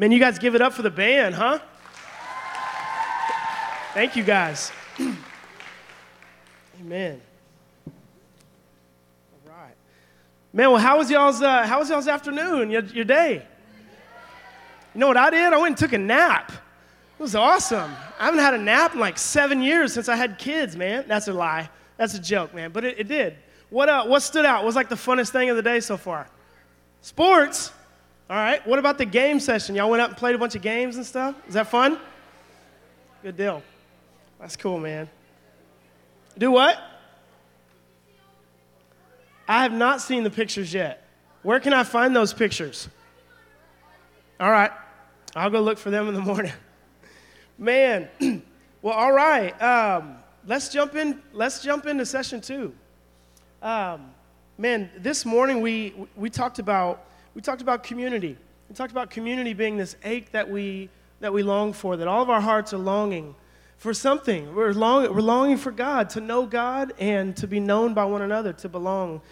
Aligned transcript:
Man, 0.00 0.10
you 0.12 0.18
guys 0.18 0.38
give 0.38 0.54
it 0.54 0.62
up 0.62 0.72
for 0.72 0.80
the 0.80 0.90
band, 0.90 1.34
huh? 1.34 1.58
Thank 3.92 4.16
you 4.16 4.24
guys. 4.24 4.72
Amen. 6.80 7.20
All 7.86 9.52
right. 9.52 9.74
Man, 10.54 10.70
well, 10.70 10.78
how 10.78 10.96
was 10.96 11.10
y'all's, 11.10 11.42
uh, 11.42 11.66
how 11.66 11.80
was 11.80 11.90
y'all's 11.90 12.08
afternoon, 12.08 12.70
your, 12.70 12.82
your 12.84 13.04
day? 13.04 13.46
You 14.94 15.00
know 15.00 15.06
what 15.06 15.18
I 15.18 15.28
did? 15.28 15.52
I 15.52 15.58
went 15.58 15.72
and 15.72 15.76
took 15.76 15.92
a 15.92 15.98
nap. 15.98 16.50
It 16.50 17.22
was 17.22 17.34
awesome. 17.34 17.92
I 18.18 18.24
haven't 18.24 18.40
had 18.40 18.54
a 18.54 18.58
nap 18.58 18.94
in 18.94 19.00
like 19.00 19.18
seven 19.18 19.60
years 19.60 19.92
since 19.92 20.08
I 20.08 20.16
had 20.16 20.38
kids, 20.38 20.76
man. 20.76 21.04
That's 21.08 21.28
a 21.28 21.34
lie. 21.34 21.68
That's 21.98 22.14
a 22.14 22.20
joke, 22.20 22.54
man. 22.54 22.72
But 22.72 22.86
it, 22.86 23.00
it 23.00 23.06
did. 23.06 23.36
What, 23.68 23.90
uh, 23.90 24.06
what 24.06 24.20
stood 24.20 24.46
out? 24.46 24.60
What 24.60 24.66
was 24.66 24.76
like 24.76 24.88
the 24.88 24.94
funnest 24.94 25.28
thing 25.28 25.50
of 25.50 25.56
the 25.56 25.62
day 25.62 25.78
so 25.80 25.98
far? 25.98 26.26
Sports. 27.02 27.72
All 28.30 28.36
right. 28.36 28.64
What 28.64 28.78
about 28.78 28.96
the 28.96 29.04
game 29.04 29.40
session? 29.40 29.74
Y'all 29.74 29.90
went 29.90 30.00
out 30.00 30.10
and 30.10 30.16
played 30.16 30.36
a 30.36 30.38
bunch 30.38 30.54
of 30.54 30.62
games 30.62 30.94
and 30.94 31.04
stuff? 31.04 31.34
Is 31.48 31.54
that 31.54 31.66
fun? 31.66 31.98
Good 33.24 33.36
deal. 33.36 33.60
That's 34.38 34.54
cool, 34.54 34.78
man. 34.78 35.10
Do 36.38 36.52
what? 36.52 36.80
I 39.48 39.64
have 39.64 39.72
not 39.72 40.00
seen 40.00 40.22
the 40.22 40.30
pictures 40.30 40.72
yet. 40.72 41.08
Where 41.42 41.58
can 41.58 41.72
I 41.72 41.82
find 41.82 42.14
those 42.14 42.32
pictures? 42.32 42.88
All 44.38 44.50
right. 44.50 44.70
I'll 45.34 45.50
go 45.50 45.60
look 45.60 45.78
for 45.78 45.90
them 45.90 46.06
in 46.06 46.14
the 46.14 46.20
morning. 46.20 46.52
Man, 47.58 48.08
well, 48.82 48.94
all 48.94 49.12
right. 49.12 49.60
Um, 49.60 50.16
let's 50.46 50.70
jump 50.70 50.94
in. 50.94 51.20
Let's 51.34 51.62
jump 51.62 51.84
into 51.84 52.06
session 52.06 52.40
two. 52.40 52.72
Um, 53.60 54.12
man, 54.56 54.88
this 54.96 55.26
morning 55.26 55.60
we 55.60 55.92
we 56.16 56.30
talked 56.30 56.58
about 56.58 57.09
we 57.34 57.40
talked 57.40 57.62
about 57.62 57.82
community. 57.82 58.36
We 58.68 58.74
talked 58.74 58.92
about 58.92 59.10
community 59.10 59.52
being 59.52 59.76
this 59.76 59.96
ache 60.04 60.32
that 60.32 60.48
we 60.48 60.90
that 61.20 61.32
we 61.32 61.42
long 61.42 61.72
for. 61.72 61.96
That 61.96 62.08
all 62.08 62.22
of 62.22 62.30
our 62.30 62.40
hearts 62.40 62.72
are 62.72 62.78
longing 62.78 63.34
for 63.80 63.94
something. 63.94 64.54
We're, 64.54 64.72
long, 64.72 65.02
we're 65.14 65.22
longing 65.22 65.56
for 65.56 65.70
God 65.70 66.10
to 66.10 66.20
know 66.20 66.44
God 66.44 66.92
and 66.98 67.34
to 67.38 67.46
be 67.46 67.60
known 67.60 67.94
by 67.94 68.04
one 68.04 68.20
another, 68.20 68.52
to 68.52 68.68
belong 68.68 69.22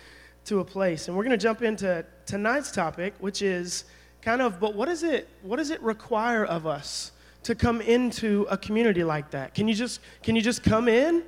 to 0.47 0.61
a 0.61 0.65
place. 0.65 1.09
And 1.09 1.17
we're 1.17 1.25
going 1.25 1.39
to 1.39 1.43
jump 1.43 1.61
into 1.61 2.05
tonight's 2.25 2.73
topic, 2.73 3.15
which 3.19 3.43
is 3.43 3.85
kind 4.23 4.41
of, 4.41 4.59
but 4.59 4.75
what, 4.75 4.89
is 4.89 5.03
it, 5.03 5.29
what 5.43 5.57
does 5.57 5.71
it 5.71 5.83
require 5.83 6.47
of 6.47 6.67
us 6.67 7.13
to 7.43 7.55
come 7.55 7.83
into 7.83 8.47
a 8.49 8.57
community 8.57 9.05
like 9.05 9.31
that? 9.33 9.55
Can 9.55 9.69
you 9.69 9.75
just, 9.75 10.01
can 10.23 10.35
you 10.35 10.41
just 10.41 10.63
come 10.63 10.89
in? 10.89 11.23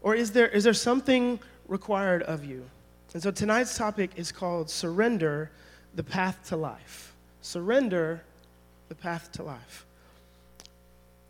Or 0.00 0.14
is 0.14 0.30
there, 0.30 0.48
is 0.48 0.64
there 0.64 0.72
something 0.72 1.38
required 1.68 2.22
of 2.22 2.44
you? 2.44 2.64
And 3.12 3.22
so 3.22 3.30
tonight's 3.30 3.76
topic 3.76 4.12
is 4.16 4.32
called 4.32 4.70
Surrender, 4.70 5.50
the 5.96 6.04
Path 6.04 6.48
to 6.48 6.56
Life. 6.56 7.14
Surrender, 7.40 8.22
the 8.88 8.94
Path 8.94 9.32
to 9.32 9.42
Life. 9.42 9.84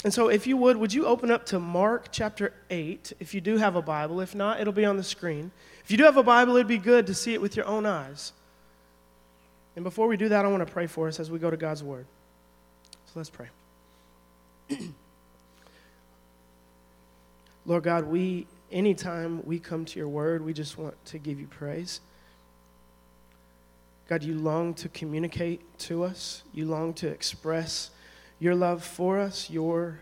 And 0.05 0.13
so, 0.13 0.29
if 0.29 0.47
you 0.47 0.59
would, 0.59 0.77
would 0.77 0.93
you 0.93 1.07
open 1.07 1.31
up 1.31 1.47
to 1.47 1.59
Mark 1.59 2.09
chapter 2.13 2.53
8 2.69 3.15
if 3.19 3.33
you 3.33 3.41
do 3.41 3.57
have 3.57 3.77
a 3.77 3.83
Bible? 3.83 4.21
If 4.21 4.35
not, 4.35 4.61
it'll 4.61 4.75
be 4.75 4.85
on 4.85 4.99
the 4.99 5.03
screen. 5.03 5.51
If 5.83 5.91
you 5.91 5.97
do 5.97 6.05
have 6.05 6.19
a 6.19 6.23
Bible, 6.23 6.57
it'd 6.57 6.69
be 6.69 6.79
good 6.79 7.07
to 7.07 7.15
see 7.15 7.33
it 7.33 7.41
with 7.41 7.57
your 7.57 7.67
own 7.67 7.87
eyes. 7.87 8.33
And 9.75 9.85
before 9.85 10.07
we 10.07 10.17
do 10.17 10.29
that, 10.29 10.45
I 10.45 10.49
want 10.49 10.67
to 10.67 10.73
pray 10.73 10.87
for 10.87 11.09
us 11.09 11.19
as 11.19 11.31
we 11.31 11.39
go 11.39 11.51
to 11.51 11.57
God's 11.57 11.83
Word. 11.83 12.07
So 13.07 13.13
let's 13.15 13.31
pray. 13.31 13.49
Lord 17.67 17.83
God, 17.83 18.05
we 18.05 18.47
anytime 18.71 19.45
we 19.45 19.59
come 19.59 19.85
to 19.85 19.99
your 19.99 20.09
word, 20.09 20.45
we 20.45 20.53
just 20.53 20.79
want 20.79 21.03
to 21.07 21.19
give 21.19 21.41
you 21.41 21.47
praise. 21.47 22.01
God, 24.09 24.23
you 24.23 24.35
long 24.35 24.75
to 24.75 24.89
communicate 24.89 25.79
to 25.81 26.05
us. 26.05 26.43
You 26.53 26.67
long 26.67 26.95
to 26.95 27.09
express 27.09 27.91
your 28.39 28.55
love 28.55 28.85
for 28.85 29.19
us, 29.19 29.51
your 29.51 30.01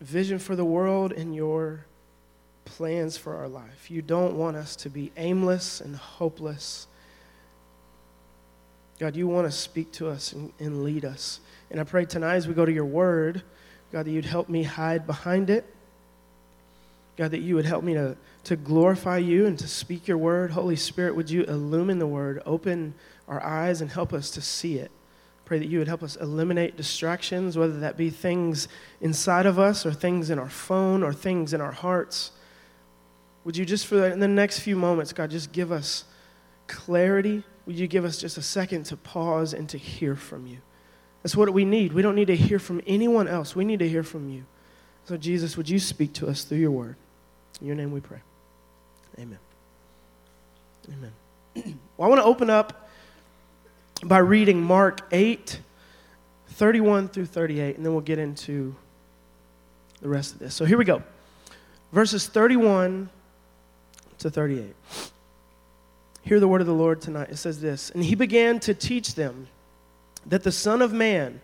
vision 0.00 0.38
for 0.38 0.56
the 0.56 0.64
world, 0.64 1.12
and 1.12 1.34
your 1.34 1.84
plans 2.64 3.16
for 3.16 3.36
our 3.36 3.48
life. 3.48 3.90
You 3.90 4.00
don't 4.00 4.36
want 4.36 4.56
us 4.56 4.76
to 4.76 4.90
be 4.90 5.12
aimless 5.16 5.80
and 5.80 5.96
hopeless. 5.96 6.86
God, 8.98 9.16
you 9.16 9.26
want 9.28 9.46
to 9.46 9.52
speak 9.52 9.92
to 9.92 10.08
us 10.08 10.32
and, 10.32 10.52
and 10.58 10.84
lead 10.84 11.04
us. 11.04 11.40
And 11.70 11.80
I 11.80 11.84
pray 11.84 12.04
tonight 12.04 12.36
as 12.36 12.48
we 12.48 12.54
go 12.54 12.64
to 12.64 12.72
your 12.72 12.84
word, 12.84 13.42
God, 13.92 14.06
that 14.06 14.10
you'd 14.10 14.24
help 14.24 14.48
me 14.48 14.62
hide 14.62 15.06
behind 15.06 15.50
it. 15.50 15.66
God, 17.16 17.32
that 17.32 17.40
you 17.40 17.54
would 17.54 17.66
help 17.66 17.84
me 17.84 17.94
to, 17.94 18.16
to 18.44 18.56
glorify 18.56 19.18
you 19.18 19.46
and 19.46 19.58
to 19.58 19.68
speak 19.68 20.08
your 20.08 20.18
word. 20.18 20.52
Holy 20.52 20.76
Spirit, 20.76 21.14
would 21.16 21.30
you 21.30 21.44
illumine 21.44 21.98
the 21.98 22.06
word, 22.06 22.42
open 22.46 22.94
our 23.28 23.42
eyes, 23.42 23.80
and 23.80 23.90
help 23.90 24.12
us 24.12 24.30
to 24.32 24.40
see 24.40 24.78
it. 24.78 24.90
Pray 25.44 25.58
that 25.58 25.68
you 25.68 25.78
would 25.78 25.88
help 25.88 26.02
us 26.02 26.16
eliminate 26.16 26.76
distractions, 26.76 27.58
whether 27.58 27.80
that 27.80 27.96
be 27.96 28.08
things 28.08 28.68
inside 29.00 29.46
of 29.46 29.58
us 29.58 29.84
or 29.84 29.92
things 29.92 30.30
in 30.30 30.38
our 30.38 30.48
phone 30.48 31.02
or 31.02 31.12
things 31.12 31.52
in 31.52 31.60
our 31.60 31.72
hearts. 31.72 32.30
Would 33.44 33.56
you 33.56 33.64
just 33.64 33.86
for 33.86 33.96
the, 33.96 34.12
in 34.12 34.20
the 34.20 34.28
next 34.28 34.60
few 34.60 34.76
moments, 34.76 35.12
God, 35.12 35.30
just 35.30 35.52
give 35.52 35.72
us 35.72 36.04
clarity? 36.66 37.42
Would 37.66 37.76
you 37.76 37.86
give 37.86 38.04
us 38.04 38.18
just 38.18 38.38
a 38.38 38.42
second 38.42 38.84
to 38.84 38.96
pause 38.96 39.52
and 39.52 39.68
to 39.70 39.78
hear 39.78 40.14
from 40.14 40.46
you? 40.46 40.58
That's 41.22 41.36
what 41.36 41.52
we 41.52 41.64
need. 41.64 41.92
We 41.92 42.02
don't 42.02 42.14
need 42.14 42.28
to 42.28 42.36
hear 42.36 42.58
from 42.58 42.80
anyone 42.86 43.28
else. 43.28 43.54
We 43.54 43.64
need 43.64 43.80
to 43.80 43.88
hear 43.88 44.02
from 44.02 44.30
you. 44.30 44.44
So, 45.04 45.16
Jesus, 45.16 45.56
would 45.56 45.68
you 45.68 45.78
speak 45.78 46.12
to 46.14 46.28
us 46.28 46.44
through 46.44 46.58
your 46.58 46.70
word? 46.70 46.96
In 47.60 47.66
your 47.66 47.76
name 47.76 47.92
we 47.92 48.00
pray. 48.00 48.20
Amen. 49.18 49.38
Amen. 50.88 51.12
well, 51.96 52.06
I 52.06 52.08
want 52.08 52.20
to 52.20 52.24
open 52.24 52.48
up 52.48 52.88
by 54.04 54.18
reading 54.18 54.62
Mark 54.62 55.00
8, 55.12 55.60
31 56.48 57.08
through 57.08 57.26
38, 57.26 57.76
and 57.76 57.84
then 57.84 57.92
we'll 57.92 58.00
get 58.00 58.18
into 58.18 58.74
the 60.00 60.08
rest 60.08 60.32
of 60.32 60.38
this. 60.38 60.54
So, 60.54 60.64
here 60.64 60.78
we 60.78 60.84
go. 60.84 61.02
Verses 61.92 62.26
31 62.28 63.10
to 64.18 64.30
38. 64.30 64.74
Hear 66.22 66.38
the 66.38 66.48
word 66.48 66.60
of 66.60 66.66
the 66.66 66.74
Lord 66.74 67.00
tonight. 67.00 67.30
It 67.30 67.36
says 67.36 67.60
this 67.60 67.90
And 67.90 68.04
he 68.04 68.14
began 68.14 68.60
to 68.60 68.74
teach 68.74 69.14
them 69.14 69.48
that 70.26 70.42
the 70.42 70.52
Son 70.52 70.82
of 70.82 70.92
Man 70.92 71.40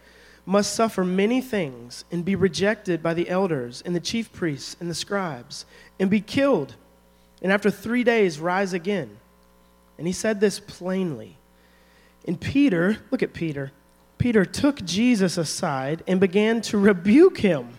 must 0.46 0.74
suffer 0.74 1.04
many 1.04 1.40
things 1.40 2.04
and 2.12 2.24
be 2.24 2.36
rejected 2.36 3.02
by 3.02 3.12
the 3.12 3.28
elders 3.28 3.82
and 3.84 3.94
the 3.94 4.00
chief 4.00 4.32
priests 4.32 4.76
and 4.78 4.88
the 4.88 4.94
scribes 4.94 5.66
and 5.98 6.08
be 6.08 6.20
killed, 6.20 6.76
and 7.42 7.52
after 7.52 7.70
three 7.70 8.04
days 8.04 8.38
rise 8.38 8.72
again. 8.72 9.18
And 9.98 10.06
he 10.06 10.12
said 10.12 10.40
this 10.40 10.60
plainly. 10.60 11.36
And 12.26 12.40
Peter, 12.40 12.98
look 13.10 13.22
at 13.22 13.32
Peter, 13.32 13.72
Peter 14.18 14.44
took 14.44 14.84
Jesus 14.84 15.36
aside 15.36 16.02
and 16.06 16.20
began 16.20 16.60
to 16.62 16.78
rebuke 16.78 17.38
him. 17.38 17.74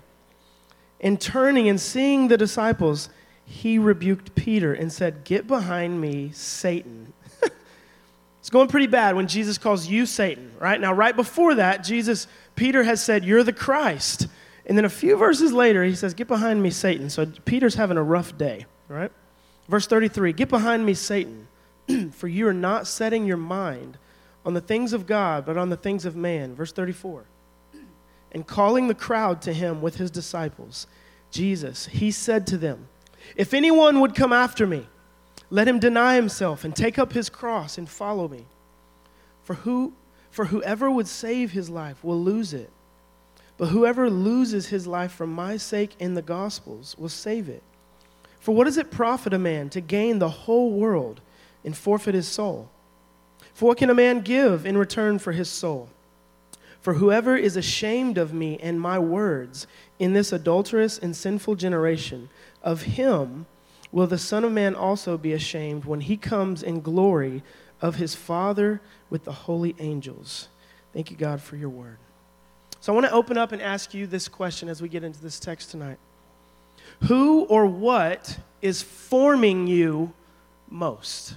And 1.00 1.19
turning 1.22 1.69
and 1.69 1.79
seeing 1.79 2.27
the 2.27 2.38
disciples, 2.38 3.09
he 3.45 3.77
rebuked 3.77 4.35
Peter 4.35 4.73
and 4.73 4.91
said, 4.91 5.23
Get 5.23 5.47
behind 5.47 6.01
me, 6.01 6.31
Satan. 6.33 7.13
It's 8.47 8.53
going 8.53 8.69
pretty 8.69 8.88
bad 8.88 9.17
when 9.17 9.27
Jesus 9.27 9.57
calls 9.57 9.88
you 9.88 10.06
Satan, 10.06 10.53
right? 10.57 10.79
Now, 10.79 10.94
right 10.94 11.13
before 11.13 11.56
that, 11.56 11.83
Jesus, 11.83 12.27
Peter 12.57 12.84
has 12.84 13.01
said, 13.01 13.23
You're 13.23 13.44
the 13.44 13.53
Christ. 13.53 14.28
And 14.66 14.78
then 14.78 14.84
a 14.84 14.90
few 14.90 15.16
verses 15.16 15.53
later, 15.53 15.85
he 15.85 15.95
says, 15.95 16.13
Get 16.13 16.28
behind 16.28 16.62
me, 16.62 16.69
Satan. 16.69 17.09
So 17.09 17.25
Peter's 17.45 17.75
having 17.75 17.95
a 17.95 18.03
rough 18.03 18.38
day, 18.38 18.66
right? 18.90 19.12
Verse 19.69 19.88
33 19.88 20.34
Get 20.34 20.50
behind 20.50 20.85
me, 20.85 20.94
Satan, 20.94 21.47
for 22.12 22.28
you 22.28 22.45
are 22.50 22.53
not 22.53 22.85
setting 22.85 23.25
your 23.25 23.38
mind 23.38 23.97
on 24.45 24.53
the 24.53 24.62
things 24.62 24.91
of 24.91 25.07
God, 25.07 25.45
but 25.45 25.57
on 25.57 25.69
the 25.69 25.78
things 25.78 26.03
of 26.03 26.18
man. 26.18 26.53
Verse 26.56 26.73
34 26.73 27.23
And 28.34 28.45
calling 28.45 28.89
the 28.89 28.95
crowd 28.95 29.41
to 29.44 29.53
him 29.53 29.81
with 29.81 29.95
his 29.95 30.12
disciples, 30.12 30.88
Jesus, 31.31 31.85
he 31.85 32.12
said 32.12 32.45
to 32.47 32.57
them, 32.57 32.88
If 33.38 33.53
anyone 33.53 34.01
would 34.01 34.16
come 34.16 34.34
after 34.34 34.68
me, 34.68 34.88
let 35.50 35.68
him 35.68 35.79
deny 35.79 36.16
himself 36.16 36.66
and 36.66 36.75
take 36.75 37.00
up 37.00 37.13
his 37.13 37.29
cross 37.29 37.78
and 37.78 37.88
follow 37.88 38.28
me. 38.28 38.45
For 39.44 39.54
who 39.54 39.94
for 40.38 40.45
whoever 40.45 40.92
would 40.92 41.07
save 41.07 41.50
his 41.50 41.68
life 41.68 42.04
will 42.04 42.22
lose 42.22 42.54
it. 42.54 42.69
But 43.57 43.69
whoever 43.69 44.07
loses 44.07 44.68
his 44.68 44.86
life 44.86 45.12
for 45.12 45.25
my 45.25 45.57
sake 45.57 45.95
in 45.98 46.13
the 46.13 46.22
gospels 46.22 46.95
will 46.95 47.10
save 47.10 47.50
it. 47.50 47.63
For 48.39 48.54
what 48.54 48.66
does 48.66 48.78
it 48.78 48.92
profit 48.92 49.34
a 49.34 49.39
man 49.39 49.72
to 49.72 49.81
gain 49.81 50.19
the 50.19 50.30
whole 50.30 50.74
world 50.74 51.22
and 51.66 51.75
forfeit 51.75 52.13
his 52.13 52.28
soul? 52.28 52.69
For 53.56 53.66
what 53.66 53.80
can 53.80 53.89
a 53.89 53.95
man 53.95 54.22
give 54.22 54.63
in 54.63 54.78
return 54.78 55.18
for 55.18 55.31
his 55.31 55.50
soul? 55.50 55.89
For 56.81 56.94
whoever 56.94 57.36
is 57.36 57.57
ashamed 57.57 58.19
of 58.19 58.31
me 58.31 58.60
and 58.62 58.80
my 58.80 59.00
words 59.00 59.66
in 59.98 60.13
this 60.13 60.31
adulterous 60.31 61.00
and 61.00 61.16
sinful 61.16 61.56
generation, 61.56 62.30
of 62.62 62.83
him 62.83 63.48
will 63.92 64.06
the 64.06 64.19
Son 64.19 64.44
of 64.44 64.51
Man 64.51 64.75
also 64.75 65.18
be 65.18 65.33
ashamed 65.33 65.86
when 65.86 66.01
he 66.01 66.16
comes 66.16 66.62
in 66.62 66.81
glory 66.81 67.42
of 67.81 67.95
his 67.95 68.15
Father 68.15 68.81
with 69.09 69.24
the 69.25 69.31
holy 69.31 69.75
angels? 69.79 70.47
Thank 70.94 71.12
you, 71.12 71.18
God, 71.18 71.41
for 71.41 71.56
your 71.56 71.69
word. 71.69 71.97
So 72.79 72.94
I 72.94 72.95
want 72.95 73.07
to 73.07 73.12
open 73.12 73.38
up 73.38 73.51
and 73.51 73.62
ask 73.62 73.94
you 73.94 74.07
this 74.07 74.27
question 74.27 74.69
as 74.69 74.81
we 74.81 74.89
get 74.89 75.03
into 75.03 75.21
this 75.21 75.39
text 75.39 75.71
tonight 75.71 75.97
Who 77.07 77.44
or 77.45 77.65
what 77.65 78.38
is 78.62 78.81
forming 78.81 79.68
you 79.68 80.13
most? 80.69 81.35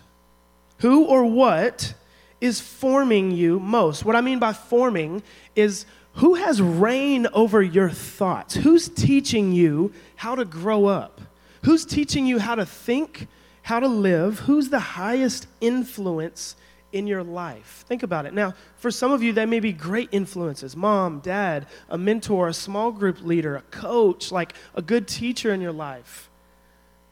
Who 0.79 1.05
or 1.05 1.25
what 1.25 1.95
is 2.41 2.61
forming 2.61 3.33
you 3.33 3.61
most? 3.61 4.05
What 4.05 4.17
I 4.17 4.21
mean 4.21 4.39
by 4.39 4.53
forming 4.53 5.23
is 5.55 5.85
who 6.15 6.35
has 6.35 6.61
reign 6.61 7.27
over 7.33 7.63
your 7.63 7.91
thoughts? 7.91 8.55
Who's 8.55 8.89
teaching 8.89 9.53
you 9.53 9.93
how 10.17 10.35
to 10.35 10.45
grow 10.45 10.87
up? 10.87 11.21
Who's 11.65 11.85
teaching 11.85 12.27
you 12.27 12.39
how 12.39 12.55
to 12.55 12.67
think, 12.67 13.29
how 13.63 13.81
to 13.81 13.89
live? 13.89 14.41
Who's 14.41 14.69
the 14.69 14.81
highest 14.81 15.47
influence 15.61 16.57
in 16.93 17.07
your 17.07 17.23
life? 17.23 17.85
Think 17.89 18.03
about 18.03 18.27
it. 18.27 18.35
Now, 18.35 18.55
for 18.77 18.91
some 18.91 19.13
of 19.13 19.23
you, 19.23 19.33
they 19.33 19.47
may 19.47 19.61
be 19.61 19.73
great 19.73 20.09
influences 20.13 20.77
mom, 20.77 21.21
dad, 21.21 21.67
a 21.89 21.99
mentor, 21.99 22.49
a 22.49 22.55
small 22.55 22.91
group 22.91 23.23
leader, 23.23 23.57
a 23.57 23.63
coach, 23.63 24.33
like 24.33 24.55
a 24.75 24.83
good 24.83 25.07
teacher 25.07 25.53
in 25.53 25.61
your 25.61 25.73
life. 25.73 26.31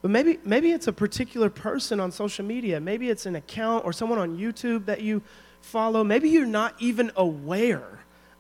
But 0.01 0.11
maybe, 0.11 0.39
maybe 0.45 0.71
it's 0.71 0.87
a 0.87 0.93
particular 0.93 1.51
person 1.51 1.99
on 1.99 2.13
social 2.13 2.45
media. 2.45 2.81
Maybe 2.81 3.11
it's 3.11 3.27
an 3.27 3.37
account 3.37 3.85
or 3.85 3.93
someone 3.93 4.19
on 4.19 4.39
YouTube 4.39 4.87
that 4.87 5.03
you 5.03 5.23
follow. 5.61 6.05
Maybe 6.05 6.29
you're 6.31 6.47
not 6.47 6.75
even 6.79 7.11
aware 7.17 7.99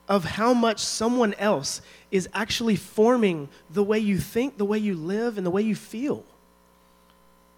of 0.08 0.24
how 0.24 0.54
much 0.54 0.78
someone 0.78 1.34
else 1.34 1.82
is 2.10 2.28
actually 2.32 2.76
forming 2.76 3.48
the 3.70 3.82
way 3.82 3.98
you 3.98 4.18
think, 4.18 4.56
the 4.56 4.64
way 4.64 4.78
you 4.78 4.94
live, 4.94 5.36
and 5.36 5.46
the 5.46 5.50
way 5.50 5.62
you 5.62 5.74
feel. 5.74 6.24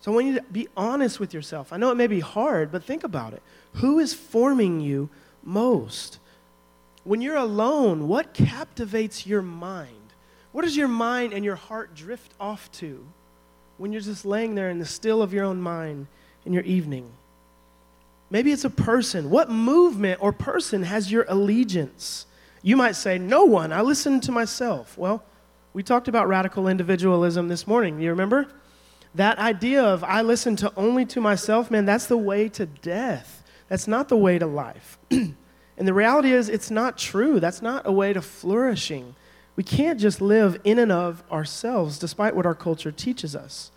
So 0.00 0.10
I 0.10 0.14
want 0.14 0.26
you 0.26 0.34
to 0.36 0.42
be 0.42 0.68
honest 0.76 1.20
with 1.20 1.34
yourself. 1.34 1.72
I 1.72 1.76
know 1.76 1.90
it 1.90 1.96
may 1.96 2.06
be 2.06 2.20
hard, 2.20 2.72
but 2.72 2.84
think 2.84 3.04
about 3.04 3.34
it. 3.34 3.42
Who 3.74 3.98
is 3.98 4.14
forming 4.14 4.80
you 4.80 5.10
most? 5.44 6.18
When 7.04 7.20
you're 7.20 7.36
alone, 7.36 8.08
what 8.08 8.32
captivates 8.32 9.26
your 9.26 9.42
mind? 9.42 9.96
What 10.52 10.62
does 10.62 10.76
your 10.76 10.88
mind 10.88 11.32
and 11.32 11.44
your 11.44 11.56
heart 11.56 11.94
drift 11.94 12.32
off 12.40 12.70
to 12.72 13.04
when 13.78 13.92
you're 13.92 14.00
just 14.00 14.24
laying 14.24 14.54
there 14.54 14.70
in 14.70 14.78
the 14.78 14.86
still 14.86 15.22
of 15.22 15.32
your 15.32 15.44
own 15.44 15.60
mind 15.60 16.06
in 16.44 16.52
your 16.52 16.64
evening? 16.64 17.10
Maybe 18.30 18.52
it's 18.52 18.64
a 18.64 18.70
person. 18.70 19.28
What 19.28 19.50
movement 19.50 20.22
or 20.22 20.32
person 20.32 20.82
has 20.84 21.10
your 21.10 21.26
allegiance? 21.28 22.26
You 22.62 22.76
might 22.76 22.96
say, 22.96 23.18
No 23.18 23.44
one. 23.44 23.72
I 23.72 23.82
listen 23.82 24.20
to 24.20 24.32
myself. 24.32 24.96
Well, 24.96 25.22
we 25.72 25.82
talked 25.82 26.08
about 26.08 26.28
radical 26.28 26.68
individualism 26.68 27.48
this 27.48 27.66
morning. 27.66 28.00
You 28.00 28.10
remember? 28.10 28.46
That 29.14 29.38
idea 29.38 29.82
of 29.82 30.04
I 30.04 30.22
listen 30.22 30.56
to 30.56 30.72
only 30.76 31.04
to 31.06 31.20
myself, 31.20 31.70
man, 31.70 31.84
that's 31.84 32.06
the 32.06 32.16
way 32.16 32.48
to 32.50 32.66
death. 32.66 33.42
That's 33.68 33.88
not 33.88 34.08
the 34.08 34.16
way 34.16 34.38
to 34.38 34.46
life. 34.46 34.98
and 35.10 35.34
the 35.78 35.94
reality 35.94 36.32
is, 36.32 36.48
it's 36.48 36.70
not 36.70 36.96
true. 36.96 37.40
That's 37.40 37.62
not 37.62 37.86
a 37.86 37.92
way 37.92 38.12
to 38.12 38.22
flourishing. 38.22 39.14
We 39.56 39.64
can't 39.64 40.00
just 40.00 40.20
live 40.20 40.60
in 40.64 40.78
and 40.78 40.92
of 40.92 41.22
ourselves, 41.30 41.98
despite 41.98 42.34
what 42.34 42.46
our 42.46 42.54
culture 42.54 42.92
teaches 42.92 43.34
us. 43.34 43.70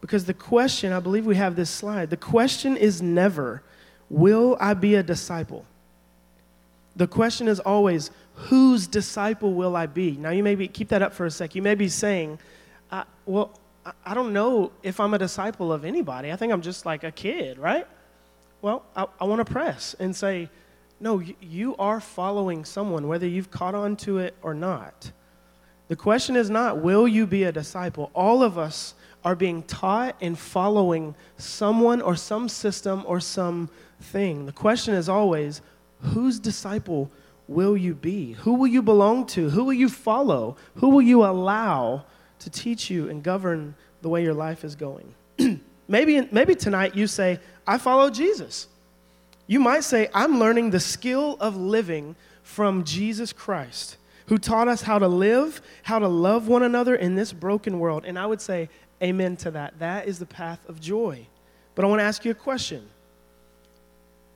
Because 0.00 0.24
the 0.24 0.34
question, 0.34 0.92
I 0.92 1.00
believe 1.00 1.26
we 1.26 1.36
have 1.36 1.54
this 1.54 1.70
slide, 1.70 2.10
the 2.10 2.16
question 2.16 2.76
is 2.76 3.00
never, 3.00 3.62
Will 4.10 4.58
I 4.60 4.74
be 4.74 4.94
a 4.96 5.02
disciple? 5.02 5.64
The 6.96 7.06
question 7.06 7.48
is 7.48 7.60
always, 7.60 8.10
whose 8.34 8.86
disciple 8.86 9.54
will 9.54 9.74
I 9.74 9.86
be? 9.86 10.12
Now, 10.12 10.30
you 10.30 10.42
may 10.42 10.54
be, 10.54 10.68
keep 10.68 10.88
that 10.88 11.00
up 11.00 11.14
for 11.14 11.24
a 11.24 11.30
sec. 11.30 11.54
You 11.54 11.62
may 11.62 11.74
be 11.74 11.88
saying, 11.88 12.38
uh, 12.90 13.04
well, 13.24 13.58
I 14.04 14.14
don't 14.14 14.32
know 14.32 14.72
if 14.82 15.00
I'm 15.00 15.14
a 15.14 15.18
disciple 15.18 15.72
of 15.72 15.84
anybody. 15.84 16.30
I 16.30 16.36
think 16.36 16.52
I'm 16.52 16.62
just 16.62 16.86
like 16.86 17.02
a 17.02 17.10
kid, 17.10 17.58
right? 17.58 17.86
Well, 18.60 18.84
I, 18.94 19.06
I 19.20 19.24
want 19.24 19.44
to 19.44 19.52
press 19.52 19.96
and 19.98 20.14
say, 20.14 20.48
no, 21.00 21.20
you, 21.40 21.74
are 21.80 22.00
following 22.00 22.64
someone, 22.64 23.08
whether 23.08 23.26
you've 23.26 23.50
caught 23.50 23.74
on 23.74 23.96
to 23.96 24.18
it 24.18 24.36
or 24.40 24.54
not. 24.54 25.10
The 25.88 25.96
question 25.96 26.36
is 26.36 26.48
not, 26.48 26.78
will 26.78 27.08
you 27.08 27.26
be 27.26 27.42
a 27.42 27.50
disciple? 27.50 28.12
All 28.14 28.44
of 28.44 28.56
us 28.56 28.94
are 29.24 29.34
being 29.34 29.64
taught 29.64 30.14
and 30.20 30.38
following 30.38 31.16
someone 31.38 32.00
or 32.00 32.14
some 32.14 32.48
system 32.48 33.02
or 33.04 33.18
some 33.18 33.68
thing. 34.00 34.46
The 34.46 34.52
question 34.52 34.94
is 34.94 35.08
always, 35.08 35.60
whose 36.00 36.38
disciple 36.38 37.10
will 37.48 37.76
you 37.76 37.94
be? 37.94 38.32
Who 38.32 38.54
will 38.54 38.68
you 38.68 38.80
belong 38.80 39.26
to? 39.26 39.50
Who 39.50 39.64
will 39.64 39.72
you 39.72 39.88
follow? 39.88 40.56
Who 40.76 40.90
will 40.90 41.02
you 41.02 41.24
allow 41.24 42.04
to 42.42 42.50
teach 42.50 42.90
you 42.90 43.08
and 43.08 43.22
govern 43.22 43.74
the 44.02 44.08
way 44.08 44.22
your 44.22 44.34
life 44.34 44.64
is 44.64 44.74
going? 44.74 45.14
maybe, 45.88 46.28
maybe 46.30 46.54
tonight 46.54 46.94
you 46.94 47.06
say, 47.06 47.40
I 47.66 47.78
follow 47.78 48.10
Jesus. 48.10 48.68
You 49.46 49.60
might 49.60 49.84
say, 49.84 50.08
I'm 50.14 50.38
learning 50.38 50.70
the 50.70 50.80
skill 50.80 51.36
of 51.40 51.56
living 51.56 52.16
from 52.42 52.84
Jesus 52.84 53.32
Christ, 53.32 53.96
who 54.26 54.38
taught 54.38 54.68
us 54.68 54.82
how 54.82 54.98
to 54.98 55.08
live, 55.08 55.60
how 55.82 55.98
to 55.98 56.08
love 56.08 56.48
one 56.48 56.62
another 56.62 56.94
in 56.94 57.14
this 57.14 57.32
broken 57.32 57.78
world. 57.78 58.04
And 58.04 58.18
I 58.18 58.26
would 58.26 58.40
say, 58.40 58.68
Amen 59.02 59.36
to 59.38 59.50
that. 59.50 59.80
That 59.80 60.06
is 60.06 60.20
the 60.20 60.26
path 60.26 60.60
of 60.68 60.80
joy. 60.80 61.26
But 61.74 61.84
I 61.84 61.88
want 61.88 61.98
to 61.98 62.04
ask 62.04 62.24
you 62.24 62.30
a 62.30 62.34
question 62.34 62.88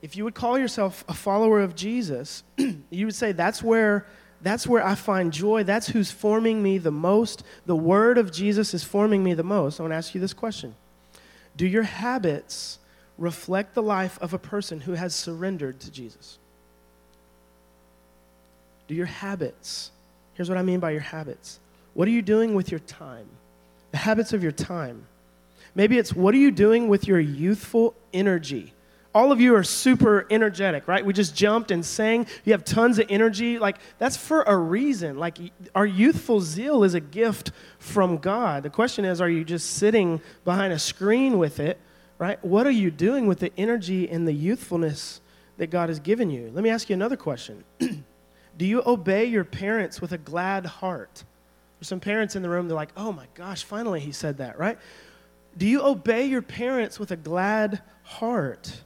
if 0.02 0.16
you 0.16 0.24
would 0.24 0.34
call 0.34 0.58
yourself 0.58 1.04
a 1.08 1.14
follower 1.14 1.60
of 1.60 1.74
Jesus, 1.74 2.42
you 2.90 3.06
would 3.06 3.14
say, 3.14 3.32
that's 3.32 3.62
where, 3.62 4.06
that's 4.42 4.66
where 4.66 4.84
I 4.84 4.94
find 4.94 5.32
joy. 5.32 5.64
That's 5.64 5.88
who's 5.88 6.10
forming 6.10 6.62
me 6.62 6.78
the 6.78 6.90
most. 6.90 7.42
The 7.64 7.76
word 7.76 8.18
of 8.18 8.32
Jesus 8.32 8.74
is 8.74 8.84
forming 8.84 9.24
me 9.24 9.34
the 9.34 9.42
most. 9.42 9.80
I 9.80 9.82
want 9.82 9.92
to 9.92 9.96
ask 9.96 10.14
you 10.14 10.20
this 10.20 10.34
question 10.34 10.74
Do 11.56 11.66
your 11.66 11.82
habits 11.82 12.78
reflect 13.18 13.74
the 13.74 13.82
life 13.82 14.18
of 14.20 14.34
a 14.34 14.38
person 14.38 14.80
who 14.80 14.92
has 14.92 15.14
surrendered 15.14 15.80
to 15.80 15.90
Jesus? 15.90 16.38
Do 18.88 18.94
your 18.94 19.06
habits, 19.06 19.90
here's 20.34 20.48
what 20.48 20.58
I 20.58 20.62
mean 20.62 20.80
by 20.80 20.92
your 20.92 21.00
habits. 21.00 21.58
What 21.94 22.06
are 22.06 22.12
you 22.12 22.22
doing 22.22 22.54
with 22.54 22.70
your 22.70 22.80
time? 22.80 23.26
The 23.90 23.96
habits 23.96 24.32
of 24.32 24.42
your 24.42 24.52
time. 24.52 25.06
Maybe 25.74 25.98
it's 25.98 26.12
what 26.12 26.34
are 26.34 26.38
you 26.38 26.50
doing 26.50 26.88
with 26.88 27.08
your 27.08 27.18
youthful 27.18 27.94
energy? 28.12 28.74
All 29.16 29.32
of 29.32 29.40
you 29.40 29.54
are 29.54 29.64
super 29.64 30.26
energetic, 30.28 30.86
right? 30.86 31.02
We 31.02 31.14
just 31.14 31.34
jumped 31.34 31.70
and 31.70 31.82
sang. 31.82 32.26
You 32.44 32.52
have 32.52 32.66
tons 32.66 32.98
of 32.98 33.06
energy. 33.08 33.58
Like, 33.58 33.78
that's 33.96 34.14
for 34.14 34.42
a 34.42 34.54
reason. 34.54 35.16
Like, 35.16 35.38
our 35.74 35.86
youthful 35.86 36.42
zeal 36.42 36.84
is 36.84 36.92
a 36.92 37.00
gift 37.00 37.50
from 37.78 38.18
God. 38.18 38.62
The 38.62 38.68
question 38.68 39.06
is, 39.06 39.22
are 39.22 39.30
you 39.30 39.42
just 39.42 39.70
sitting 39.70 40.20
behind 40.44 40.74
a 40.74 40.78
screen 40.78 41.38
with 41.38 41.60
it, 41.60 41.80
right? 42.18 42.44
What 42.44 42.66
are 42.66 42.70
you 42.70 42.90
doing 42.90 43.26
with 43.26 43.38
the 43.38 43.50
energy 43.56 44.06
and 44.06 44.28
the 44.28 44.34
youthfulness 44.34 45.22
that 45.56 45.68
God 45.68 45.88
has 45.88 45.98
given 45.98 46.28
you? 46.28 46.50
Let 46.52 46.62
me 46.62 46.68
ask 46.68 46.90
you 46.90 46.94
another 46.94 47.16
question 47.16 47.64
Do 47.78 48.66
you 48.66 48.82
obey 48.84 49.24
your 49.24 49.44
parents 49.44 49.98
with 49.98 50.12
a 50.12 50.18
glad 50.18 50.66
heart? 50.66 51.24
There's 51.78 51.88
some 51.88 52.00
parents 52.00 52.36
in 52.36 52.42
the 52.42 52.50
room, 52.50 52.68
they're 52.68 52.76
like, 52.76 52.92
oh 52.98 53.12
my 53.12 53.28
gosh, 53.32 53.64
finally 53.64 54.00
he 54.00 54.12
said 54.12 54.36
that, 54.38 54.58
right? 54.58 54.76
Do 55.56 55.66
you 55.66 55.82
obey 55.82 56.26
your 56.26 56.42
parents 56.42 57.00
with 57.00 57.12
a 57.12 57.16
glad 57.16 57.80
heart? 58.02 58.82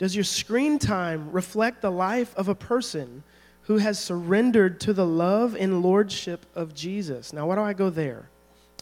Does 0.00 0.16
your 0.16 0.24
screen 0.24 0.78
time 0.78 1.30
reflect 1.30 1.82
the 1.82 1.90
life 1.90 2.34
of 2.34 2.48
a 2.48 2.54
person 2.54 3.22
who 3.64 3.76
has 3.76 3.98
surrendered 3.98 4.80
to 4.80 4.94
the 4.94 5.04
love 5.04 5.54
and 5.54 5.82
lordship 5.82 6.46
of 6.54 6.74
Jesus? 6.74 7.34
Now, 7.34 7.46
why 7.46 7.56
do 7.56 7.60
I 7.60 7.74
go 7.74 7.90
there? 7.90 8.30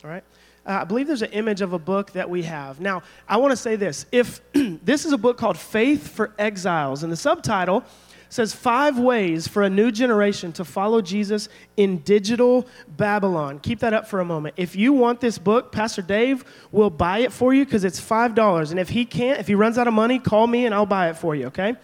All 0.05 0.11
right. 0.11 0.23
Uh, 0.65 0.79
I 0.81 0.85
believe 0.85 1.09
there's 1.09 1.23
an 1.23 1.33
image 1.33 1.61
of 1.61 1.73
a 1.73 1.79
book 1.79 2.13
that 2.13 2.31
we 2.31 2.45
have. 2.45 2.81
Now, 2.81 3.03
I 3.29 3.39
want 3.39 3.51
to 3.51 3.57
say 3.57 3.75
this. 3.75 4.07
If 4.13 4.41
this 4.53 5.05
is 5.05 5.11
a 5.11 5.19
book 5.19 5.39
called 5.39 5.59
Faith 5.59 6.07
for 6.07 6.33
Exiles, 6.39 7.03
and 7.03 7.11
the 7.11 7.17
subtitle 7.17 7.83
says 8.29 8.55
five 8.55 8.99
ways 8.99 9.49
for 9.49 9.63
a 9.63 9.71
new 9.71 9.91
generation 9.91 10.53
to 10.53 10.65
follow 10.65 11.01
Jesus 11.01 11.49
in 11.77 11.99
digital 11.99 12.67
Babylon. 12.89 13.59
Keep 13.59 13.81
that 13.81 13.93
up 13.93 14.07
for 14.07 14.21
a 14.21 14.25
moment. 14.25 14.55
If 14.57 14.77
you 14.77 14.93
want 14.93 15.21
this 15.21 15.39
book, 15.39 15.73
Pastor 15.73 16.03
Dave 16.03 16.45
will 16.71 16.91
buy 16.91 17.19
it 17.19 17.33
for 17.33 17.55
you 17.55 17.65
because 17.65 17.85
it's 17.85 18.01
$5. 18.01 18.71
And 18.71 18.79
if 18.79 18.91
he 18.91 19.05
can't, 19.05 19.41
if 19.41 19.47
he 19.47 19.55
runs 19.55 19.79
out 19.79 19.89
of 19.89 19.95
money, 19.95 20.19
call 20.19 20.47
me 20.47 20.67
and 20.67 20.75
I'll 20.75 20.87
buy 20.87 21.09
it 21.11 21.17
for 21.17 21.35
you, 21.35 21.47
okay? 21.47 21.77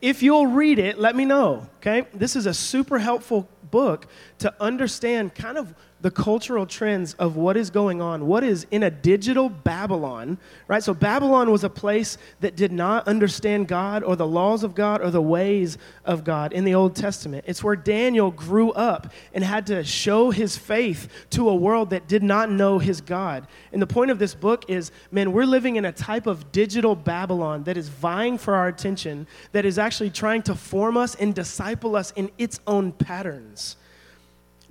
If 0.00 0.22
you'll 0.22 0.48
read 0.48 0.78
it, 0.78 0.98
let 0.98 1.14
me 1.14 1.24
know, 1.24 1.68
okay? 1.76 2.06
This 2.12 2.34
is 2.34 2.46
a 2.46 2.54
super 2.54 2.98
helpful 2.98 3.48
book 3.70 4.06
to 4.40 4.52
understand 4.60 5.34
kind 5.34 5.56
of 5.56 5.74
the 6.02 6.10
cultural 6.10 6.66
trends 6.66 7.14
of 7.14 7.36
what 7.36 7.56
is 7.56 7.70
going 7.70 8.02
on, 8.02 8.26
what 8.26 8.42
is 8.42 8.66
in 8.70 8.82
a 8.82 8.90
digital 8.90 9.48
Babylon, 9.48 10.36
right? 10.66 10.82
So, 10.82 10.92
Babylon 10.92 11.50
was 11.50 11.64
a 11.64 11.70
place 11.70 12.18
that 12.40 12.56
did 12.56 12.72
not 12.72 13.06
understand 13.06 13.68
God 13.68 14.02
or 14.02 14.16
the 14.16 14.26
laws 14.26 14.64
of 14.64 14.74
God 14.74 15.00
or 15.00 15.10
the 15.10 15.22
ways 15.22 15.78
of 16.04 16.24
God 16.24 16.52
in 16.52 16.64
the 16.64 16.74
Old 16.74 16.96
Testament. 16.96 17.44
It's 17.46 17.62
where 17.62 17.76
Daniel 17.76 18.32
grew 18.32 18.72
up 18.72 19.12
and 19.32 19.44
had 19.44 19.66
to 19.68 19.84
show 19.84 20.30
his 20.30 20.58
faith 20.58 21.08
to 21.30 21.48
a 21.48 21.54
world 21.54 21.90
that 21.90 22.08
did 22.08 22.22
not 22.22 22.50
know 22.50 22.78
his 22.78 23.00
God. 23.00 23.46
And 23.72 23.80
the 23.80 23.86
point 23.86 24.10
of 24.10 24.18
this 24.18 24.34
book 24.34 24.64
is 24.68 24.90
man, 25.12 25.32
we're 25.32 25.46
living 25.46 25.76
in 25.76 25.84
a 25.84 25.92
type 25.92 26.26
of 26.26 26.50
digital 26.50 26.96
Babylon 26.96 27.62
that 27.64 27.76
is 27.76 27.88
vying 27.88 28.38
for 28.38 28.54
our 28.54 28.66
attention, 28.66 29.28
that 29.52 29.64
is 29.64 29.78
actually 29.78 30.10
trying 30.10 30.42
to 30.42 30.54
form 30.54 30.96
us 30.96 31.14
and 31.14 31.32
disciple 31.32 31.94
us 31.94 32.12
in 32.16 32.30
its 32.38 32.58
own 32.66 32.90
patterns. 32.90 33.76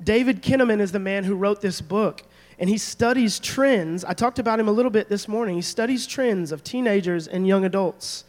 David 0.04 0.42
Kinnaman 0.42 0.80
is 0.80 0.92
the 0.92 1.00
man 1.00 1.24
who 1.24 1.36
wrote 1.36 1.62
this 1.62 1.82
book, 1.82 2.24
and 2.58 2.70
he 2.70 2.78
studies 2.78 3.40
trends. 3.40 4.04
I 4.04 4.14
talked 4.14 4.40
about 4.40 4.60
him 4.60 4.68
a 4.68 4.72
little 4.72 4.92
bit 4.92 5.10
this 5.10 5.28
morning. 5.28 5.56
He 5.56 5.62
studies 5.62 6.08
trends 6.08 6.52
of 6.52 6.64
teenagers 6.64 7.28
and 7.28 7.48
young 7.48 7.66
adults. 7.66 8.24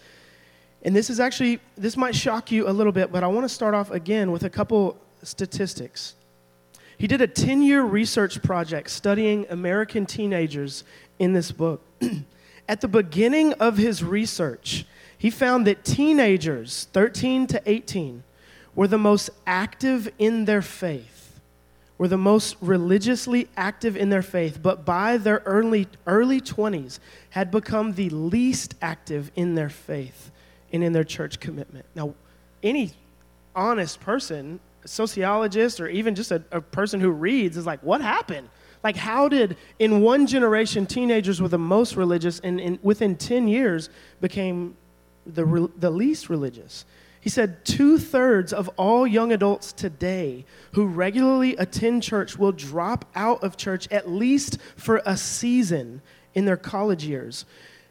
And 0.83 0.97
this 0.97 1.11
is 1.11 1.21
actually, 1.21 1.61
this 1.76 1.97
might 1.97 2.14
shock 2.14 2.50
you 2.50 2.69
a 2.69 2.73
little 2.73 2.93
bit, 2.93 3.12
but 3.12 3.23
I 3.23 3.29
want 3.29 3.45
to 3.45 3.49
start 3.49 3.75
off 3.75 3.91
again 3.91 4.33
with 4.33 4.43
a 4.43 4.50
couple 4.50 4.99
statistics. 5.23 6.14
He 6.99 7.07
did 7.07 7.21
a 7.21 7.26
10 7.26 7.62
year 7.62 7.83
research 7.83 8.43
project 8.43 8.91
studying 8.91 9.47
American 9.49 10.07
teenagers 10.07 10.85
in 11.19 11.33
this 11.33 11.52
book. 11.52 11.83
At 12.69 12.81
the 12.81 12.88
beginning 12.88 13.52
of 13.55 13.76
his 13.76 14.02
research, 14.05 14.87
he 15.17 15.31
found 15.31 15.67
that 15.67 15.85
teenagers, 15.85 16.88
13 16.93 17.47
to 17.49 17.62
18, 17.64 18.25
were 18.75 18.88
the 18.88 18.99
most 18.99 19.31
active 19.47 20.11
in 20.19 20.47
their 20.47 20.62
faith, 20.62 21.22
were 22.03 22.09
the 22.09 22.19
most 22.19 22.57
religiously 22.61 23.49
active 23.57 23.97
in 23.97 24.11
their 24.11 24.23
faith, 24.23 24.59
but 24.61 24.85
by 24.85 25.17
their 25.17 25.41
early, 25.47 25.87
early 26.05 26.41
20s 26.41 26.99
had 27.31 27.49
become 27.49 27.93
the 27.93 28.11
least 28.11 28.75
active 28.83 29.31
in 29.37 29.55
their 29.55 29.69
faith 29.69 30.33
and 30.73 30.83
in 30.83 30.93
their 30.93 31.05
church 31.05 31.39
commitment. 31.39 31.87
Now, 31.95 32.13
any 32.61 32.91
honest 33.55 34.01
person, 34.01 34.59
sociologist, 34.85 35.81
or 35.81 35.87
even 35.87 36.17
just 36.17 36.33
a, 36.33 36.43
a 36.51 36.61
person 36.61 36.99
who 36.99 37.09
reads 37.09 37.57
is 37.57 37.67
like, 37.67 37.81
what 37.85 38.01
happened? 38.01 38.49
Like, 38.83 38.97
how 38.97 39.29
did 39.29 39.57
in 39.79 40.01
one 40.01 40.27
generation 40.27 40.87
teenagers 40.87 41.41
were 41.41 41.47
the 41.47 41.57
most 41.57 41.95
religious, 41.95 42.41
and 42.41 42.59
in, 42.59 42.81
within 42.83 43.15
10 43.15 43.47
years 43.47 43.91
became 44.21 44.77
the, 45.25 45.71
the 45.79 45.91
least 45.91 46.29
religious? 46.29 46.85
He 47.23 47.31
said 47.31 47.64
two 47.64 47.99
thirds 47.99 48.52
of 48.52 48.69
all 48.76 49.07
young 49.07 49.33
adults 49.33 49.73
today 49.73 50.45
who 50.73 50.87
regularly 50.87 51.57
attend 51.57 52.02
church 52.02 52.37
will 52.37 52.50
drop 52.50 53.05
out 53.14 53.45
of 53.45 53.57
church 53.57 53.87
at 53.93 54.11
least 54.11 54.59
for 54.75 55.00
a 55.07 55.17
season 55.17 56.02
in 56.35 56.47
their 56.47 56.57
college 56.57 57.05
years. 57.05 57.45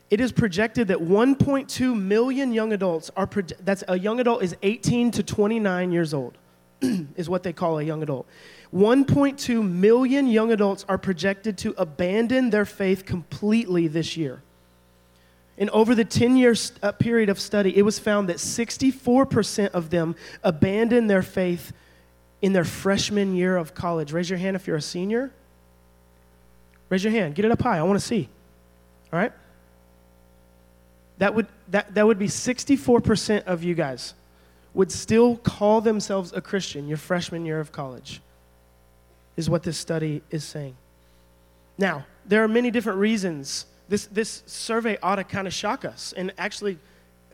It 0.10 0.20
is 0.20 0.34
projected 0.34 0.90
that 0.90 0.98
1.2 0.98 1.98
million 1.98 2.52
young 2.52 2.74
adults 2.74 3.10
are, 3.16 3.30
that's 3.62 3.86
a 3.88 3.98
young 3.98 4.20
adult 4.20 4.44
is 4.44 4.54
18 4.64 5.12
to 5.12 5.24
29 5.24 5.94
years 5.94 6.14
old, 6.14 6.38
is 6.82 7.30
what 7.30 7.44
they 7.44 7.54
call 7.54 7.80
a 7.80 7.84
young 7.84 8.04
adult. 8.04 8.28
1.2 8.74 9.66
million 9.66 10.28
young 10.28 10.52
adults 10.52 10.86
are 10.90 10.98
projected 10.98 11.58
to 11.60 11.74
abandon 11.78 12.50
their 12.50 12.66
faith 12.66 13.06
completely 13.06 13.88
this 13.88 14.18
year. 14.18 14.42
And 15.62 15.70
over 15.70 15.94
the 15.94 16.04
10 16.04 16.38
year 16.38 16.56
uh, 16.82 16.92
period 16.94 17.30
of 17.30 17.40
study, 17.40 17.78
it 17.78 17.84
was 17.84 18.00
found 18.00 18.30
that 18.30 18.38
64% 18.38 19.70
of 19.70 19.92
them 19.92 20.16
abandoned 20.44 21.08
their 21.08 21.22
faith 21.22 21.72
in 22.42 22.52
their 22.52 22.64
freshman 22.64 23.36
year 23.36 23.56
of 23.56 23.76
college. 23.76 24.12
Raise 24.12 24.28
your 24.28 24.40
hand 24.40 24.56
if 24.56 24.66
you're 24.66 24.78
a 24.78 24.82
senior. 24.82 25.32
Raise 26.90 27.04
your 27.04 27.14
hand. 27.14 27.36
Get 27.36 27.46
it 27.46 27.52
up 27.52 27.62
high. 27.62 27.78
I 27.78 27.84
want 27.84 28.00
to 28.00 28.06
see. 28.06 28.28
All 29.14 29.20
right? 29.20 29.32
That 31.20 31.36
would, 31.36 31.46
that, 31.68 31.94
that 31.94 32.08
would 32.08 32.18
be 32.18 32.28
64% 32.28 33.44
of 33.44 33.64
you 33.64 33.76
guys 33.76 34.16
would 34.74 34.92
still 34.92 35.38
call 35.38 35.80
themselves 35.80 36.34
a 36.34 36.42
Christian 36.42 36.88
your 36.88 36.98
freshman 36.98 37.46
year 37.46 37.60
of 37.60 37.72
college 37.72 38.20
is 39.38 39.48
what 39.48 39.62
this 39.62 39.78
study 39.78 40.24
is 40.32 40.44
saying. 40.44 40.76
Now, 41.78 42.08
there 42.26 42.44
are 42.44 42.48
many 42.48 42.72
different 42.72 42.98
reasons. 42.98 43.68
This, 43.92 44.06
this 44.06 44.42
survey 44.46 44.98
ought 45.04 45.18
to 45.18 45.26
kind 45.26 45.48
of 45.48 45.54
shock 45.54 45.84
us 45.84 46.14
and 46.16 46.32
actually 46.38 46.80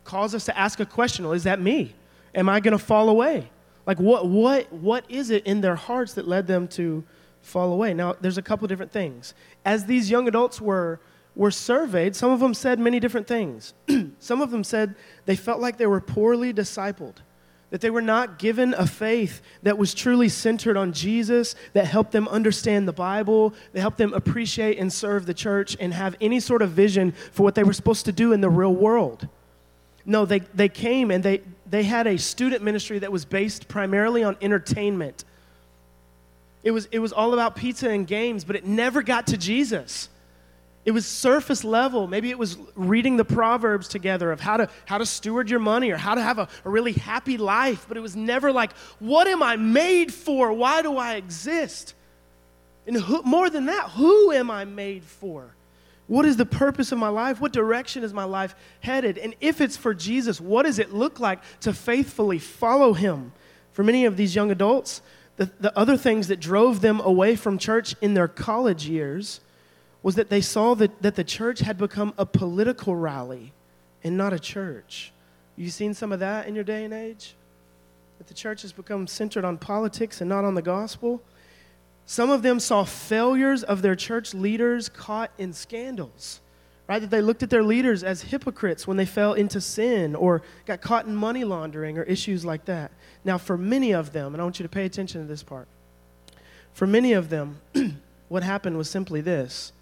cause 0.04 0.34
us 0.34 0.46
to 0.46 0.58
ask 0.58 0.80
a 0.80 0.88
question 0.88 1.24
well, 1.24 1.36
is 1.36 1.44
that 1.44 1.62
me? 1.62 1.94
Am 2.34 2.50
I 2.50 2.62
going 2.62 2.72
to 2.72 2.84
fall 2.84 3.10
away? 3.10 3.52
Like, 3.86 4.00
what, 4.00 4.26
what, 4.28 4.74
what 4.74 5.06
is 5.08 5.30
it 5.30 5.46
in 5.46 5.62
their 5.62 5.76
hearts 5.76 6.16
that 6.16 6.28
led 6.28 6.48
them 6.48 6.68
to 6.70 7.04
fall 7.44 7.72
away? 7.72 7.94
Now, 7.94 8.16
there's 8.20 8.40
a 8.40 8.42
couple 8.42 8.68
different 8.68 8.92
things. 8.92 9.36
As 9.66 9.86
these 9.86 10.10
young 10.10 10.28
adults 10.28 10.60
were, 10.60 11.00
were 11.36 11.52
surveyed, 11.52 12.16
some 12.16 12.32
of 12.32 12.40
them 12.40 12.56
said 12.56 12.80
many 12.80 13.00
different 13.00 13.28
things. 13.28 13.76
some 14.20 14.42
of 14.42 14.50
them 14.50 14.64
said 14.64 14.96
they 15.28 15.36
felt 15.36 15.62
like 15.62 15.78
they 15.78 15.86
were 15.86 16.02
poorly 16.02 16.52
discipled 16.52 17.18
that 17.70 17.82
they 17.82 17.90
were 17.90 18.02
not 18.02 18.40
given 18.40 18.74
a 18.74 18.88
faith 18.88 19.42
that 19.64 19.78
was 19.78 19.94
truly 19.94 20.30
centered 20.30 20.78
on 20.78 20.94
Jesus, 20.94 21.56
that 21.74 21.86
helped 21.86 22.12
them 22.12 22.28
understand 22.30 22.88
the 22.88 22.94
Bible, 22.94 23.54
that 23.74 23.82
helped 23.82 23.98
them 23.98 24.14
appreciate 24.14 24.78
and 24.78 24.92
serve 24.92 25.26
the 25.26 25.34
church 25.34 25.76
and 25.80 25.94
have 25.94 26.16
any 26.22 26.40
sort 26.40 26.62
of 26.62 26.72
vision 26.72 27.12
for 27.32 27.44
what 27.44 27.56
they 27.56 27.64
were 27.64 27.74
supposed 27.74 28.06
to 28.06 28.12
do 28.12 28.32
in 28.32 28.42
the 28.42 28.50
real 28.50 28.74
world. 28.74 29.28
No, 30.06 30.26
they, 30.26 30.40
they 30.40 30.70
came 30.70 31.12
and 31.12 31.22
they, 31.22 31.42
they 31.70 31.84
had 31.84 32.08
a 32.08 32.18
student 32.18 32.64
ministry 32.64 33.00
that 33.00 33.12
was 33.12 33.26
based 33.26 33.68
primarily 33.68 34.24
on 34.24 34.38
entertainment. 34.42 35.26
It 36.64 36.72
was, 36.72 36.88
it 36.92 37.00
was 37.00 37.12
all 37.12 37.34
about 37.34 37.58
pizza 37.58 37.90
and 37.90 38.08
games, 38.08 38.46
but 38.46 38.56
it 38.56 38.66
never 38.66 39.02
got 39.02 39.28
to 39.28 39.38
Jesus. 39.38 40.08
It 40.88 40.92
was 40.92 41.06
surface 41.06 41.66
level. 41.66 42.08
Maybe 42.08 42.30
it 42.30 42.40
was 42.40 42.58
reading 42.74 43.18
the 43.18 43.26
Proverbs 43.26 43.90
together 43.90 44.32
of 44.32 44.40
how 44.40 44.56
to, 44.56 44.70
how 44.86 44.98
to 44.98 45.06
steward 45.06 45.50
your 45.50 45.60
money 45.60 45.92
or 45.92 45.98
how 45.98 46.16
to 46.16 46.22
have 46.22 46.40
a, 46.40 46.48
a 46.64 46.70
really 46.70 46.94
happy 46.94 47.38
life, 47.38 47.84
but 47.90 47.98
it 47.98 48.00
was 48.00 48.16
never 48.16 48.54
like, 48.54 48.72
what 49.00 49.28
am 49.28 49.44
I 49.44 49.58
made 49.58 50.14
for? 50.14 50.54
Why 50.54 50.82
do 50.82 50.96
I 50.96 51.16
exist? 51.16 51.94
And 52.88 52.96
who, 52.96 53.22
more 53.24 53.50
than 53.50 53.66
that, 53.66 53.90
who 53.90 54.32
am 54.32 54.50
I 54.50 54.64
made 54.64 55.04
for? 55.04 55.54
What 56.08 56.26
is 56.26 56.38
the 56.38 56.46
purpose 56.46 56.94
of 56.94 57.00
my 57.00 57.10
life? 57.10 57.42
What 57.42 57.52
direction 57.52 58.06
is 58.06 58.14
my 58.14 58.24
life 58.24 58.56
headed? 58.80 59.18
And 59.18 59.36
if 59.42 59.60
it's 59.60 59.76
for 59.76 59.94
Jesus, 59.94 60.40
what 60.40 60.64
does 60.64 60.80
it 60.80 60.94
look 60.94 61.20
like 61.20 61.42
to 61.60 61.74
faithfully 61.74 62.40
follow 62.40 62.94
him? 62.94 63.34
For 63.74 63.84
many 63.84 64.06
of 64.06 64.16
these 64.16 64.34
young 64.38 64.52
adults, 64.52 65.02
the, 65.36 65.52
the 65.60 65.78
other 65.78 65.98
things 65.98 66.30
that 66.30 66.40
drove 66.40 66.80
them 66.80 67.02
away 67.02 67.36
from 67.36 67.58
church 67.58 67.94
in 68.00 68.14
their 68.14 68.30
college 68.30 68.88
years 68.88 69.42
was 70.08 70.16
that 70.16 70.30
they 70.30 70.40
saw 70.40 70.74
that, 70.74 71.02
that 71.02 71.16
the 71.16 71.24
church 71.26 71.60
had 71.60 71.78
become 71.78 72.14
a 72.18 72.26
political 72.26 72.96
rally 72.96 73.52
and 74.06 74.16
not 74.16 74.32
a 74.32 74.40
church. 74.40 75.12
You 75.58 75.70
seen 75.70 75.94
some 75.94 76.14
of 76.14 76.22
that 76.22 76.48
in 76.48 76.56
your 76.56 76.64
day 76.64 76.86
and 76.86 76.94
age? 76.94 77.36
That 78.18 78.28
the 78.28 78.34
church 78.34 78.62
has 78.62 78.72
become 78.72 79.06
centered 79.06 79.44
on 79.44 79.58
politics 79.58 80.22
and 80.22 80.30
not 80.30 80.46
on 80.46 80.56
the 80.56 80.62
gospel? 80.62 81.22
Some 82.06 82.30
of 82.30 82.42
them 82.42 82.58
saw 82.62 82.86
failures 82.86 83.64
of 83.64 83.82
their 83.82 83.98
church 83.98 84.34
leaders 84.34 84.88
caught 84.88 85.30
in 85.38 85.52
scandals, 85.52 86.40
right? 86.88 87.00
That 87.00 87.10
they 87.10 87.20
looked 87.20 87.44
at 87.44 87.50
their 87.50 87.62
leaders 87.62 88.02
as 88.02 88.22
hypocrites 88.22 88.88
when 88.88 88.96
they 88.96 89.06
fell 89.06 89.34
into 89.34 89.60
sin 89.60 90.16
or 90.16 90.42
got 90.66 90.80
caught 90.80 91.06
in 91.06 91.18
money 91.18 91.44
laundering 91.44 91.98
or 91.98 92.04
issues 92.04 92.46
like 92.46 92.64
that. 92.64 92.92
Now, 93.26 93.38
for 93.38 93.58
many 93.58 93.92
of 93.92 94.14
them, 94.14 94.34
and 94.34 94.40
I 94.40 94.46
want 94.46 94.58
you 94.58 94.64
to 94.64 94.70
pay 94.70 94.86
attention 94.86 95.20
to 95.20 95.28
this 95.28 95.44
part, 95.44 95.68
for 96.72 96.88
many 96.88 97.12
of 97.12 97.28
them, 97.28 97.60
what 98.30 98.44
happened 98.44 98.78
was 98.78 98.90
simply 98.90 99.20
this 99.20 99.74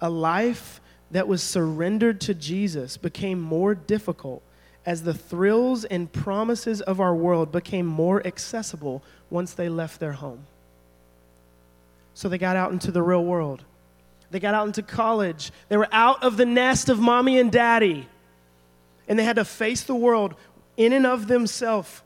a 0.00 0.10
life 0.10 0.80
that 1.10 1.28
was 1.28 1.42
surrendered 1.42 2.20
to 2.22 2.34
Jesus 2.34 2.96
became 2.96 3.40
more 3.40 3.74
difficult 3.74 4.42
as 4.84 5.02
the 5.02 5.14
thrills 5.14 5.84
and 5.84 6.12
promises 6.12 6.80
of 6.80 7.00
our 7.00 7.14
world 7.14 7.50
became 7.50 7.86
more 7.86 8.24
accessible 8.26 9.02
once 9.30 9.52
they 9.52 9.68
left 9.68 9.98
their 9.98 10.12
home. 10.12 10.46
So 12.14 12.28
they 12.28 12.38
got 12.38 12.56
out 12.56 12.72
into 12.72 12.92
the 12.92 13.02
real 13.02 13.24
world. 13.24 13.64
They 14.30 14.40
got 14.40 14.54
out 14.54 14.66
into 14.66 14.82
college. 14.82 15.52
They 15.68 15.76
were 15.76 15.88
out 15.92 16.22
of 16.22 16.36
the 16.36 16.46
nest 16.46 16.88
of 16.88 16.98
mommy 16.98 17.38
and 17.38 17.50
daddy. 17.50 18.08
And 19.08 19.18
they 19.18 19.24
had 19.24 19.36
to 19.36 19.44
face 19.44 19.82
the 19.82 19.94
world 19.94 20.34
in 20.76 20.92
and 20.92 21.06
of 21.06 21.26
themselves 21.26 22.02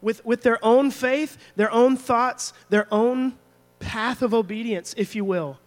with, 0.00 0.24
with 0.24 0.42
their 0.42 0.64
own 0.64 0.90
faith, 0.90 1.36
their 1.56 1.70
own 1.70 1.96
thoughts, 1.96 2.52
their 2.68 2.86
own 2.92 3.36
path 3.78 4.22
of 4.22 4.32
obedience, 4.32 4.94
if 4.96 5.14
you 5.14 5.24
will. 5.24 5.58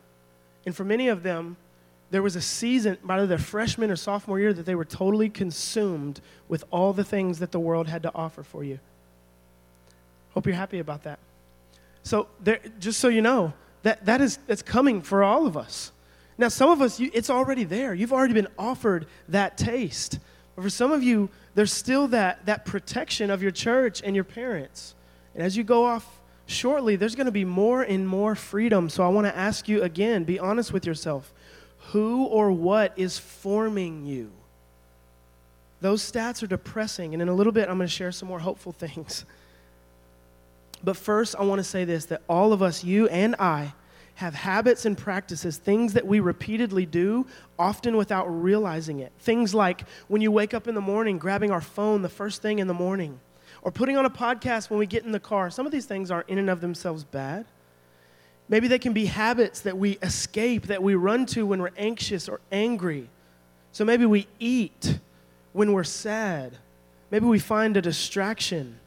And 0.65 0.75
for 0.75 0.84
many 0.84 1.08
of 1.08 1.24
them, 1.24 1.58
there 2.12 2.22
was 2.22 2.36
a 2.36 2.41
season, 2.41 2.98
either 3.10 3.25
their 3.25 3.38
freshman 3.38 3.89
or 3.89 3.96
sophomore 3.96 4.39
year, 4.39 4.53
that 4.53 4.65
they 4.65 4.75
were 4.75 4.86
totally 4.86 5.29
consumed 5.29 6.22
with 6.48 6.63
all 6.70 6.93
the 6.93 7.03
things 7.03 7.39
that 7.39 7.51
the 7.51 7.60
world 7.60 7.88
had 7.88 8.03
to 8.03 8.12
offer 8.13 8.43
for 8.43 8.63
you. 8.63 8.79
Hope 10.34 10.46
you're 10.46 10.55
happy 10.55 10.79
about 10.79 11.03
that. 11.03 11.20
So, 12.03 12.27
there, 12.39 12.60
just 12.79 13.00
so 13.00 13.08
you 13.08 13.22
know, 13.22 13.53
that, 13.84 14.05
that 14.05 14.22
is 14.22 14.38
that's 14.48 14.62
coming 14.62 15.01
for 15.01 15.24
all 15.24 15.48
of 15.48 15.58
us. 15.58 15.91
Now, 16.38 16.50
some 16.50 16.70
of 16.70 16.82
us, 16.82 17.00
you, 17.00 17.12
it's 17.13 17.29
already 17.29 17.63
there. 17.63 17.93
You've 17.93 18.13
already 18.13 18.34
been 18.34 18.48
offered 18.58 19.08
that 19.29 19.58
taste. 19.58 20.20
But 20.55 20.63
for 20.63 20.70
some 20.70 20.91
of 20.91 21.03
you, 21.03 21.29
there's 21.55 21.72
still 21.72 22.08
that, 22.10 22.46
that 22.46 22.65
protection 22.65 23.29
of 23.29 23.41
your 23.41 23.51
church 23.51 24.01
and 24.03 24.15
your 24.15 24.24
parents. 24.24 24.96
And 25.34 25.43
as 25.43 25.55
you 25.58 25.63
go 25.63 25.86
off 25.86 26.22
shortly, 26.45 26.95
there's 26.95 27.15
going 27.15 27.25
to 27.25 27.31
be 27.31 27.45
more 27.45 27.81
and 27.81 28.07
more 28.07 28.35
freedom. 28.35 28.89
So 28.89 29.03
I 29.03 29.07
want 29.07 29.27
to 29.27 29.35
ask 29.35 29.67
you 29.67 29.81
again 29.81 30.23
be 30.23 30.39
honest 30.39 30.73
with 30.73 30.85
yourself. 30.85 31.33
Who 31.91 32.25
or 32.25 32.51
what 32.51 32.93
is 32.95 33.19
forming 33.19 34.05
you? 34.05 34.31
Those 35.81 36.09
stats 36.09 36.41
are 36.41 36.47
depressing. 36.47 37.13
And 37.13 37.21
in 37.21 37.27
a 37.27 37.33
little 37.33 37.51
bit, 37.51 37.67
I'm 37.67 37.77
going 37.77 37.88
to 37.88 37.93
share 37.93 38.12
some 38.12 38.29
more 38.29 38.39
hopeful 38.39 38.71
things. 38.77 39.25
But 40.83 40.97
first, 40.97 41.35
I 41.38 41.43
want 41.43 41.59
to 41.59 41.63
say 41.63 41.85
this 41.85 42.05
that 42.05 42.21
all 42.27 42.53
of 42.53 42.62
us, 42.62 42.83
you 42.83 43.07
and 43.07 43.35
I, 43.39 43.73
have 44.15 44.35
habits 44.35 44.85
and 44.85 44.97
practices, 44.97 45.57
things 45.57 45.93
that 45.93 46.05
we 46.05 46.19
repeatedly 46.19 46.85
do, 46.85 47.25
often 47.57 47.97
without 47.97 48.25
realizing 48.25 49.00
it. 49.00 49.12
Things 49.19 49.55
like 49.55 49.85
when 50.07 50.21
you 50.21 50.31
wake 50.31 50.53
up 50.53 50.67
in 50.67 50.75
the 50.75 50.81
morning, 50.81 51.17
grabbing 51.17 51.51
our 51.51 51.62
phone 51.62 52.03
the 52.03 52.09
first 52.09 52.41
thing 52.41 52.59
in 52.59 52.67
the 52.67 52.73
morning 52.73 53.19
or 53.63 53.72
putting 53.72 53.98
on 53.98 54.05
a 54.05 54.10
podcast 54.10 54.70
when 54.70 54.77
we 54.77 54.86
get 54.86 55.05
in 55.05 55.12
the 55.12 55.20
car. 55.20 55.50
Some 55.50 55.65
of 55.65 55.72
these 55.72 55.86
things 55.86 56.12
aren't 56.12 56.29
in 56.29 56.38
and 56.38 56.50
of 56.50 56.62
themselves 56.62 57.03
bad. 57.03 57.46
Maybe 58.50 58.67
they 58.67 58.77
can 58.77 58.91
be 58.91 59.05
habits 59.05 59.62
that 59.62 59.77
we 59.77 59.98
escape, 60.03 60.67
that 60.67 60.84
we 60.84 60.96
run 60.96 61.25
to 61.27 61.46
when 61.46 61.62
we're 61.62 61.72
anxious 61.77 62.27
or 62.27 62.41
angry. 62.51 63.10
So 63.72 63.86
maybe 63.86 64.05
we 64.05 64.27
eat 64.38 65.00
when 65.53 65.72
we're 65.72 65.86
sad. 65.86 66.58
Maybe 67.10 67.25
we 67.25 67.39
find 67.39 67.77
a 67.77 67.82
distraction. 67.82 68.79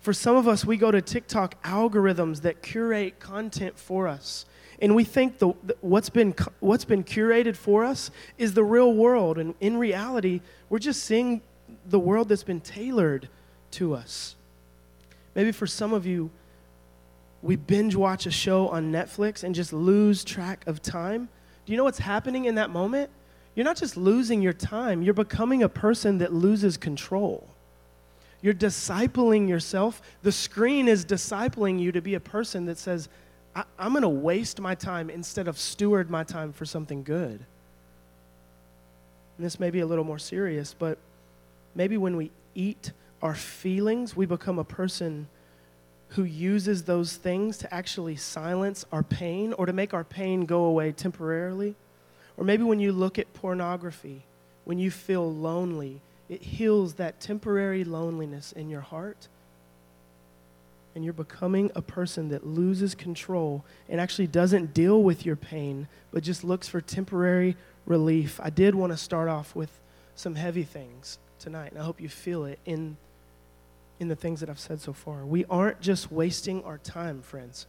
For 0.00 0.14
some 0.14 0.36
of 0.36 0.48
us, 0.48 0.64
we 0.64 0.78
go 0.78 0.90
to 0.90 1.02
TikTok 1.02 1.62
algorithms 1.64 2.40
that 2.42 2.62
curate 2.62 3.20
content 3.20 3.78
for 3.78 4.08
us. 4.08 4.46
And 4.80 4.94
we 4.94 5.04
think 5.04 5.38
the, 5.38 5.52
the, 5.64 5.76
what's, 5.82 6.08
been, 6.08 6.34
what's 6.60 6.84
been 6.84 7.04
curated 7.04 7.56
for 7.56 7.84
us 7.84 8.10
is 8.38 8.54
the 8.54 8.64
real 8.64 8.94
world. 8.94 9.36
And 9.36 9.54
in 9.60 9.76
reality, 9.76 10.40
we're 10.70 10.78
just 10.78 11.02
seeing 11.02 11.42
the 11.88 11.98
world 11.98 12.28
that's 12.28 12.44
been 12.44 12.60
tailored 12.60 13.28
to 13.72 13.94
us. 13.94 14.36
Maybe 15.34 15.52
for 15.52 15.66
some 15.66 15.92
of 15.92 16.06
you, 16.06 16.30
we 17.42 17.56
binge 17.56 17.94
watch 17.94 18.26
a 18.26 18.30
show 18.30 18.68
on 18.68 18.92
Netflix 18.92 19.44
and 19.44 19.54
just 19.54 19.72
lose 19.72 20.24
track 20.24 20.66
of 20.66 20.82
time. 20.82 21.28
Do 21.64 21.72
you 21.72 21.76
know 21.76 21.84
what's 21.84 21.98
happening 21.98 22.46
in 22.46 22.56
that 22.56 22.70
moment? 22.70 23.10
You're 23.54 23.64
not 23.64 23.76
just 23.76 23.96
losing 23.96 24.42
your 24.42 24.52
time, 24.52 25.02
you're 25.02 25.14
becoming 25.14 25.62
a 25.62 25.68
person 25.68 26.18
that 26.18 26.32
loses 26.32 26.76
control. 26.76 27.48
You're 28.40 28.54
discipling 28.54 29.48
yourself. 29.48 30.00
The 30.22 30.30
screen 30.30 30.86
is 30.86 31.04
discipling 31.04 31.80
you 31.80 31.90
to 31.90 32.00
be 32.00 32.14
a 32.14 32.20
person 32.20 32.66
that 32.66 32.78
says, 32.78 33.08
I, 33.56 33.64
am 33.78 33.92
going 33.92 34.02
to 34.02 34.08
waste 34.08 34.60
my 34.60 34.76
time 34.76 35.10
instead 35.10 35.48
of 35.48 35.58
steward 35.58 36.08
my 36.08 36.22
time 36.22 36.52
for 36.52 36.64
something 36.64 37.02
good. 37.02 37.44
And 39.36 39.44
this 39.44 39.58
may 39.58 39.70
be 39.70 39.80
a 39.80 39.86
little 39.86 40.04
more 40.04 40.20
serious, 40.20 40.74
but 40.78 40.98
maybe 41.78 41.96
when 41.96 42.16
we 42.16 42.32
eat 42.56 42.90
our 43.22 43.36
feelings, 43.36 44.16
we 44.16 44.26
become 44.26 44.58
a 44.58 44.64
person 44.64 45.28
who 46.08 46.24
uses 46.24 46.82
those 46.82 47.14
things 47.14 47.56
to 47.58 47.72
actually 47.72 48.16
silence 48.16 48.84
our 48.90 49.04
pain 49.04 49.52
or 49.52 49.64
to 49.64 49.72
make 49.72 49.94
our 49.94 50.02
pain 50.02 50.44
go 50.44 50.64
away 50.64 50.90
temporarily. 50.90 51.76
Or 52.36 52.44
maybe 52.44 52.64
when 52.64 52.80
you 52.80 52.90
look 52.90 53.16
at 53.16 53.32
pornography, 53.32 54.24
when 54.64 54.80
you 54.80 54.90
feel 54.90 55.32
lonely, 55.32 56.00
it 56.28 56.42
heals 56.42 56.94
that 56.94 57.20
temporary 57.20 57.84
loneliness 57.84 58.50
in 58.50 58.68
your 58.68 58.80
heart. 58.80 59.28
And 60.96 61.04
you're 61.04 61.12
becoming 61.12 61.70
a 61.76 61.82
person 61.82 62.30
that 62.30 62.44
loses 62.44 62.96
control 62.96 63.64
and 63.88 64.00
actually 64.00 64.26
doesn't 64.26 64.74
deal 64.74 65.00
with 65.00 65.24
your 65.24 65.36
pain, 65.36 65.86
but 66.10 66.24
just 66.24 66.42
looks 66.42 66.66
for 66.66 66.80
temporary 66.80 67.56
relief. 67.86 68.40
I 68.42 68.50
did 68.50 68.74
want 68.74 68.92
to 68.92 68.96
start 68.96 69.28
off 69.28 69.54
with 69.54 69.70
some 70.16 70.34
heavy 70.34 70.64
things 70.64 71.18
tonight, 71.38 71.72
and 71.72 71.80
I 71.80 71.84
hope 71.84 72.00
you 72.00 72.08
feel 72.08 72.44
it 72.44 72.58
in 72.64 72.96
in 74.00 74.08
the 74.08 74.16
things 74.16 74.40
that 74.40 74.48
I've 74.48 74.60
said 74.60 74.80
so 74.80 74.92
far. 74.92 75.24
We 75.24 75.44
aren't 75.46 75.80
just 75.80 76.12
wasting 76.12 76.62
our 76.64 76.78
time, 76.78 77.22
friends. 77.22 77.66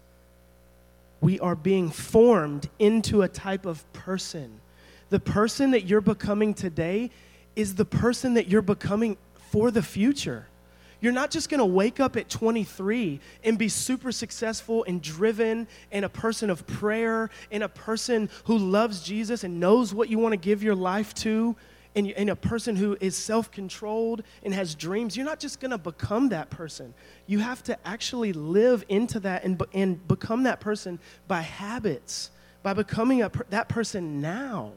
We 1.21 1.39
are 1.39 1.55
being 1.55 1.89
formed 1.89 2.69
into 2.77 3.23
a 3.23 3.27
type 3.27 3.65
of 3.65 3.91
person. 3.93 4.61
The 5.09 5.19
person 5.19 5.71
that 5.71 5.85
you're 5.85 6.01
becoming 6.01 6.53
today 6.53 7.09
is 7.55 7.75
the 7.75 7.85
person 7.85 8.35
that 8.35 8.47
you're 8.47 8.61
becoming 8.61 9.17
for 9.51 9.71
the 9.71 9.81
future. 9.81 10.45
You're 11.01 11.13
not 11.13 11.31
just 11.31 11.49
going 11.49 11.59
to 11.59 11.65
wake 11.65 11.99
up 11.99 12.17
at 12.17 12.29
23 12.29 13.19
and 13.43 13.57
be 13.57 13.69
super 13.69 14.11
successful 14.11 14.83
and 14.83 15.01
driven 15.01 15.67
and 15.91 16.03
a 16.03 16.09
person 16.09 16.49
of 16.49 16.67
prayer 16.67 17.29
and 17.51 17.63
a 17.63 17.69
person 17.69 18.29
who 18.45 18.57
loves 18.57 19.01
Jesus 19.01 19.43
and 19.43 19.59
knows 19.59 19.93
what 19.93 20.09
you 20.09 20.19
want 20.19 20.33
to 20.33 20.37
give 20.37 20.61
your 20.61 20.75
life 20.75 21.13
to 21.15 21.55
and, 21.95 22.11
and 22.11 22.29
a 22.29 22.35
person 22.35 22.75
who 22.75 22.97
is 23.01 23.15
self 23.15 23.51
controlled 23.51 24.23
and 24.43 24.53
has 24.53 24.75
dreams, 24.75 25.17
you're 25.17 25.25
not 25.25 25.39
just 25.39 25.59
going 25.59 25.71
to 25.71 25.77
become 25.77 26.29
that 26.29 26.49
person. 26.49 26.93
You 27.27 27.39
have 27.39 27.63
to 27.63 27.77
actually 27.87 28.33
live 28.33 28.83
into 28.89 29.19
that 29.21 29.43
and, 29.43 29.61
and 29.73 30.07
become 30.07 30.43
that 30.43 30.59
person 30.59 30.99
by 31.27 31.41
habits, 31.41 32.31
by 32.61 32.73
becoming 32.73 33.23
a, 33.23 33.31
that 33.49 33.69
person 33.69 34.21
now. 34.21 34.71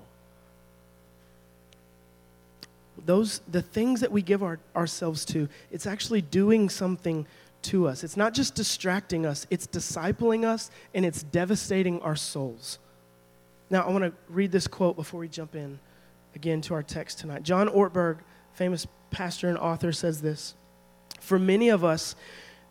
Those, 3.04 3.40
the 3.50 3.62
things 3.62 4.00
that 4.00 4.12
we 4.12 4.22
give 4.22 4.42
our, 4.42 4.58
ourselves 4.76 5.24
to, 5.26 5.48
it's 5.70 5.86
actually 5.86 6.22
doing 6.22 6.68
something 6.68 7.26
to 7.62 7.88
us. 7.88 8.04
It's 8.04 8.16
not 8.16 8.32
just 8.34 8.54
distracting 8.54 9.26
us, 9.26 9.46
it's 9.50 9.66
discipling 9.66 10.44
us 10.44 10.70
and 10.94 11.04
it's 11.04 11.22
devastating 11.22 12.00
our 12.00 12.16
souls. 12.16 12.78
Now, 13.70 13.82
I 13.86 13.90
want 13.90 14.04
to 14.04 14.12
read 14.28 14.52
this 14.52 14.66
quote 14.66 14.96
before 14.96 15.20
we 15.20 15.28
jump 15.28 15.54
in 15.54 15.78
again 16.34 16.60
to 16.62 16.74
our 16.74 16.82
text 16.82 17.18
tonight. 17.18 17.42
John 17.42 17.68
Ortberg, 17.68 18.18
famous 18.52 18.86
pastor 19.10 19.48
and 19.48 19.58
author, 19.58 19.92
says 19.92 20.22
this 20.22 20.54
For 21.20 21.38
many 21.38 21.68
of 21.68 21.84
us, 21.84 22.14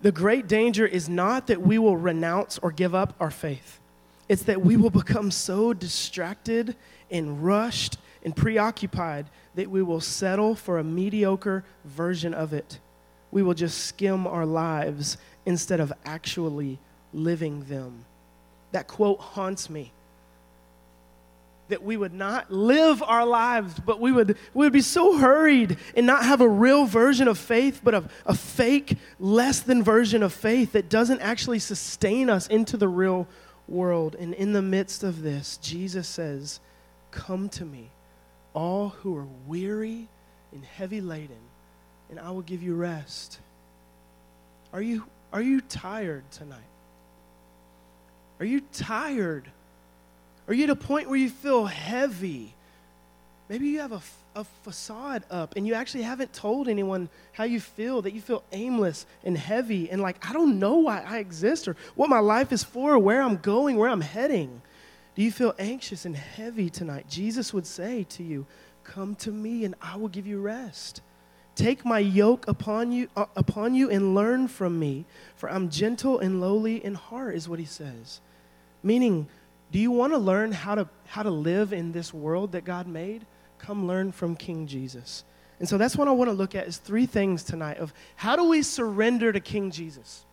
the 0.02 0.12
great 0.12 0.48
danger 0.48 0.86
is 0.86 1.08
not 1.08 1.48
that 1.48 1.62
we 1.62 1.78
will 1.78 1.98
renounce 1.98 2.58
or 2.60 2.72
give 2.72 2.96
up 2.96 3.16
our 3.20 3.32
faith, 3.32 3.80
it's 4.28 4.44
that 4.44 4.62
we 4.62 4.78
will 4.78 4.90
become 4.90 5.32
so 5.32 5.74
distracted 5.74 6.76
and 7.10 7.44
rushed 7.44 7.98
and 8.24 8.36
preoccupied 8.36 9.26
that 9.56 9.70
we 9.70 9.82
will 9.82 10.00
settle 10.00 10.56
for 10.56 10.80
a 10.80 10.84
mediocre 10.84 11.64
version 11.84 12.34
of 12.34 12.54
it. 12.54 12.80
We 13.32 13.44
will 13.44 13.54
just 13.54 13.86
skim 13.86 14.28
our 14.28 14.46
lives 14.46 15.18
instead 15.46 15.80
of 15.80 15.92
actually 16.06 16.80
living 17.14 17.64
them. 17.66 18.06
That 18.72 18.88
quote 18.88 19.20
haunts 19.20 19.70
me 19.70 19.92
that 21.72 21.84
we 21.84 21.98
would 21.98 22.14
not 22.14 22.52
live 22.52 23.02
our 23.02 23.26
lives, 23.26 23.74
but 23.86 24.00
we 24.00 24.12
would, 24.12 24.38
we 24.54 24.66
would 24.66 24.74
be 24.74 24.82
so 24.82 25.18
hurried 25.18 25.78
and 25.96 26.06
not 26.06 26.24
have 26.24 26.42
a 26.42 26.48
real 26.48 26.86
version 26.86 27.28
of 27.28 27.38
faith, 27.38 27.82
but 27.84 27.96
a, 27.96 28.04
a 28.26 28.36
fake, 28.36 28.98
less 29.20 29.62
than 29.62 29.82
version 29.82 30.22
of 30.22 30.32
faith 30.32 30.74
that 30.74 30.90
doesn't 30.90 31.22
actually 31.22 31.60
sustain 31.60 32.30
us 32.30 32.48
into 32.48 32.78
the 32.78 32.88
real 32.88 33.28
world. 33.68 34.16
And 34.16 34.34
in 34.34 34.54
the 34.54 34.62
midst 34.62 35.04
of 35.04 35.22
this, 35.22 35.58
Jesus 35.58 36.08
says, 36.08 36.60
Come 37.10 37.50
to 37.50 37.66
me, 37.66 37.90
all 38.54 38.90
who 38.90 39.18
are 39.18 39.28
weary 39.48 40.08
and 40.52 40.64
heavy 40.64 41.02
laden, 41.02 41.40
and 42.10 42.20
I 42.20 42.32
will 42.32 42.42
give 42.42 42.62
you 42.62 42.76
rest. 42.76 43.40
Are 44.74 44.82
you, 44.82 45.06
are 45.34 45.42
you 45.42 45.62
tired 45.62 46.30
tonight? 46.32 46.60
Are 48.40 48.46
you 48.46 48.62
tired? 48.74 49.50
Are 50.52 50.54
you 50.54 50.66
at 50.66 50.70
a 50.70 50.76
point 50.76 51.08
where 51.08 51.18
you 51.18 51.30
feel 51.30 51.66
heavy? 51.66 52.54
Maybe 53.48 53.68
you 53.68 53.80
have 53.80 53.94
a, 53.94 54.02
a 54.36 54.44
facade 54.44 55.24
up 55.32 55.56
and 55.56 55.66
you 55.66 55.76
actually 55.76 56.04
haven't 56.04 56.34
told 56.34 56.68
anyone 56.68 57.08
how 57.32 57.46
you 57.46 57.62
feel, 57.62 58.02
that 58.02 58.12
you 58.12 58.20
feel 58.20 58.44
aimless 58.52 59.06
and 59.24 59.38
heavy 59.38 59.90
and 59.90 60.02
like, 60.02 60.18
I 60.30 60.34
don't 60.34 60.60
know 60.60 60.76
why 60.76 61.06
I 61.08 61.20
exist 61.20 61.70
or 61.70 61.78
what 61.96 62.10
my 62.10 62.20
life 62.20 62.52
is 62.52 62.66
for, 62.66 62.96
or 62.96 63.00
where 63.00 63.22
I'm 63.22 63.38
going, 63.38 63.78
where 63.78 63.90
I'm 63.90 64.02
heading. 64.02 64.62
Do 65.16 65.22
you 65.22 65.32
feel 65.32 65.56
anxious 65.58 66.04
and 66.04 66.18
heavy 66.18 66.70
tonight? 66.70 67.06
Jesus 67.08 67.54
would 67.54 67.66
say 67.66 68.06
to 68.10 68.22
you, 68.22 68.46
Come 68.84 69.16
to 69.16 69.32
me 69.32 69.64
and 69.64 69.74
I 69.82 69.96
will 69.96 70.10
give 70.10 70.28
you 70.28 70.42
rest. 70.42 71.00
Take 71.56 71.86
my 71.86 72.00
yoke 72.00 72.46
upon 72.50 72.92
you, 72.92 73.08
uh, 73.16 73.28
upon 73.38 73.74
you 73.74 73.90
and 73.90 74.14
learn 74.14 74.50
from 74.50 74.78
me, 74.78 75.06
for 75.34 75.50
I'm 75.50 75.70
gentle 75.70 76.20
and 76.20 76.42
lowly 76.42 76.84
in 76.84 76.96
heart, 76.96 77.36
is 77.36 77.48
what 77.48 77.60
he 77.60 77.66
says. 77.66 78.20
Meaning, 78.84 79.30
do 79.72 79.80
you 79.80 79.92
want 79.92 80.14
to 80.14 80.18
learn 80.18 80.52
how 80.52 80.76
to, 80.76 80.88
how 81.06 81.24
to 81.24 81.30
live 81.30 81.74
in 81.74 81.92
this 81.92 82.14
world 82.14 82.52
that 82.52 82.66
God 82.66 82.88
made? 82.88 83.26
Come 83.58 83.88
learn 83.88 84.12
from 84.12 84.36
King 84.36 84.68
Jesus. 84.68 85.24
And 85.60 85.70
so 85.70 85.78
that's 85.78 85.96
what 85.96 86.08
I 86.08 86.12
want 86.12 86.30
to 86.30 86.34
look 86.34 86.56
at 86.56 86.68
is 86.68 86.78
three 86.78 87.06
things 87.06 87.44
tonight 87.44 87.78
of 87.78 87.94
how 88.16 88.36
do 88.36 88.46
we 88.46 88.64
surrender 88.64 89.32
to 89.32 89.40
King 89.40 89.72
Jesus? 89.72 90.26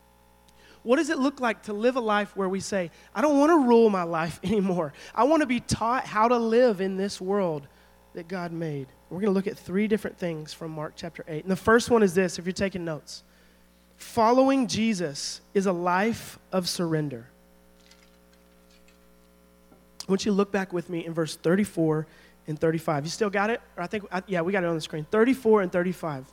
What 0.82 0.96
does 0.96 1.10
it 1.10 1.18
look 1.18 1.40
like 1.40 1.64
to 1.64 1.72
live 1.72 1.96
a 1.96 2.00
life 2.00 2.34
where 2.34 2.48
we 2.48 2.60
say, 2.60 2.90
I 3.14 3.20
don't 3.20 3.38
want 3.38 3.50
to 3.50 3.68
rule 3.68 3.90
my 3.90 4.04
life 4.04 4.40
anymore. 4.44 4.92
I 5.14 5.24
want 5.24 5.42
to 5.42 5.46
be 5.46 5.60
taught 5.60 6.06
how 6.06 6.28
to 6.28 6.36
live 6.36 6.80
in 6.80 6.96
this 6.96 7.20
world 7.20 7.66
that 8.14 8.26
God 8.26 8.52
made. 8.52 8.88
We're 9.10 9.20
going 9.20 9.32
to 9.32 9.34
look 9.34 9.46
at 9.46 9.58
three 9.58 9.86
different 9.86 10.18
things 10.18 10.52
from 10.52 10.72
Mark 10.72 10.94
chapter 10.96 11.24
8. 11.28 11.44
And 11.44 11.50
the 11.50 11.56
first 11.56 11.90
one 11.90 12.02
is 12.02 12.14
this 12.14 12.38
if 12.38 12.46
you're 12.46 12.52
taking 12.52 12.84
notes 12.84 13.22
following 13.96 14.68
Jesus 14.68 15.40
is 15.54 15.66
a 15.66 15.72
life 15.72 16.38
of 16.52 16.68
surrender. 16.68 17.28
I 20.08 20.12
want 20.12 20.24
you 20.24 20.32
to 20.32 20.36
look 20.36 20.50
back 20.50 20.72
with 20.72 20.88
me 20.88 21.04
in 21.04 21.12
verse 21.12 21.36
34 21.36 22.06
and 22.46 22.58
35. 22.58 23.04
You 23.04 23.10
still 23.10 23.28
got 23.28 23.50
it? 23.50 23.60
Or 23.76 23.82
I 23.82 23.86
think, 23.86 24.04
yeah, 24.26 24.40
we 24.40 24.52
got 24.52 24.64
it 24.64 24.66
on 24.66 24.74
the 24.74 24.80
screen. 24.80 25.06
34 25.10 25.62
and 25.62 25.70
35. 25.72 26.24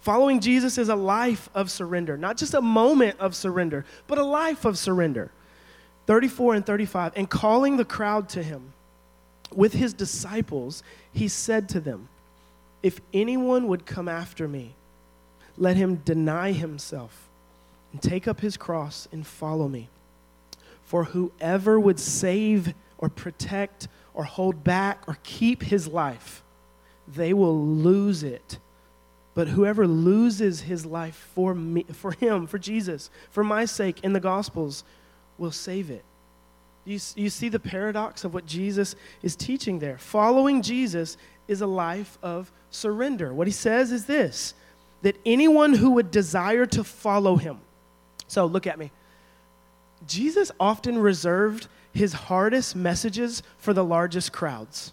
Following 0.00 0.38
Jesus 0.38 0.78
is 0.78 0.88
a 0.88 0.94
life 0.94 1.50
of 1.52 1.68
surrender, 1.68 2.16
not 2.16 2.36
just 2.36 2.54
a 2.54 2.62
moment 2.62 3.18
of 3.18 3.34
surrender, 3.34 3.84
but 4.06 4.18
a 4.18 4.24
life 4.24 4.64
of 4.64 4.78
surrender. 4.78 5.32
34 6.06 6.54
and 6.54 6.66
35. 6.66 7.12
And 7.16 7.28
calling 7.28 7.76
the 7.76 7.84
crowd 7.84 8.28
to 8.30 8.42
him 8.42 8.72
with 9.52 9.72
his 9.72 9.92
disciples, 9.92 10.84
he 11.12 11.26
said 11.26 11.68
to 11.70 11.80
them, 11.80 12.08
If 12.84 13.00
anyone 13.12 13.66
would 13.66 13.84
come 13.84 14.08
after 14.08 14.46
me, 14.46 14.74
let 15.56 15.76
him 15.76 15.96
deny 15.96 16.52
himself 16.52 17.28
and 17.92 18.00
take 18.00 18.28
up 18.28 18.40
his 18.40 18.56
cross 18.56 19.08
and 19.10 19.26
follow 19.26 19.68
me. 19.68 19.88
For 20.84 21.04
whoever 21.04 21.80
would 21.80 21.98
save 21.98 22.74
or 23.02 23.10
protect 23.10 23.88
or 24.14 24.24
hold 24.24 24.64
back 24.64 25.02
or 25.06 25.18
keep 25.24 25.62
his 25.62 25.88
life, 25.88 26.42
they 27.06 27.34
will 27.34 27.66
lose 27.66 28.22
it. 28.22 28.58
But 29.34 29.48
whoever 29.48 29.86
loses 29.86 30.62
his 30.62 30.86
life 30.86 31.28
for 31.34 31.54
me, 31.54 31.84
for 31.92 32.12
him, 32.12 32.46
for 32.46 32.58
Jesus, 32.58 33.10
for 33.30 33.42
my 33.42 33.64
sake 33.64 33.98
in 34.02 34.12
the 34.12 34.20
Gospels, 34.20 34.84
will 35.36 35.50
save 35.50 35.90
it. 35.90 36.04
You, 36.84 36.98
you 37.16 37.28
see 37.28 37.48
the 37.48 37.58
paradox 37.58 38.24
of 38.24 38.34
what 38.34 38.46
Jesus 38.46 38.94
is 39.22 39.34
teaching 39.34 39.78
there. 39.78 39.98
Following 39.98 40.62
Jesus 40.62 41.16
is 41.48 41.60
a 41.60 41.66
life 41.66 42.18
of 42.22 42.52
surrender. 42.70 43.34
What 43.34 43.46
he 43.46 43.52
says 43.52 43.90
is 43.92 44.06
this 44.06 44.54
that 45.02 45.16
anyone 45.26 45.74
who 45.74 45.90
would 45.90 46.12
desire 46.12 46.64
to 46.64 46.84
follow 46.84 47.34
him. 47.34 47.58
So 48.28 48.46
look 48.46 48.68
at 48.68 48.78
me. 48.78 48.92
Jesus 50.06 50.52
often 50.60 50.96
reserved 50.98 51.66
his 51.92 52.12
hardest 52.12 52.74
messages 52.74 53.42
for 53.58 53.72
the 53.72 53.84
largest 53.84 54.32
crowds. 54.32 54.92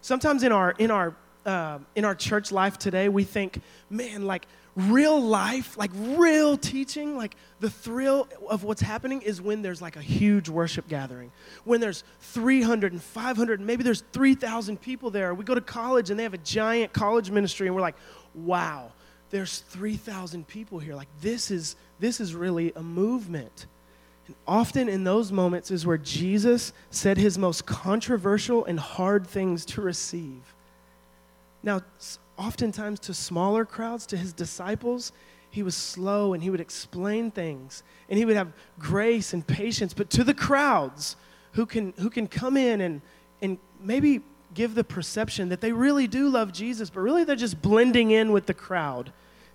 Sometimes 0.00 0.42
in 0.42 0.52
our, 0.52 0.72
in 0.72 0.90
our, 0.90 1.14
uh, 1.46 1.78
in 1.94 2.04
our 2.04 2.14
church 2.14 2.50
life 2.50 2.78
today, 2.78 3.08
we 3.08 3.24
think, 3.24 3.60
man, 3.90 4.26
like 4.26 4.46
real 4.74 5.20
life, 5.20 5.76
like 5.76 5.90
real 5.94 6.56
teaching, 6.56 7.16
like 7.16 7.36
the 7.60 7.68
thrill 7.68 8.26
of 8.48 8.64
what's 8.64 8.80
happening 8.80 9.20
is 9.22 9.40
when 9.40 9.62
there's 9.62 9.82
like 9.82 9.96
a 9.96 10.02
huge 10.02 10.48
worship 10.48 10.88
gathering. 10.88 11.30
When 11.64 11.80
there's 11.80 12.04
300 12.20 12.92
and 12.92 13.02
500, 13.02 13.60
and 13.60 13.66
maybe 13.66 13.82
there's 13.82 14.02
3,000 14.12 14.80
people 14.80 15.10
there. 15.10 15.34
We 15.34 15.44
go 15.44 15.54
to 15.54 15.60
college 15.60 16.10
and 16.10 16.18
they 16.18 16.24
have 16.24 16.34
a 16.34 16.38
giant 16.38 16.92
college 16.92 17.30
ministry, 17.30 17.66
and 17.66 17.76
we're 17.76 17.82
like, 17.82 17.96
wow, 18.34 18.92
there's 19.30 19.60
3,000 19.60 20.46
people 20.48 20.78
here. 20.78 20.94
Like 20.94 21.08
this 21.20 21.50
is, 21.50 21.76
this 22.00 22.20
is 22.20 22.34
really 22.34 22.72
a 22.74 22.82
movement. 22.82 23.66
And 24.26 24.36
often 24.46 24.88
in 24.88 25.04
those 25.04 25.32
moments 25.32 25.70
is 25.70 25.86
where 25.86 25.98
Jesus 25.98 26.72
said 26.90 27.18
his 27.18 27.38
most 27.38 27.66
controversial 27.66 28.64
and 28.64 28.78
hard 28.78 29.26
things 29.26 29.64
to 29.66 29.82
receive. 29.82 30.54
Now, 31.62 31.82
oftentimes 32.38 33.00
to 33.00 33.14
smaller 33.14 33.64
crowds, 33.64 34.06
to 34.06 34.16
his 34.16 34.32
disciples, 34.32 35.12
he 35.50 35.62
was 35.62 35.76
slow 35.76 36.32
and 36.32 36.42
he 36.42 36.50
would 36.50 36.60
explain 36.60 37.30
things 37.30 37.82
and 38.08 38.18
he 38.18 38.24
would 38.24 38.36
have 38.36 38.52
grace 38.78 39.32
and 39.32 39.46
patience. 39.46 39.92
But 39.92 40.10
to 40.10 40.24
the 40.24 40.34
crowds 40.34 41.16
who 41.52 41.66
can, 41.66 41.92
who 41.98 42.10
can 42.10 42.26
come 42.26 42.56
in 42.56 42.80
and, 42.80 43.02
and 43.40 43.58
maybe 43.80 44.22
give 44.54 44.74
the 44.74 44.84
perception 44.84 45.48
that 45.50 45.60
they 45.60 45.72
really 45.72 46.06
do 46.06 46.28
love 46.28 46.52
Jesus, 46.52 46.90
but 46.90 47.00
really 47.00 47.24
they're 47.24 47.36
just 47.36 47.60
blending 47.60 48.10
in 48.10 48.32
with 48.32 48.46
the 48.46 48.54
crowd, 48.54 49.12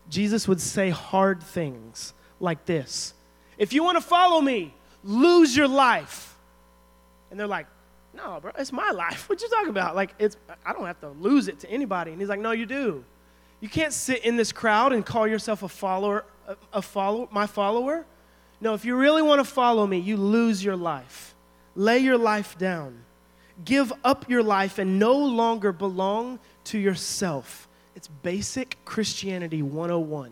Jesus 0.10 0.48
would 0.48 0.62
say 0.62 0.90
hard 0.90 1.42
things 1.42 2.14
like 2.40 2.66
this 2.66 3.14
If 3.58 3.74
you 3.74 3.84
want 3.84 3.98
to 3.98 4.02
follow 4.02 4.42
me, 4.42 4.74
lose 5.04 5.56
your 5.56 5.68
life. 5.68 6.36
And 7.32 7.40
they're 7.40 7.48
like, 7.48 7.68
no, 8.14 8.40
bro, 8.42 8.52
it's 8.58 8.72
my 8.72 8.92
life. 8.92 9.30
What 9.30 9.42
you 9.42 9.50
talking 9.50 9.70
about? 9.70 9.96
Like, 9.96 10.14
it's 10.20 10.38
I 10.66 10.74
don't 10.74 10.86
have 10.86 11.00
to 11.02 11.10
lose 11.10 11.48
it 11.48 11.60
to 11.60 11.70
anybody. 11.70 12.12
And 12.12 12.20
he's 12.20 12.30
like, 12.30 12.40
no, 12.40 12.52
you 12.52 12.66
do. 12.66 13.04
You 13.60 13.70
can't 13.70 13.94
sit 13.94 14.24
in 14.24 14.38
this 14.38 14.52
crowd 14.52 14.94
and 14.94 15.06
call 15.06 15.28
yourself 15.28 15.64
a 15.64 15.70
follower, 15.70 16.26
a, 16.48 16.56
a 16.74 16.82
follower, 16.82 17.28
my 17.32 17.48
follower. 17.48 18.06
No, 18.62 18.74
if 18.74 18.86
you 18.86 18.96
really 18.96 19.22
want 19.22 19.40
to 19.40 19.46
follow 19.46 19.86
me, 19.86 19.98
you 19.98 20.18
lose 20.18 20.64
your 20.64 20.76
life. 20.76 21.36
Lay 21.76 22.00
your 22.00 22.18
life 22.18 22.58
down. 22.58 23.04
Give 23.66 23.92
up 24.04 24.30
your 24.30 24.44
life 24.44 24.78
and 24.78 25.00
no 25.00 25.14
longer 25.14 25.72
belong 25.72 26.40
to 26.66 26.78
yourself. 26.78 27.68
It's 27.96 28.08
basic 28.08 28.78
Christianity 28.86 29.62
101 29.62 30.32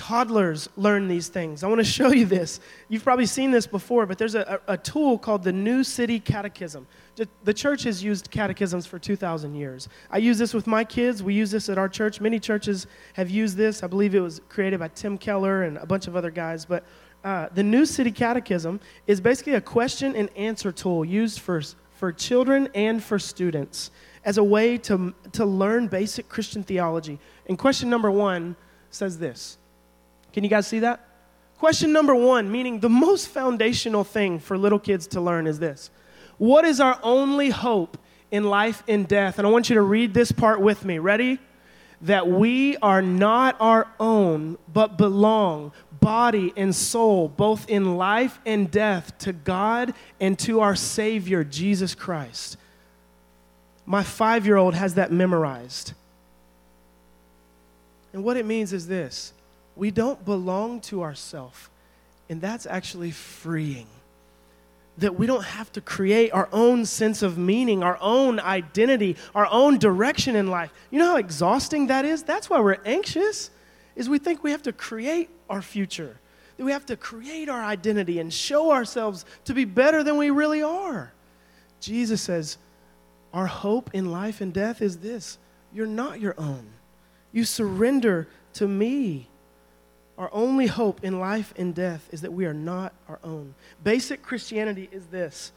toddlers 0.00 0.66
learn 0.78 1.08
these 1.08 1.28
things. 1.28 1.62
I 1.62 1.68
want 1.68 1.80
to 1.80 1.84
show 1.98 2.10
you 2.10 2.24
this. 2.24 2.58
You've 2.88 3.04
probably 3.04 3.26
seen 3.26 3.50
this 3.50 3.66
before, 3.66 4.06
but 4.06 4.16
there's 4.16 4.34
a, 4.34 4.58
a, 4.66 4.78
tool 4.78 5.18
called 5.18 5.44
the 5.44 5.52
New 5.52 5.84
City 5.84 6.18
Catechism. 6.18 6.86
The 7.44 7.52
church 7.52 7.82
has 7.82 8.02
used 8.02 8.30
catechisms 8.30 8.86
for 8.86 8.98
2,000 8.98 9.54
years. 9.54 9.90
I 10.10 10.16
use 10.16 10.38
this 10.38 10.54
with 10.54 10.66
my 10.66 10.84
kids. 10.84 11.22
We 11.22 11.34
use 11.34 11.50
this 11.50 11.68
at 11.68 11.76
our 11.76 11.88
church. 11.88 12.18
Many 12.18 12.40
churches 12.40 12.86
have 13.12 13.28
used 13.28 13.58
this. 13.58 13.82
I 13.82 13.88
believe 13.88 14.14
it 14.14 14.20
was 14.20 14.40
created 14.48 14.80
by 14.80 14.88
Tim 14.88 15.18
Keller 15.18 15.64
and 15.64 15.76
a 15.76 15.84
bunch 15.84 16.06
of 16.06 16.16
other 16.16 16.30
guys. 16.30 16.64
But 16.64 16.82
uh, 17.22 17.50
the 17.52 17.62
New 17.62 17.84
City 17.84 18.10
Catechism 18.10 18.80
is 19.06 19.20
basically 19.20 19.52
a 19.52 19.60
question 19.60 20.16
and 20.16 20.30
answer 20.34 20.72
tool 20.72 21.04
used 21.04 21.40
for, 21.40 21.60
for 21.90 22.10
children 22.10 22.70
and 22.74 23.04
for 23.04 23.18
students 23.18 23.90
as 24.24 24.38
a 24.38 24.44
way 24.44 24.78
to, 24.78 25.14
to 25.32 25.44
learn 25.44 25.88
basic 25.88 26.26
Christian 26.30 26.62
theology. 26.62 27.18
And 27.46 27.58
question 27.58 27.90
number 27.90 28.10
one 28.10 28.56
says 28.90 29.18
this 29.18 29.58
can 30.32 30.44
you 30.44 30.50
guys 30.50 30.66
see 30.66 30.80
that? 30.80 31.06
Question 31.58 31.92
number 31.92 32.14
one, 32.14 32.50
meaning 32.50 32.80
the 32.80 32.88
most 32.88 33.28
foundational 33.28 34.02
thing 34.02 34.38
for 34.38 34.56
little 34.56 34.78
kids 34.78 35.06
to 35.08 35.20
learn, 35.20 35.46
is 35.46 35.58
this 35.58 35.90
What 36.38 36.64
is 36.64 36.80
our 36.80 36.98
only 37.02 37.50
hope 37.50 37.98
in 38.30 38.44
life 38.44 38.82
and 38.88 39.06
death? 39.06 39.38
And 39.38 39.46
I 39.46 39.50
want 39.50 39.68
you 39.68 39.74
to 39.74 39.82
read 39.82 40.14
this 40.14 40.32
part 40.32 40.60
with 40.60 40.84
me. 40.84 40.98
Ready? 40.98 41.38
That 42.02 42.26
we 42.26 42.78
are 42.78 43.02
not 43.02 43.56
our 43.60 43.86
own, 44.00 44.56
but 44.72 44.96
belong, 44.96 45.72
body 46.00 46.50
and 46.56 46.74
soul, 46.74 47.28
both 47.28 47.68
in 47.68 47.98
life 47.98 48.40
and 48.46 48.70
death, 48.70 49.18
to 49.18 49.34
God 49.34 49.92
and 50.18 50.38
to 50.38 50.60
our 50.60 50.74
Savior, 50.74 51.44
Jesus 51.44 51.94
Christ. 51.94 52.56
My 53.84 54.02
five 54.02 54.46
year 54.46 54.56
old 54.56 54.72
has 54.74 54.94
that 54.94 55.12
memorized. 55.12 55.92
And 58.14 58.24
what 58.24 58.38
it 58.38 58.46
means 58.46 58.72
is 58.72 58.86
this 58.86 59.34
we 59.80 59.90
don't 59.90 60.22
belong 60.26 60.82
to 60.82 61.02
ourselves. 61.02 61.70
And 62.28 62.38
that's 62.38 62.66
actually 62.66 63.12
freeing. 63.12 63.86
That 64.98 65.18
we 65.18 65.26
don't 65.26 65.42
have 65.42 65.72
to 65.72 65.80
create 65.80 66.32
our 66.32 66.50
own 66.52 66.84
sense 66.84 67.22
of 67.22 67.38
meaning, 67.38 67.82
our 67.82 67.96
own 67.98 68.38
identity, 68.40 69.16
our 69.34 69.46
own 69.50 69.78
direction 69.78 70.36
in 70.36 70.48
life. 70.48 70.70
You 70.90 70.98
know 70.98 71.06
how 71.06 71.16
exhausting 71.16 71.86
that 71.86 72.04
is? 72.04 72.22
That's 72.22 72.50
why 72.50 72.60
we're 72.60 72.76
anxious. 72.84 73.50
Is 73.96 74.06
we 74.06 74.18
think 74.18 74.44
we 74.44 74.50
have 74.50 74.62
to 74.64 74.72
create 74.74 75.30
our 75.48 75.62
future. 75.62 76.18
That 76.58 76.64
we 76.64 76.72
have 76.72 76.84
to 76.86 76.96
create 76.96 77.48
our 77.48 77.62
identity 77.62 78.18
and 78.18 78.30
show 78.30 78.72
ourselves 78.72 79.24
to 79.46 79.54
be 79.54 79.64
better 79.64 80.04
than 80.04 80.18
we 80.18 80.28
really 80.28 80.62
are. 80.62 81.10
Jesus 81.80 82.20
says, 82.20 82.58
our 83.32 83.46
hope 83.46 83.88
in 83.94 84.12
life 84.12 84.42
and 84.42 84.52
death 84.52 84.82
is 84.82 84.98
this 84.98 85.38
you're 85.72 85.86
not 85.86 86.20
your 86.20 86.34
own. 86.36 86.66
You 87.32 87.44
surrender 87.44 88.28
to 88.54 88.68
me. 88.68 89.29
Our 90.20 90.28
only 90.34 90.66
hope 90.66 91.02
in 91.02 91.18
life 91.18 91.54
and 91.56 91.74
death 91.74 92.06
is 92.12 92.20
that 92.20 92.32
we 92.34 92.44
are 92.44 92.52
not 92.52 92.92
our 93.08 93.18
own. 93.24 93.54
Basic 93.82 94.22
Christianity 94.22 94.86
is 94.92 95.06
this 95.06 95.50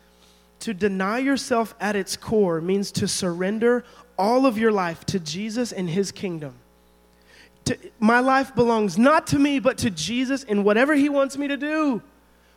to 0.62 0.74
deny 0.74 1.20
yourself 1.20 1.76
at 1.82 1.98
its 1.98 2.16
core 2.16 2.62
means 2.62 2.90
to 2.94 3.06
surrender 3.06 3.84
all 4.18 4.46
of 4.46 4.58
your 4.58 4.72
life 4.72 5.06
to 5.08 5.20
Jesus 5.20 5.74
and 5.74 5.90
his 5.90 6.14
kingdom. 6.14 6.54
To, 7.66 7.78
my 8.00 8.22
life 8.22 8.56
belongs 8.56 8.98
not 8.98 9.28
to 9.28 9.38
me, 9.38 9.60
but 9.60 9.78
to 9.80 9.90
Jesus 9.90 10.46
and 10.46 10.64
whatever 10.64 10.96
he 10.96 11.10
wants 11.10 11.38
me 11.38 11.50
to 11.50 11.58
do. 11.58 12.02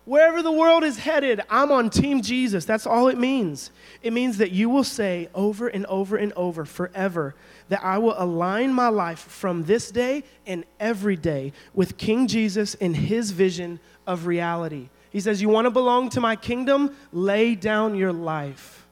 Wherever 0.04 0.40
the 0.40 0.52
world 0.52 0.84
is 0.84 1.00
headed, 1.00 1.40
I'm 1.50 1.72
on 1.72 1.90
Team 1.90 2.22
Jesus. 2.22 2.64
That's 2.64 2.86
all 2.86 3.08
it 3.08 3.18
means. 3.18 3.72
It 4.04 4.12
means 4.12 4.38
that 4.38 4.52
you 4.52 4.70
will 4.70 4.84
say 4.84 5.28
over 5.34 5.66
and 5.66 5.84
over 5.86 6.16
and 6.16 6.32
over 6.34 6.64
forever 6.64 7.34
that 7.68 7.83
I 7.85 7.98
will 7.98 8.14
align 8.16 8.72
my 8.72 8.88
life 8.88 9.18
from 9.18 9.64
this 9.64 9.90
day 9.90 10.24
and 10.46 10.64
every 10.79 11.16
day 11.16 11.52
with 11.74 11.96
King 11.96 12.26
Jesus 12.29 12.74
and 12.76 12.96
his 12.96 13.31
vision 13.33 13.81
of 14.07 14.26
reality. 14.26 14.88
He 15.11 15.20
says, 15.20 15.42
You 15.42 15.48
want 15.48 15.66
to 15.66 15.70
belong 15.70 16.11
to 16.11 16.20
my 16.20 16.37
kingdom? 16.37 16.94
Lay 17.12 17.55
down 17.55 17.94
your 17.94 18.12
life, 18.12 18.87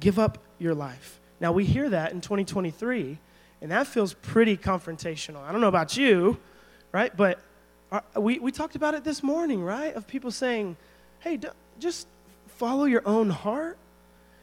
give 0.00 0.18
up 0.18 0.38
your 0.58 0.74
life. 0.74 1.20
Now, 1.40 1.52
we 1.52 1.64
hear 1.64 1.88
that 1.88 2.12
in 2.12 2.20
2023, 2.20 3.18
and 3.60 3.70
that 3.72 3.86
feels 3.86 4.14
pretty 4.14 4.56
confrontational. 4.56 5.42
I 5.42 5.50
don't 5.50 5.60
know 5.60 5.68
about 5.68 5.96
you, 5.96 6.38
right? 6.92 7.14
But 7.16 7.40
uh, 7.90 8.00
we, 8.20 8.38
we 8.38 8.52
talked 8.52 8.76
about 8.76 8.94
it 8.94 9.04
this 9.04 9.22
morning, 9.22 9.62
right? 9.62 9.94
Of 9.94 10.06
people 10.06 10.30
saying, 10.30 10.76
hey, 11.18 11.38
just 11.78 12.06
follow 12.46 12.84
your 12.84 13.02
own 13.04 13.28
heart. 13.28 13.76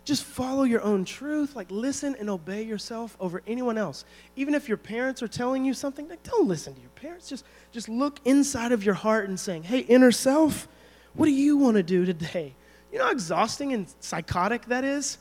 Just 0.09 0.23
follow 0.23 0.63
your 0.63 0.81
own 0.81 1.05
truth. 1.05 1.55
Like, 1.55 1.67
listen 1.69 2.15
and 2.19 2.31
obey 2.31 2.63
yourself 2.63 3.15
over 3.19 3.43
anyone 3.45 3.77
else. 3.77 4.05
Even 4.35 4.55
if 4.55 4.67
your 4.67 4.75
parents 4.75 5.21
are 5.21 5.27
telling 5.27 5.63
you 5.63 5.75
something, 5.75 6.09
like, 6.09 6.23
don't 6.23 6.47
listen 6.47 6.73
to 6.73 6.81
your 6.81 6.89
parents. 6.95 7.29
Just, 7.29 7.45
just 7.71 7.87
look 7.87 8.19
inside 8.25 8.71
of 8.71 8.83
your 8.83 8.95
heart 8.95 9.29
and 9.29 9.39
saying, 9.39 9.61
hey, 9.61 9.81
inner 9.81 10.11
self, 10.11 10.67
what 11.13 11.27
do 11.27 11.31
you 11.31 11.57
want 11.57 11.77
to 11.77 11.83
do 11.83 12.07
today? 12.07 12.55
You 12.91 12.97
know 12.97 13.05
how 13.05 13.11
exhausting 13.11 13.71
and 13.71 13.85
psychotic 13.99 14.65
that 14.65 14.83
is? 14.83 15.19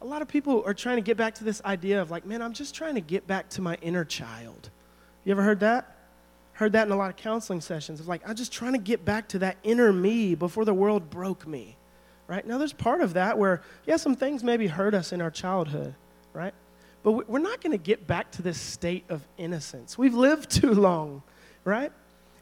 A 0.00 0.06
lot 0.06 0.22
of 0.22 0.28
people 0.28 0.62
are 0.64 0.72
trying 0.72 0.96
to 0.96 1.02
get 1.02 1.18
back 1.18 1.34
to 1.34 1.44
this 1.44 1.62
idea 1.62 2.00
of, 2.00 2.10
like, 2.10 2.24
man, 2.24 2.40
I'm 2.40 2.54
just 2.54 2.74
trying 2.74 2.94
to 2.94 3.02
get 3.02 3.26
back 3.26 3.50
to 3.50 3.60
my 3.60 3.76
inner 3.82 4.06
child. 4.06 4.70
You 5.26 5.32
ever 5.32 5.42
heard 5.42 5.60
that? 5.60 5.94
heard 6.54 6.72
that 6.72 6.86
in 6.86 6.92
a 6.92 6.96
lot 6.96 7.08
of 7.08 7.16
counseling 7.16 7.60
sessions. 7.60 8.00
It's 8.00 8.08
like, 8.08 8.20
I'm 8.28 8.34
just 8.34 8.52
trying 8.52 8.74
to 8.74 8.78
get 8.78 9.02
back 9.02 9.28
to 9.28 9.38
that 9.38 9.56
inner 9.62 9.94
me 9.94 10.34
before 10.34 10.66
the 10.66 10.74
world 10.74 11.08
broke 11.08 11.46
me, 11.46 11.76
right? 12.30 12.46
Now, 12.46 12.58
there's 12.58 12.72
part 12.72 13.00
of 13.00 13.14
that 13.14 13.38
where, 13.38 13.60
yeah, 13.86 13.96
some 13.96 14.14
things 14.14 14.44
maybe 14.44 14.68
hurt 14.68 14.94
us 14.94 15.12
in 15.12 15.20
our 15.20 15.32
childhood, 15.32 15.96
right? 16.32 16.54
But 17.02 17.28
we're 17.28 17.40
not 17.40 17.60
going 17.60 17.72
to 17.72 17.82
get 17.82 18.06
back 18.06 18.30
to 18.32 18.42
this 18.42 18.56
state 18.56 19.04
of 19.08 19.20
innocence. 19.36 19.98
We've 19.98 20.14
lived 20.14 20.48
too 20.62 20.72
long, 20.72 21.24
right? 21.64 21.90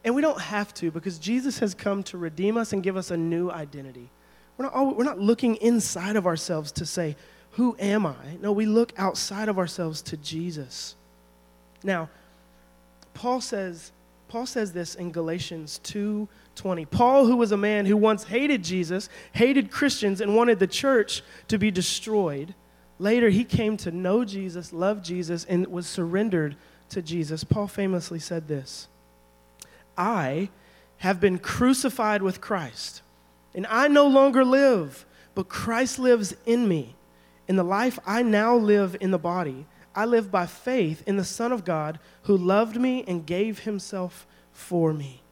And 0.04 0.14
we 0.14 0.20
don't 0.20 0.42
have 0.42 0.74
to 0.74 0.90
because 0.90 1.18
Jesus 1.18 1.58
has 1.60 1.72
come 1.72 2.02
to 2.04 2.18
redeem 2.18 2.58
us 2.58 2.74
and 2.74 2.82
give 2.82 2.98
us 2.98 3.10
a 3.10 3.16
new 3.16 3.50
identity. 3.50 4.10
We're 4.58 4.66
not, 4.66 4.74
always, 4.74 4.96
we're 4.98 5.04
not 5.04 5.20
looking 5.20 5.54
inside 5.56 6.16
of 6.16 6.26
ourselves 6.26 6.70
to 6.72 6.84
say, 6.84 7.16
Who 7.52 7.74
am 7.78 8.04
I? 8.04 8.36
No, 8.42 8.52
we 8.52 8.66
look 8.66 8.92
outside 8.98 9.48
of 9.48 9.56
ourselves 9.58 10.02
to 10.02 10.18
Jesus. 10.18 10.96
Now, 11.82 12.10
Paul 13.14 13.40
says 13.40 13.90
Paul 14.28 14.44
says 14.44 14.72
this 14.72 14.94
in 14.94 15.10
Galatians 15.10 15.80
2:20. 16.62 16.84
Paul, 16.90 17.26
who 17.26 17.36
was 17.36 17.52
a 17.52 17.56
man 17.56 17.86
who 17.86 17.96
once 17.96 18.24
hated 18.24 18.64
Jesus, 18.64 19.08
hated 19.32 19.70
Christians 19.70 20.20
and 20.20 20.34
wanted 20.34 20.58
the 20.58 20.66
church 20.66 21.22
to 21.48 21.58
be 21.58 21.70
destroyed, 21.70 22.54
Later, 22.98 23.28
he 23.28 23.44
came 23.44 23.76
to 23.78 23.90
know 23.90 24.24
Jesus, 24.24 24.72
love 24.72 25.02
Jesus, 25.02 25.44
and 25.44 25.66
was 25.68 25.86
surrendered 25.86 26.56
to 26.90 27.00
Jesus. 27.00 27.44
Paul 27.44 27.68
famously 27.68 28.18
said 28.18 28.48
this 28.48 28.88
I 29.96 30.50
have 30.98 31.20
been 31.20 31.38
crucified 31.38 32.22
with 32.22 32.40
Christ, 32.40 33.02
and 33.54 33.66
I 33.68 33.86
no 33.88 34.06
longer 34.06 34.44
live, 34.44 35.06
but 35.34 35.48
Christ 35.48 35.98
lives 35.98 36.34
in 36.44 36.66
me. 36.66 36.96
In 37.46 37.56
the 37.56 37.64
life 37.64 37.98
I 38.04 38.22
now 38.22 38.56
live 38.56 38.96
in 39.00 39.10
the 39.10 39.18
body, 39.18 39.66
I 39.94 40.04
live 40.04 40.30
by 40.30 40.46
faith 40.46 41.02
in 41.06 41.16
the 41.16 41.24
Son 41.24 41.52
of 41.52 41.64
God 41.64 41.98
who 42.22 42.36
loved 42.36 42.78
me 42.78 43.04
and 43.06 43.24
gave 43.24 43.60
himself 43.60 44.26
for 44.52 44.92
me. 44.92 45.22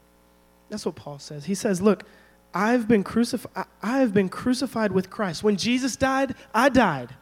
That's 0.69 0.85
what 0.85 0.97
Paul 0.97 1.19
says. 1.19 1.45
He 1.45 1.55
says, 1.55 1.81
Look, 1.81 2.05
I've 2.53 2.89
been 2.89 3.05
crucified. 3.05 3.67
I 3.83 3.99
have 3.99 4.15
been 4.15 4.29
crucified 4.29 4.93
with 4.93 5.11
Christ. 5.11 5.43
When 5.43 5.57
Jesus 5.57 5.97
died, 5.97 6.35
I 6.55 6.69
died. 6.69 7.15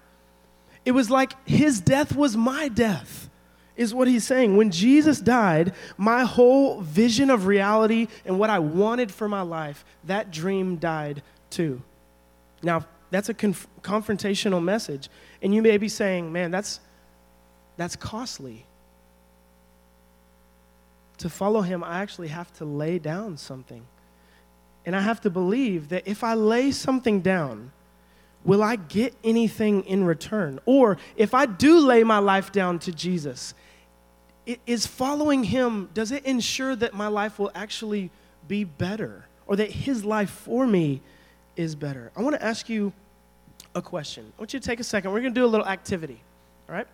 It 0.85 0.93
was 0.93 1.11
like 1.11 1.33
his 1.49 1.81
death 1.81 2.15
was 2.15 2.37
my 2.37 2.69
death, 2.69 3.29
is 3.77 3.95
what 3.95 4.07
he's 4.07 4.25
saying. 4.25 4.57
When 4.57 4.71
Jesus 4.71 5.19
died, 5.21 5.73
my 5.97 6.25
whole 6.25 6.81
vision 6.83 7.31
of 7.31 7.47
reality 7.47 8.09
and 8.25 8.39
what 8.39 8.51
I 8.51 8.59
wanted 8.59 9.11
for 9.11 9.29
my 9.29 9.41
life, 9.41 9.85
that 10.05 10.31
dream 10.31 10.77
died 10.77 11.23
too. 11.51 11.83
Now, 12.63 12.87
that's 13.11 13.29
a 13.29 13.35
conf- 13.35 13.69
confrontational 13.83 14.63
message. 14.63 15.09
And 15.41 15.55
you 15.55 15.63
may 15.63 15.79
be 15.79 15.89
saying, 15.89 16.33
man, 16.33 16.51
that's, 16.51 16.81
that's 17.77 17.97
costly. 17.97 18.67
To 21.25 21.31
follow 21.31 21.63
him, 21.63 21.83
I 21.83 22.03
actually 22.03 22.29
have 22.29 22.53
to 22.59 22.67
lay 22.67 22.99
down 22.99 23.39
something. 23.39 23.87
And 24.85 24.95
I 24.95 25.01
have 25.01 25.23
to 25.23 25.31
believe 25.31 25.89
that 25.89 26.07
if 26.07 26.23
I 26.23 26.35
lay 26.35 26.71
something 26.71 27.23
down, 27.23 27.73
will 28.45 28.63
I 28.63 28.77
get 28.77 29.15
anything 29.25 29.85
in 29.87 30.05
return? 30.05 30.61
Or 30.67 30.99
if 31.17 31.33
I 31.33 31.47
do 31.47 31.79
lay 31.79 32.05
my 32.05 32.19
life 32.19 32.53
down 32.53 32.79
to 32.81 32.93
Jesus, 32.93 33.55
is 34.67 34.87
following 34.87 35.45
him, 35.45 35.89
does 35.95 36.13
it 36.13 36.27
ensure 36.27 36.77
that 36.77 36.93
my 36.93 37.09
life 37.09 37.39
will 37.39 37.51
actually 37.55 38.11
be 38.47 38.65
better 38.65 39.25
or 39.47 39.57
that 39.57 39.71
his 39.71 40.05
life 40.05 40.29
for 40.29 40.67
me 40.67 41.01
is 41.57 41.75
better? 41.75 42.13
I 42.15 42.21
want 42.21 42.37
to 42.37 42.45
ask 42.45 42.69
you 42.69 42.93
a 43.75 43.81
question. 43.81 44.31
I 44.37 44.43
want 44.43 44.53
you 44.53 44.61
to 44.61 44.67
take 44.67 44.79
a 44.79 44.85
second. 44.85 45.11
We're 45.11 45.23
going 45.23 45.33
to 45.33 45.41
do 45.41 45.47
a 45.47 45.49
little 45.49 45.67
activity, 45.67 46.21
all 46.69 46.75
right? 46.75 46.87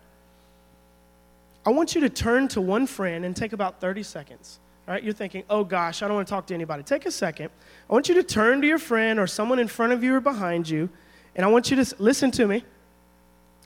I 1.65 1.69
want 1.69 1.93
you 1.93 2.01
to 2.01 2.09
turn 2.09 2.47
to 2.49 2.61
one 2.61 2.87
friend 2.87 3.23
and 3.23 3.35
take 3.35 3.53
about 3.53 3.79
30 3.79 4.03
seconds. 4.03 4.59
All 4.87 4.93
right, 4.93 5.03
you're 5.03 5.13
thinking, 5.13 5.43
oh 5.49 5.63
gosh, 5.63 6.01
I 6.01 6.07
don't 6.07 6.15
want 6.15 6.27
to 6.27 6.33
talk 6.33 6.47
to 6.47 6.53
anybody. 6.53 6.83
Take 6.83 7.05
a 7.05 7.11
second. 7.11 7.49
I 7.89 7.93
want 7.93 8.09
you 8.09 8.15
to 8.15 8.23
turn 8.23 8.61
to 8.61 8.67
your 8.67 8.79
friend 8.79 9.19
or 9.19 9.27
someone 9.27 9.59
in 9.59 9.67
front 9.67 9.93
of 9.93 10.03
you 10.03 10.15
or 10.15 10.21
behind 10.21 10.67
you, 10.67 10.89
and 11.35 11.45
I 11.45 11.49
want 11.49 11.69
you 11.69 11.83
to 11.83 11.95
listen 11.99 12.31
to 12.31 12.47
me. 12.47 12.63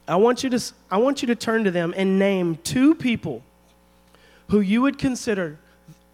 I 0.08 0.18
want 0.18 0.44
you 0.44 0.50
to, 0.52 0.62
I 0.92 0.98
want 0.98 1.22
you 1.22 1.28
to 1.28 1.36
turn 1.36 1.64
to 1.64 1.72
them 1.72 1.94
and 1.96 2.20
name 2.20 2.58
two 2.64 2.96
people 2.96 3.42
who 4.50 4.60
you 4.60 4.82
would 4.82 5.00
consider 5.00 5.58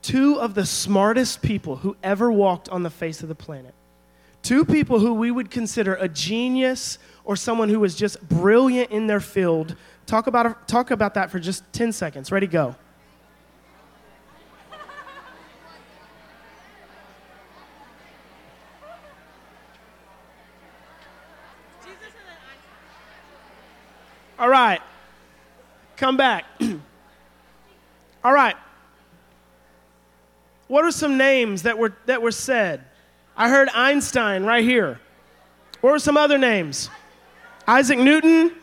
two 0.01 0.39
of 0.39 0.53
the 0.53 0.65
smartest 0.65 1.41
people 1.41 1.77
who 1.77 1.95
ever 2.01 2.31
walked 2.31 2.69
on 2.69 2.83
the 2.83 2.89
face 2.89 3.21
of 3.21 3.29
the 3.29 3.35
planet. 3.35 3.73
Two 4.43 4.65
people 4.65 4.99
who 4.99 5.13
we 5.13 5.29
would 5.29 5.51
consider 5.51 5.95
a 5.95 6.07
genius 6.07 6.97
or 7.23 7.35
someone 7.35 7.69
who 7.69 7.79
was 7.79 7.95
just 7.95 8.27
brilliant 8.27 8.89
in 8.91 9.07
their 9.07 9.19
field. 9.19 9.75
Talk 10.11 10.27
about, 10.27 10.67
talk 10.67 10.91
about 10.91 11.13
that 11.13 11.31
for 11.31 11.39
just 11.39 11.63
10 11.71 11.93
seconds. 11.93 12.33
Ready, 12.33 12.45
go. 12.45 12.75
All 24.37 24.49
right. 24.49 24.81
Come 25.95 26.17
back. 26.17 26.43
All 28.25 28.33
right. 28.33 28.57
What 30.67 30.83
are 30.83 30.91
some 30.91 31.15
names 31.15 31.63
that 31.63 31.77
were, 31.77 31.93
that 32.07 32.21
were 32.21 32.31
said? 32.31 32.83
I 33.37 33.47
heard 33.47 33.69
Einstein 33.69 34.43
right 34.43 34.65
here. 34.65 34.99
What 35.79 35.91
were 35.91 35.99
some 35.99 36.17
other 36.17 36.37
names? 36.37 36.89
Isaac 37.65 37.97
Newton? 37.97 38.60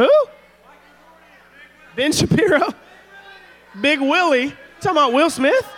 Who? 0.00 0.08
Ben 1.94 2.10
Shapiro? 2.10 2.68
Big 3.82 4.00
Willie? 4.00 4.50
Talking 4.80 4.92
about 4.92 5.12
Will 5.12 5.28
Smith? 5.28 5.68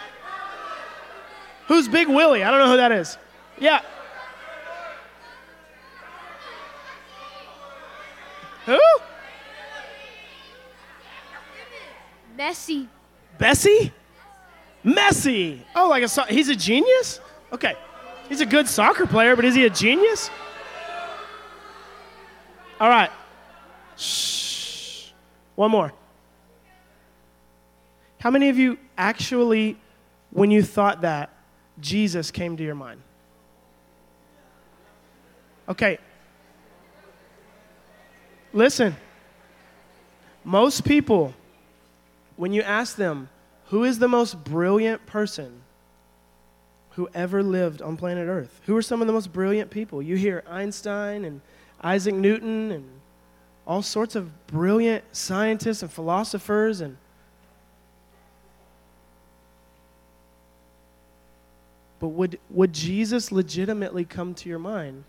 Who's 1.66 1.88
Big 1.88 2.06
Willie? 2.06 2.44
I 2.44 2.52
don't 2.52 2.60
know 2.60 2.70
who 2.70 2.76
that 2.76 2.92
is. 2.92 3.18
Yeah. 3.58 3.80
Who? 8.66 8.78
Messi. 12.38 12.86
Bessie? 13.38 13.92
Messi. 14.84 15.58
Oh, 15.74 15.88
like 15.88 16.04
a 16.04 16.08
so- 16.08 16.22
he's 16.28 16.48
a 16.48 16.54
genius? 16.54 17.18
Okay. 17.52 17.74
He's 18.28 18.40
a 18.40 18.46
good 18.46 18.68
soccer 18.68 19.08
player, 19.08 19.34
but 19.34 19.44
is 19.44 19.56
he 19.56 19.66
a 19.66 19.70
genius? 19.70 20.30
All 22.78 22.88
right. 22.88 23.10
Shh. 23.96 25.10
One 25.54 25.70
more. 25.70 25.92
How 28.18 28.30
many 28.30 28.48
of 28.48 28.58
you 28.58 28.78
actually, 28.96 29.76
when 30.30 30.50
you 30.50 30.62
thought 30.62 31.02
that, 31.02 31.30
Jesus 31.80 32.30
came 32.30 32.56
to 32.56 32.62
your 32.62 32.74
mind? 32.74 33.00
Okay, 35.68 35.98
Listen, 38.52 38.94
most 40.44 40.84
people, 40.84 41.32
when 42.36 42.52
you 42.52 42.62
ask 42.62 42.96
them, 42.96 43.30
who 43.66 43.84
is 43.84 43.98
the 43.98 44.08
most 44.08 44.44
brilliant 44.44 45.06
person 45.06 45.62
who 46.90 47.08
ever 47.14 47.42
lived 47.42 47.80
on 47.80 47.96
planet 47.96 48.28
Earth? 48.28 48.60
Who 48.66 48.76
are 48.76 48.82
some 48.82 49.00
of 49.00 49.06
the 49.06 49.12
most 49.14 49.32
brilliant 49.32 49.70
people? 49.70 50.02
You 50.02 50.16
hear 50.16 50.44
Einstein 50.46 51.24
and 51.24 51.40
Isaac 51.80 52.14
Newton 52.14 52.70
and 52.72 52.86
all 53.66 53.82
sorts 53.82 54.16
of 54.16 54.46
brilliant 54.46 55.04
scientists 55.12 55.82
and 55.82 55.90
philosophers 55.90 56.80
and 56.80 56.96
But 62.02 62.08
would, 62.08 62.40
would 62.50 62.72
Jesus 62.72 63.30
legitimately 63.30 64.04
come 64.04 64.34
to 64.34 64.48
your 64.48 64.58
mind 64.58 65.04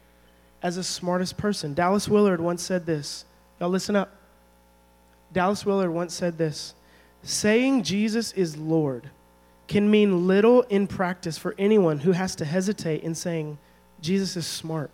as 0.62 0.76
the 0.76 0.84
smartest 0.84 1.38
person? 1.38 1.74
Dallas 1.74 2.08
Willard 2.08 2.40
once 2.40 2.62
said 2.62 2.86
this 2.86 3.26
Y'all 3.60 3.70
listen 3.70 3.96
up. 3.96 4.16
Dallas 5.34 5.66
Willard 5.66 5.90
once 5.90 6.14
said 6.14 6.38
this 6.38 6.76
saying 7.24 7.82
Jesus 7.82 8.32
is 8.34 8.58
Lord 8.58 9.10
can 9.68 9.90
mean 9.90 10.28
little 10.28 10.62
in 10.64 10.86
practice 10.86 11.36
for 11.36 11.56
anyone 11.58 11.98
who 11.98 12.12
has 12.12 12.36
to 12.36 12.46
hesitate 12.46 13.02
in 13.02 13.16
saying 13.16 13.58
Jesus 14.00 14.38
is 14.38 14.46
smart. 14.46 14.92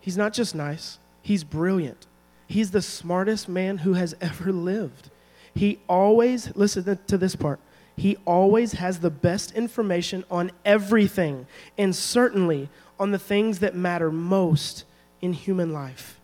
He's 0.00 0.16
not 0.16 0.32
just 0.32 0.56
nice, 0.56 0.98
he's 1.22 1.44
brilliant. 1.44 2.08
He's 2.46 2.70
the 2.70 2.82
smartest 2.82 3.48
man 3.48 3.78
who 3.78 3.94
has 3.94 4.14
ever 4.20 4.52
lived. 4.52 5.10
He 5.54 5.78
always, 5.88 6.54
listen 6.56 6.98
to 7.06 7.18
this 7.18 7.36
part, 7.36 7.60
he 7.96 8.16
always 8.24 8.72
has 8.72 8.98
the 8.98 9.10
best 9.10 9.52
information 9.52 10.24
on 10.30 10.50
everything, 10.64 11.46
and 11.78 11.94
certainly 11.94 12.68
on 12.98 13.12
the 13.12 13.18
things 13.18 13.60
that 13.60 13.74
matter 13.74 14.10
most 14.10 14.84
in 15.20 15.32
human 15.32 15.72
life. 15.72 16.18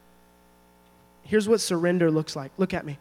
Here's 1.23 1.49
what 1.49 1.61
surrender 1.61 2.11
looks 2.11 2.35
like. 2.35 2.51
Look 2.59 2.75
at 2.75 2.85
me. 2.85 2.99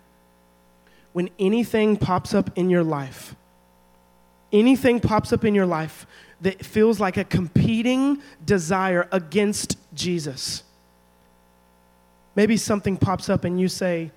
When 1.13 1.31
anything 1.39 1.97
pops 1.97 2.35
up 2.35 2.55
in 2.55 2.69
your 2.69 2.83
life, 2.83 3.35
anything 4.53 4.99
pops 4.99 5.33
up 5.33 5.43
in 5.43 5.55
your 5.55 5.65
life 5.65 6.05
that 6.41 6.63
feels 6.63 6.99
like 6.99 7.17
a 7.17 7.23
competing 7.23 8.21
desire 8.45 9.07
against 9.11 9.77
Jesus. 9.95 10.63
Maybe 12.39 12.55
something 12.55 12.95
pops 12.95 13.27
up 13.27 13.43
and 13.43 13.59
you 13.59 13.67
say, 13.67 14.11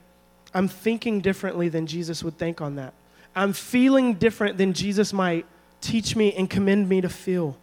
I'm 0.55 0.69
thinking 0.69 1.23
differently 1.23 1.69
than 1.69 1.89
Jesus 1.89 2.23
would 2.23 2.39
think 2.39 2.61
on 2.61 2.77
that. 2.77 2.95
I'm 3.35 3.53
feeling 3.53 4.15
different 4.15 4.59
than 4.59 4.75
Jesus 4.75 5.13
might 5.13 5.45
teach 5.81 6.15
me 6.15 6.33
and 6.33 6.49
commend 6.49 6.89
me 6.89 7.01
to 7.01 7.09
feel. 7.09 7.59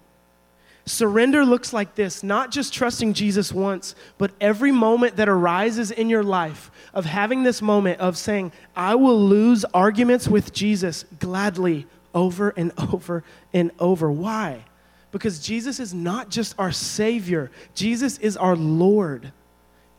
Surrender 0.85 1.45
looks 1.45 1.71
like 1.71 1.95
this 1.95 2.23
not 2.23 2.51
just 2.51 2.73
trusting 2.73 3.13
Jesus 3.13 3.53
once, 3.53 3.95
but 4.17 4.31
every 4.41 4.73
moment 4.73 5.15
that 5.15 5.29
arises 5.29 5.91
in 5.91 6.09
your 6.09 6.23
life 6.23 6.69
of 6.93 7.05
having 7.05 7.43
this 7.43 7.61
moment 7.61 8.01
of 8.01 8.17
saying, 8.17 8.51
I 8.75 8.95
will 8.95 9.17
lose 9.17 9.63
arguments 9.73 10.27
with 10.27 10.51
Jesus 10.51 11.05
gladly 11.19 11.87
over 12.13 12.49
and 12.49 12.73
over 12.93 13.23
and 13.53 13.71
over. 13.79 14.11
Why? 14.11 14.65
Because 15.13 15.39
Jesus 15.39 15.79
is 15.79 15.93
not 15.93 16.29
just 16.29 16.53
our 16.59 16.73
Savior, 16.73 17.49
Jesus 17.75 18.17
is 18.17 18.35
our 18.35 18.57
Lord, 18.57 19.31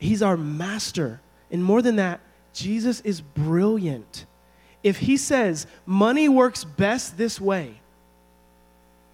He's 0.01 0.21
our 0.21 0.35
Master. 0.35 1.21
And 1.49 1.63
more 1.63 1.81
than 1.81 1.95
that, 1.97 2.19
Jesus 2.53 3.01
is 3.01 3.21
brilliant. 3.21 4.25
If 4.83 4.97
He 4.97 5.15
says 5.15 5.67
money 5.85 6.27
works 6.27 6.63
best 6.63 7.17
this 7.17 7.39
way, 7.39 7.81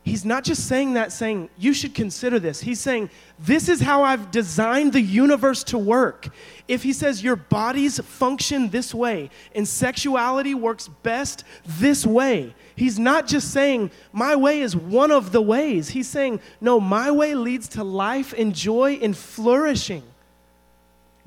he's 0.07 0.23
not 0.23 0.43
just 0.43 0.67
saying 0.67 0.93
that, 0.93 1.11
saying, 1.11 1.49
you 1.57 1.73
should 1.73 1.93
consider 1.93 2.39
this. 2.39 2.61
He's 2.61 2.79
saying, 2.79 3.09
this 3.37 3.67
is 3.67 3.81
how 3.81 4.03
I've 4.03 4.31
designed 4.31 4.93
the 4.93 5.01
universe 5.01 5.65
to 5.65 5.77
work. 5.77 6.29
If 6.67 6.83
he 6.83 6.93
says 6.93 7.21
your 7.21 7.35
bodies 7.35 7.99
function 7.99 8.69
this 8.69 8.93
way 8.93 9.29
and 9.53 9.67
sexuality 9.67 10.55
works 10.55 10.87
best 11.03 11.43
this 11.65 12.05
way, 12.05 12.55
he's 12.75 12.97
not 12.97 13.27
just 13.27 13.51
saying, 13.51 13.91
my 14.13 14.35
way 14.35 14.61
is 14.61 14.75
one 14.75 15.11
of 15.11 15.33
the 15.33 15.41
ways. 15.41 15.89
He's 15.89 16.07
saying, 16.07 16.39
no, 16.61 16.79
my 16.79 17.11
way 17.11 17.35
leads 17.35 17.67
to 17.69 17.83
life 17.83 18.33
and 18.37 18.55
joy 18.55 18.93
and 19.01 19.15
flourishing. 19.15 20.03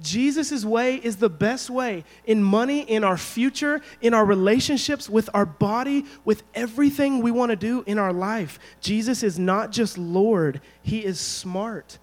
Jesus' 0.02 0.64
way 0.64 0.96
is 0.96 1.16
the 1.16 1.28
best 1.28 1.70
way 1.70 2.04
in 2.24 2.42
money, 2.42 2.80
in 2.80 3.04
our 3.04 3.16
future, 3.16 3.80
in 4.00 4.14
our 4.14 4.24
relationships, 4.24 5.08
with 5.08 5.28
our 5.34 5.46
body, 5.46 6.06
with 6.24 6.42
everything 6.54 7.22
we 7.22 7.30
want 7.30 7.50
to 7.50 7.56
do 7.56 7.84
in 7.86 7.98
our 7.98 8.12
life. 8.12 8.58
Jesus 8.80 9.22
is 9.22 9.38
not 9.38 9.72
just 9.72 9.98
Lord, 9.98 10.60
He 10.82 11.04
is 11.04 11.20
smart. 11.20 11.98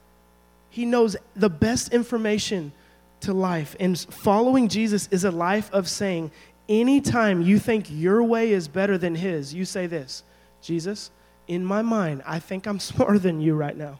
He 0.69 0.85
knows 0.85 1.15
the 1.35 1.49
best 1.49 1.93
information 1.93 2.71
to 3.21 3.33
life. 3.33 3.75
And 3.79 3.97
following 3.97 4.67
Jesus 4.67 5.07
is 5.11 5.23
a 5.23 5.31
life 5.31 5.71
of 5.73 5.89
saying, 5.89 6.31
anytime 6.69 7.41
you 7.41 7.59
think 7.59 7.87
your 7.89 8.23
way 8.23 8.51
is 8.51 8.67
better 8.67 8.97
than 8.97 9.15
His, 9.15 9.53
you 9.53 9.65
say 9.65 9.87
this 9.87 10.23
Jesus, 10.61 11.11
in 11.47 11.63
my 11.65 11.81
mind, 11.81 12.21
I 12.25 12.39
think 12.39 12.67
I'm 12.67 12.79
smarter 12.91 13.19
than 13.19 13.41
you 13.41 13.55
right 13.55 13.75
now. 13.75 13.99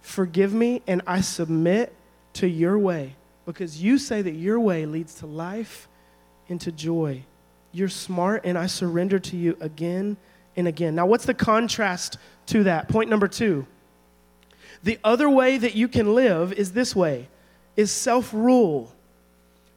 Forgive 0.00 0.54
me, 0.54 0.82
and 0.86 1.02
I 1.06 1.20
submit 1.20 1.92
to 2.36 2.48
your 2.48 2.78
way 2.78 3.14
because 3.44 3.82
you 3.82 3.98
say 3.98 4.22
that 4.22 4.32
your 4.32 4.58
way 4.60 4.86
leads 4.86 5.14
to 5.16 5.26
life 5.26 5.88
and 6.48 6.60
to 6.60 6.72
joy. 6.72 7.22
You're 7.72 7.88
smart, 7.88 8.42
and 8.44 8.56
I 8.56 8.66
surrender 8.66 9.18
to 9.18 9.36
you 9.36 9.56
again 9.60 10.16
and 10.56 10.66
again. 10.66 10.94
Now, 10.94 11.06
what's 11.06 11.26
the 11.26 11.34
contrast 11.34 12.18
to 12.46 12.64
that? 12.64 12.88
Point 12.88 13.10
number 13.10 13.28
two. 13.28 13.66
The 14.82 14.98
other 15.04 15.28
way 15.28 15.58
that 15.58 15.74
you 15.74 15.88
can 15.88 16.14
live 16.14 16.52
is 16.52 16.72
this 16.72 16.94
way 16.94 17.28
is 17.76 17.90
self-rule. 17.90 18.92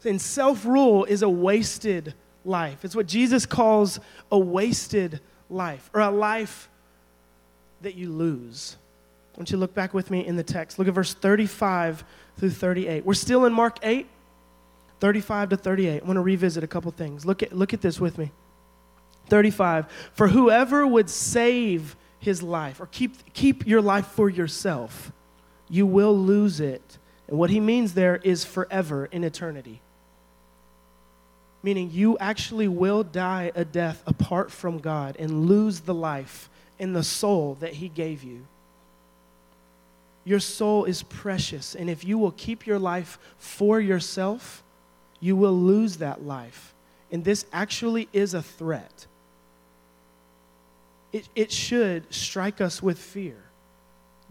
And 0.06 0.22
self-rule 0.22 1.06
is 1.06 1.22
a 1.22 1.30
wasted 1.30 2.14
life. 2.46 2.86
It's 2.86 2.96
what 2.96 3.08
Jesus 3.08 3.46
calls 3.46 4.00
a 4.32 4.40
wasted 4.40 5.20
life 5.50 5.90
or 5.94 6.02
a 6.02 6.10
life 6.10 6.70
that 7.82 7.96
you 7.96 8.10
lose. 8.10 8.78
Why 9.34 9.40
don't 9.40 9.52
you 9.52 9.58
look 9.58 9.74
back 9.74 9.94
with 9.94 10.10
me 10.10 10.26
in 10.26 10.36
the 10.36 10.44
text? 10.44 10.80
Look 10.80 10.88
at 10.88 10.94
verse 10.94 11.14
35 11.14 12.04
through 12.40 12.52
38. 12.52 13.06
We're 13.06 13.14
still 13.14 13.46
in 13.46 13.54
Mark 13.54 13.80
8, 13.84 14.08
35 15.00 15.50
to 15.50 15.58
38. 15.58 16.02
I 16.02 16.06
want 16.06 16.18
to 16.18 16.22
revisit 16.22 16.64
a 16.64 16.68
couple 16.68 16.92
things. 16.92 17.26
Look 17.26 17.44
at, 17.44 17.54
look 17.54 17.74
at 17.74 17.82
this 17.82 18.00
with 18.00 18.18
me. 18.18 18.32
35. 19.28 19.86
For 20.14 20.30
whoever 20.30 20.88
would 20.88 21.10
save 21.10 21.96
his 22.20 22.42
life 22.42 22.80
or 22.80 22.88
keep, 22.88 23.34
keep 23.34 23.68
your 23.68 23.82
life 23.82 24.08
for 24.08 24.30
yourself, 24.30 25.12
you 25.70 25.86
will 25.86 26.18
lose 26.18 26.60
it. 26.60 26.98
And 27.28 27.38
what 27.38 27.50
he 27.50 27.60
means 27.60 27.94
there 27.94 28.18
is 28.18 28.44
forever 28.44 29.06
in 29.06 29.24
eternity. 29.24 29.82
Meaning 31.62 31.92
you 31.92 32.18
actually 32.20 32.70
will 32.70 33.04
die 33.04 33.52
a 33.54 33.66
death 33.66 34.02
apart 34.08 34.50
from 34.50 34.80
God 34.80 35.18
and 35.20 35.46
lose 35.46 35.82
the 35.82 35.94
life 35.94 36.50
and 36.80 36.96
the 36.96 37.04
soul 37.04 37.58
that 37.60 37.74
he 37.74 37.90
gave 37.90 38.24
you. 38.24 38.48
Your 40.26 40.40
soul 40.40 40.86
is 40.86 41.04
precious, 41.04 41.76
and 41.76 41.90
if 41.90 42.04
you 42.04 42.18
will 42.18 42.32
keep 42.32 42.68
your 42.68 42.80
life 42.80 43.18
for 43.38 43.80
yourself, 43.80 44.64
you 45.20 45.36
will 45.36 45.58
lose 45.58 45.98
that 45.98 46.24
life. 46.24 46.74
And 47.12 47.24
this 47.24 47.46
actually 47.52 48.08
is 48.14 48.34
a 48.34 48.42
threat. 48.42 49.08
It, 51.12 51.28
it 51.36 51.52
should 51.52 52.14
strike 52.14 52.62
us 52.62 52.84
with 52.84 53.00
fear. 53.00 53.38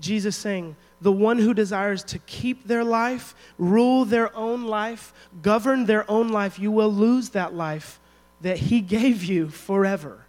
Jesus 0.01 0.37
saying, 0.37 0.77
the 1.01 1.13
one 1.13 1.39
who 1.39 1.55
desires 1.55 2.03
to 2.05 2.19
keep 2.21 2.67
their 2.67 2.85
life, 2.85 3.35
rule 3.59 4.05
their 4.05 4.35
own 4.37 4.65
life, 4.65 5.13
govern 5.43 5.87
their 5.87 6.09
own 6.11 6.29
life, 6.29 6.59
you 6.59 6.71
will 6.71 6.93
lose 6.93 7.31
that 7.31 7.55
life 7.55 7.99
that 8.41 8.59
he 8.59 8.81
gave 8.97 9.25
you 9.25 9.49
forever. 9.49 10.25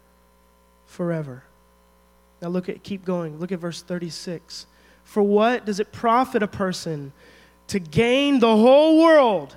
Forever. 0.87 1.43
Now 2.41 2.49
look 2.49 2.69
at 2.69 2.83
keep 2.83 3.05
going. 3.05 3.39
Look 3.39 3.51
at 3.51 3.59
verse 3.59 3.81
36. 3.81 4.65
For 5.09 5.23
what 5.23 5.65
does 5.65 5.79
it 5.79 5.91
profit 5.91 6.43
a 6.43 6.47
person 6.47 7.13
to 7.65 7.79
gain 7.79 8.37
the 8.37 8.55
whole 8.55 9.01
world 9.01 9.55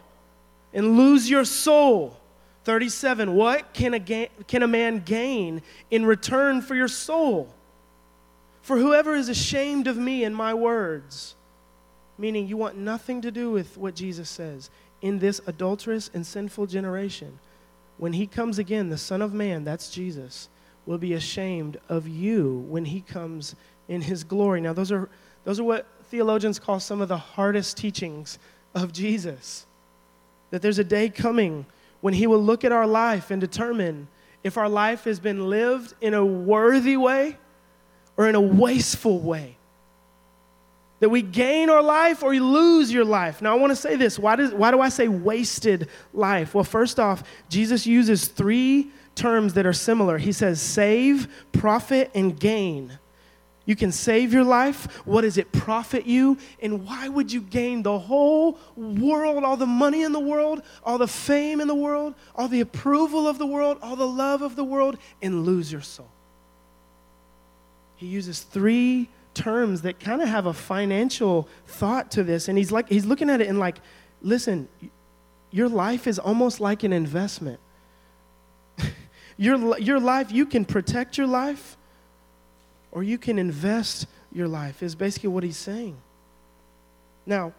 and 0.72 0.96
lose 0.96 1.28
your 1.28 1.44
soul? 1.44 2.16
37. 2.64 3.34
What 3.34 3.74
can 3.74 3.92
a, 3.92 3.98
ga- 3.98 4.30
can 4.48 4.62
a 4.62 4.66
man 4.66 5.00
gain 5.04 5.60
in 5.90 6.06
return 6.06 6.62
for 6.62 6.74
your 6.74 6.88
soul? 6.88 7.52
For 8.62 8.78
whoever 8.78 9.14
is 9.14 9.28
ashamed 9.28 9.88
of 9.88 9.98
me 9.98 10.24
and 10.24 10.34
my 10.34 10.54
words, 10.54 11.34
meaning 12.16 12.48
you 12.48 12.56
want 12.56 12.78
nothing 12.78 13.20
to 13.20 13.30
do 13.30 13.50
with 13.50 13.76
what 13.76 13.94
Jesus 13.94 14.30
says, 14.30 14.70
in 15.02 15.18
this 15.18 15.42
adulterous 15.46 16.10
and 16.14 16.26
sinful 16.26 16.64
generation, 16.64 17.38
when 17.98 18.14
he 18.14 18.26
comes 18.26 18.58
again, 18.58 18.88
the 18.88 18.96
Son 18.96 19.20
of 19.20 19.34
Man, 19.34 19.64
that's 19.64 19.90
Jesus, 19.90 20.48
will 20.86 20.96
be 20.96 21.12
ashamed 21.12 21.76
of 21.90 22.08
you 22.08 22.64
when 22.70 22.86
he 22.86 23.02
comes 23.02 23.54
in 23.86 24.00
his 24.00 24.24
glory. 24.24 24.62
Now, 24.62 24.72
those 24.72 24.90
are 24.90 25.10
those 25.44 25.58
are 25.58 25.64
what 25.64 25.86
theologians 26.04 26.58
call 26.58 26.78
some 26.78 27.00
of 27.00 27.08
the 27.08 27.16
hardest 27.16 27.76
teachings 27.76 28.38
of 28.74 28.92
Jesus. 28.92 29.66
That 30.50 30.62
there's 30.62 30.78
a 30.78 30.84
day 30.84 31.08
coming 31.08 31.66
when 32.00 32.14
he 32.14 32.26
will 32.26 32.42
look 32.42 32.64
at 32.64 32.72
our 32.72 32.86
life 32.86 33.30
and 33.30 33.40
determine 33.40 34.08
if 34.44 34.58
our 34.58 34.68
life 34.68 35.04
has 35.04 35.20
been 35.20 35.48
lived 35.48 35.94
in 36.00 36.14
a 36.14 36.24
worthy 36.24 36.96
way 36.96 37.36
or 38.16 38.28
in 38.28 38.34
a 38.34 38.40
wasteful 38.40 39.20
way. 39.20 39.56
That 41.00 41.08
we 41.08 41.22
gain 41.22 41.70
our 41.70 41.82
life 41.82 42.22
or 42.22 42.32
you 42.32 42.44
lose 42.44 42.92
your 42.92 43.04
life. 43.04 43.42
Now, 43.42 43.56
I 43.56 43.58
want 43.58 43.70
to 43.72 43.76
say 43.76 43.96
this. 43.96 44.18
Why, 44.18 44.36
does, 44.36 44.52
why 44.52 44.70
do 44.70 44.80
I 44.80 44.88
say 44.88 45.08
wasted 45.08 45.88
life? 46.12 46.54
Well, 46.54 46.64
first 46.64 47.00
off, 47.00 47.24
Jesus 47.48 47.86
uses 47.86 48.28
three 48.28 48.90
terms 49.14 49.54
that 49.54 49.66
are 49.66 49.72
similar. 49.72 50.18
He 50.18 50.32
says 50.32 50.60
save, 50.60 51.28
profit, 51.52 52.10
and 52.14 52.38
gain. 52.38 52.98
You 53.64 53.76
can 53.76 53.92
save 53.92 54.32
your 54.32 54.44
life. 54.44 54.86
What 55.06 55.22
does 55.22 55.38
it 55.38 55.52
profit 55.52 56.04
you? 56.04 56.36
And 56.60 56.84
why 56.84 57.08
would 57.08 57.32
you 57.32 57.40
gain 57.40 57.82
the 57.82 57.98
whole 57.98 58.58
world, 58.76 59.44
all 59.44 59.56
the 59.56 59.66
money 59.66 60.02
in 60.02 60.12
the 60.12 60.20
world, 60.20 60.62
all 60.84 60.98
the 60.98 61.06
fame 61.06 61.60
in 61.60 61.68
the 61.68 61.74
world, 61.74 62.14
all 62.34 62.48
the 62.48 62.60
approval 62.60 63.28
of 63.28 63.38
the 63.38 63.46
world, 63.46 63.78
all 63.80 63.94
the 63.94 64.06
love 64.06 64.42
of 64.42 64.56
the 64.56 64.64
world, 64.64 64.98
and 65.20 65.44
lose 65.44 65.70
your 65.70 65.80
soul? 65.80 66.10
He 67.96 68.06
uses 68.08 68.40
three 68.40 69.08
terms 69.32 69.82
that 69.82 70.00
kind 70.00 70.20
of 70.20 70.28
have 70.28 70.46
a 70.46 70.52
financial 70.52 71.48
thought 71.66 72.10
to 72.12 72.24
this. 72.24 72.48
And 72.48 72.58
he's 72.58 72.72
like, 72.72 72.88
he's 72.88 73.06
looking 73.06 73.30
at 73.30 73.40
it 73.40 73.46
and 73.46 73.60
like, 73.60 73.78
listen, 74.22 74.68
your 75.52 75.68
life 75.68 76.08
is 76.08 76.18
almost 76.18 76.58
like 76.58 76.82
an 76.82 76.92
investment. 76.92 77.60
your, 79.36 79.78
your 79.78 80.00
life, 80.00 80.32
you 80.32 80.46
can 80.46 80.64
protect 80.64 81.16
your 81.16 81.28
life 81.28 81.76
or 82.92 83.02
you 83.02 83.18
can 83.18 83.38
invest 83.38 84.06
your 84.32 84.46
life, 84.46 84.82
is 84.82 84.94
basically 84.94 85.28
what 85.28 85.42
he's 85.42 85.56
saying. 85.56 85.96
Now, 87.26 87.52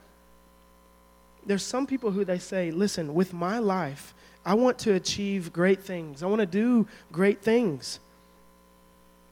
there's 1.45 1.63
some 1.63 1.85
people 1.85 2.11
who 2.11 2.23
they 2.23 2.39
say, 2.39 2.71
listen, 2.71 3.13
with 3.13 3.33
my 3.33 3.59
life, 3.59 4.13
I 4.45 4.53
want 4.53 4.79
to 4.79 4.93
achieve 4.93 5.53
great 5.53 5.81
things. 5.81 6.23
I 6.23 6.27
want 6.27 6.39
to 6.39 6.45
do 6.45 6.87
great 7.11 7.41
things. 7.41 7.99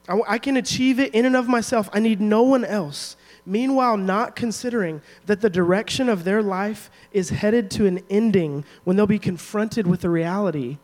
I, 0.07 0.19
I 0.27 0.37
can 0.37 0.57
achieve 0.57 0.99
it 0.99 1.13
in 1.13 1.25
and 1.25 1.35
of 1.35 1.47
myself. 1.47 1.89
I 1.93 1.99
need 1.99 2.19
no 2.19 2.43
one 2.43 2.65
else. 2.65 3.15
Meanwhile, 3.45 3.97
not 3.97 4.35
considering 4.35 5.01
that 5.25 5.41
the 5.41 5.49
direction 5.49 6.09
of 6.09 6.23
their 6.23 6.41
life 6.41 6.89
is 7.11 7.29
headed 7.29 7.71
to 7.71 7.85
an 7.87 8.03
ending 8.09 8.65
when 8.83 8.95
they'll 8.95 9.07
be 9.07 9.19
confronted 9.19 9.87
with 9.87 10.01
the 10.01 10.09
reality 10.09 10.77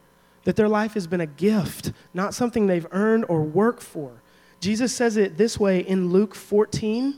that 0.43 0.55
their 0.55 0.69
life 0.69 0.93
has 0.93 1.07
been 1.07 1.21
a 1.21 1.27
gift, 1.27 1.91
not 2.13 2.33
something 2.33 2.67
they've 2.67 2.87
earned 2.91 3.25
or 3.27 3.41
worked 3.41 3.83
for. 3.83 4.21
Jesus 4.59 4.93
says 4.93 5.17
it 5.17 5.37
this 5.37 5.59
way 5.59 5.79
in 5.79 6.11
Luke 6.11 6.33
14. 6.33 7.15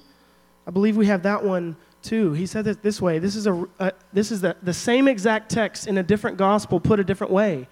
I 0.68 0.72
believe 0.72 0.98
we 0.98 1.08
have 1.08 1.24
that 1.24 1.44
one 1.44 1.76
too. 2.02 2.34
He 2.34 2.46
said 2.46 2.68
it 2.68 2.82
this 2.82 3.02
way. 3.02 3.20
This 3.20 3.36
is, 3.36 3.48
a, 3.48 3.68
this 4.14 4.32
is 4.32 4.42
the, 4.42 4.56
the 4.62 4.74
same 4.74 5.08
exact 5.08 5.50
text 5.50 5.88
in 5.88 5.98
a 5.98 6.04
different 6.04 6.38
gospel 6.38 6.80
put 6.80 7.00
a 7.00 7.04
different 7.04 7.32
way. 7.32 7.68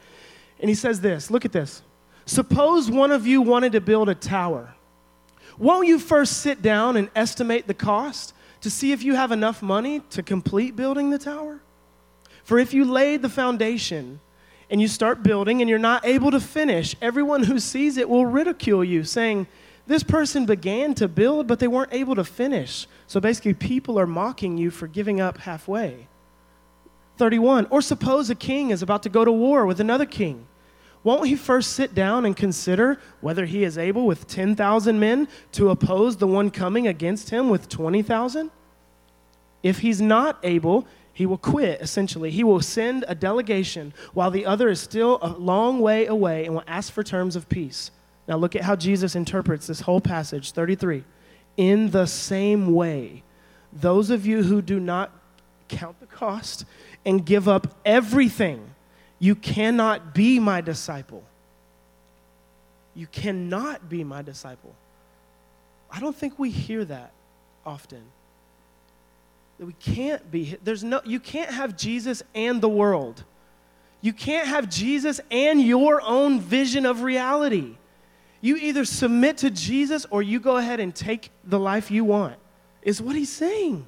And 0.60 0.70
he 0.70 0.76
says 0.76 1.02
this 1.02 1.30
look 1.30 1.46
at 1.46 1.52
this. 1.52 1.82
Suppose 2.26 2.92
one 2.92 3.12
of 3.12 3.26
you 3.26 3.42
wanted 3.42 3.72
to 3.74 3.82
build 3.82 4.10
a 4.10 4.16
tower. 4.16 4.74
Won't 5.58 5.88
you 5.88 5.98
first 5.98 6.42
sit 6.42 6.62
down 6.62 6.98
and 6.98 7.10
estimate 7.16 7.68
the 7.68 7.74
cost 7.74 8.34
to 8.62 8.70
see 8.70 8.92
if 8.92 9.02
you 9.02 9.16
have 9.16 9.32
enough 9.32 9.62
money 9.62 10.02
to 10.12 10.22
complete 10.22 10.76
building 10.76 11.10
the 11.10 11.18
tower? 11.18 11.62
For 12.44 12.60
if 12.60 12.74
you 12.74 12.86
laid 12.86 13.22
the 13.22 13.30
foundation 13.30 14.20
and 14.70 14.82
you 14.82 14.88
start 14.88 15.24
building 15.24 15.62
and 15.62 15.70
you're 15.70 15.80
not 15.80 16.06
able 16.06 16.32
to 16.32 16.40
finish, 16.40 16.96
everyone 17.02 17.44
who 17.44 17.60
sees 17.60 17.98
it 17.98 18.10
will 18.10 18.26
ridicule 18.26 18.84
you, 18.84 19.04
saying, 19.04 19.48
This 19.86 20.04
person 20.04 20.46
began 20.46 20.94
to 20.96 21.08
build, 21.08 21.48
but 21.48 21.60
they 21.60 21.68
weren't 21.68 21.94
able 21.94 22.16
to 22.16 22.24
finish. 22.24 22.88
So 23.08 23.20
basically, 23.20 23.54
people 23.54 23.98
are 24.00 24.08
mocking 24.08 24.58
you 24.58 24.70
for 24.70 24.88
giving 24.88 25.22
up 25.22 25.38
halfway. 25.40 26.08
31. 27.18 27.68
Or 27.70 27.82
suppose 27.82 28.30
a 28.30 28.36
king 28.36 28.72
is 28.72 28.82
about 28.82 29.04
to 29.04 29.10
go 29.10 29.26
to 29.26 29.32
war 29.32 29.66
with 29.66 29.80
another 29.80 30.06
king. 30.06 30.46
won't 31.04 31.28
he 31.28 31.36
first 31.36 31.72
sit 31.72 31.96
down 31.96 32.26
and 32.26 32.36
consider 32.36 33.00
whether 33.22 33.46
he 33.46 33.64
is 33.64 33.78
able 33.78 34.06
with 34.06 34.28
10,000 34.28 35.00
men 35.00 35.28
to 35.54 35.70
oppose 35.70 36.18
the 36.18 36.28
one 36.28 36.52
coming 36.52 36.88
against 36.88 37.30
him 37.30 37.50
with 37.50 37.70
20,000? 37.70 38.52
If 39.64 39.80
he's 39.80 40.02
not 40.02 40.38
able, 40.44 40.86
he 41.18 41.26
will 41.26 41.40
quit, 41.40 41.82
essentially. 41.82 42.30
He 42.30 42.44
will 42.44 42.62
send 42.62 43.04
a 43.08 43.16
delegation 43.16 43.92
while 44.14 44.30
the 44.30 44.46
other 44.46 44.70
is 44.70 44.80
still 44.80 45.18
a 45.24 45.30
long 45.30 45.80
way 45.80 46.06
away 46.06 46.46
and 46.46 46.54
will 46.54 46.64
ask 46.68 46.94
for 46.94 47.04
terms 47.04 47.36
of 47.36 47.50
peace. 47.50 47.90
Now, 48.28 48.38
look 48.38 48.56
at 48.56 48.62
how 48.62 48.76
Jesus 48.76 49.16
interprets 49.16 49.66
this 49.66 49.80
whole 49.80 50.00
passage 50.00 50.52
33. 50.52 51.04
In 51.58 51.90
the 51.90 52.06
same 52.06 52.76
way, 52.76 53.24
those 53.74 54.12
of 54.12 54.28
you 54.28 54.44
who 54.44 54.62
do 54.62 54.80
not 54.80 55.12
count 55.70 56.00
the 56.00 56.06
cost 56.06 56.66
and 57.04 57.26
give 57.26 57.48
up 57.48 57.66
everything, 57.84 58.76
you 59.18 59.34
cannot 59.34 60.14
be 60.14 60.38
my 60.38 60.62
disciple. 60.62 61.24
You 62.94 63.08
cannot 63.08 63.90
be 63.90 64.04
my 64.04 64.22
disciple. 64.22 64.76
I 65.90 66.00
don't 66.00 66.16
think 66.16 66.38
we 66.38 66.52
hear 66.52 66.86
that 66.86 67.12
often. 67.66 68.04
That 69.60 69.66
we 69.66 69.74
can't 69.74 70.30
be. 70.30 70.58
There's 70.64 70.84
no 70.84 71.02
you 71.04 71.20
can't 71.20 71.52
have 71.52 71.76
Jesus 71.76 72.24
and 72.36 72.62
the 72.62 72.70
world. 72.70 73.24
You 74.02 74.14
can't 74.14 74.48
have 74.48 74.70
Jesus 74.70 75.20
and 75.32 75.62
your 75.62 76.02
own 76.02 76.40
vision 76.40 76.86
of 76.86 77.02
reality. 77.02 77.76
You 78.40 78.56
either 78.58 78.86
submit 78.86 79.38
to 79.40 79.50
Jesus 79.50 80.06
or 80.12 80.22
you 80.22 80.40
go 80.40 80.58
ahead 80.58 80.80
and 80.80 80.96
take 80.96 81.32
the 81.44 81.60
life 81.60 81.90
you 81.90 82.06
want, 82.06 82.36
is 82.84 83.02
what 83.02 83.16
he's 83.16 83.32
saying. 83.32 83.86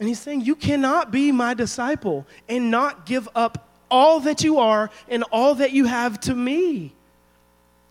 And 0.00 0.08
he's 0.08 0.18
saying, 0.18 0.40
You 0.40 0.56
cannot 0.56 1.12
be 1.12 1.30
my 1.30 1.54
disciple 1.54 2.26
and 2.48 2.70
not 2.70 3.06
give 3.06 3.28
up 3.34 3.68
all 3.90 4.20
that 4.20 4.42
you 4.42 4.58
are 4.58 4.90
and 5.08 5.22
all 5.30 5.54
that 5.56 5.72
you 5.72 5.84
have 5.84 6.18
to 6.20 6.34
me. 6.34 6.92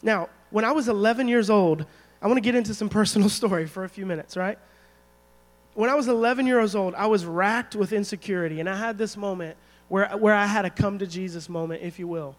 Now, 0.01 0.29
when 0.49 0.65
I 0.65 0.71
was 0.71 0.87
11 0.87 1.27
years 1.27 1.49
old, 1.49 1.85
I 2.21 2.27
want 2.27 2.37
to 2.37 2.41
get 2.41 2.55
into 2.55 2.73
some 2.73 2.89
personal 2.89 3.29
story 3.39 3.67
for 3.67 3.83
a 3.83 3.89
few 3.89 4.05
minutes, 4.05 4.35
right? 4.35 4.57
When 5.73 5.89
I 5.89 5.95
was 5.95 6.07
11 6.07 6.47
years 6.47 6.75
old, 6.75 6.95
I 6.95 7.07
was 7.07 7.25
racked 7.25 7.75
with 7.75 7.93
insecurity, 7.93 8.59
and 8.59 8.69
I 8.69 8.75
had 8.75 8.97
this 8.97 9.15
moment 9.15 9.57
where, 9.87 10.09
where 10.17 10.35
I 10.35 10.45
had 10.45 10.65
a 10.65 10.69
come 10.69 10.99
to 10.99 11.07
Jesus 11.07 11.49
moment, 11.49 11.83
if 11.83 11.99
you 11.99 12.07
will 12.07 12.35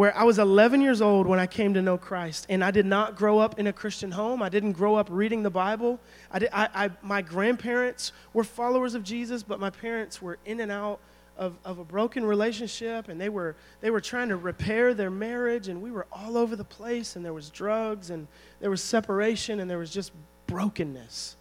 where 0.00 0.16
I 0.16 0.24
was 0.24 0.38
11 0.38 0.80
years 0.80 1.02
old 1.02 1.26
when 1.26 1.38
I 1.38 1.46
came 1.46 1.74
to 1.74 1.82
know 1.82 1.98
Christ, 1.98 2.46
and 2.48 2.64
I 2.64 2.70
did 2.70 2.86
not 2.86 3.16
grow 3.16 3.38
up 3.38 3.58
in 3.58 3.66
a 3.66 3.72
Christian 3.72 4.10
home. 4.10 4.40
I 4.40 4.48
didn't 4.48 4.72
grow 4.72 4.94
up 4.94 5.08
reading 5.10 5.42
the 5.42 5.50
Bible. 5.50 6.00
I 6.30 6.38
did, 6.38 6.48
I, 6.54 6.68
I, 6.74 6.90
my 7.02 7.20
grandparents 7.22 8.12
were 8.32 8.42
followers 8.42 8.94
of 8.94 9.04
Jesus, 9.04 9.42
but 9.42 9.60
my 9.60 9.68
parents 9.68 10.22
were 10.22 10.38
in 10.46 10.60
and 10.60 10.72
out 10.72 11.00
of, 11.36 11.58
of 11.66 11.78
a 11.78 11.84
broken 11.84 12.24
relationship, 12.24 13.08
and 13.08 13.20
they 13.20 13.28
were, 13.28 13.56
they 13.82 13.90
were 13.90 14.00
trying 14.00 14.28
to 14.28 14.36
repair 14.36 14.94
their 14.94 15.10
marriage, 15.10 15.68
and 15.68 15.82
we 15.82 15.90
were 15.90 16.06
all 16.10 16.38
over 16.38 16.56
the 16.56 16.64
place, 16.64 17.16
and 17.16 17.22
there 17.24 17.34
was 17.34 17.50
drugs, 17.50 18.08
and 18.10 18.26
there 18.60 18.70
was 18.70 18.82
separation, 18.82 19.60
and 19.60 19.70
there 19.70 19.78
was 19.78 19.90
just 19.90 20.12
brokenness. 20.46 21.36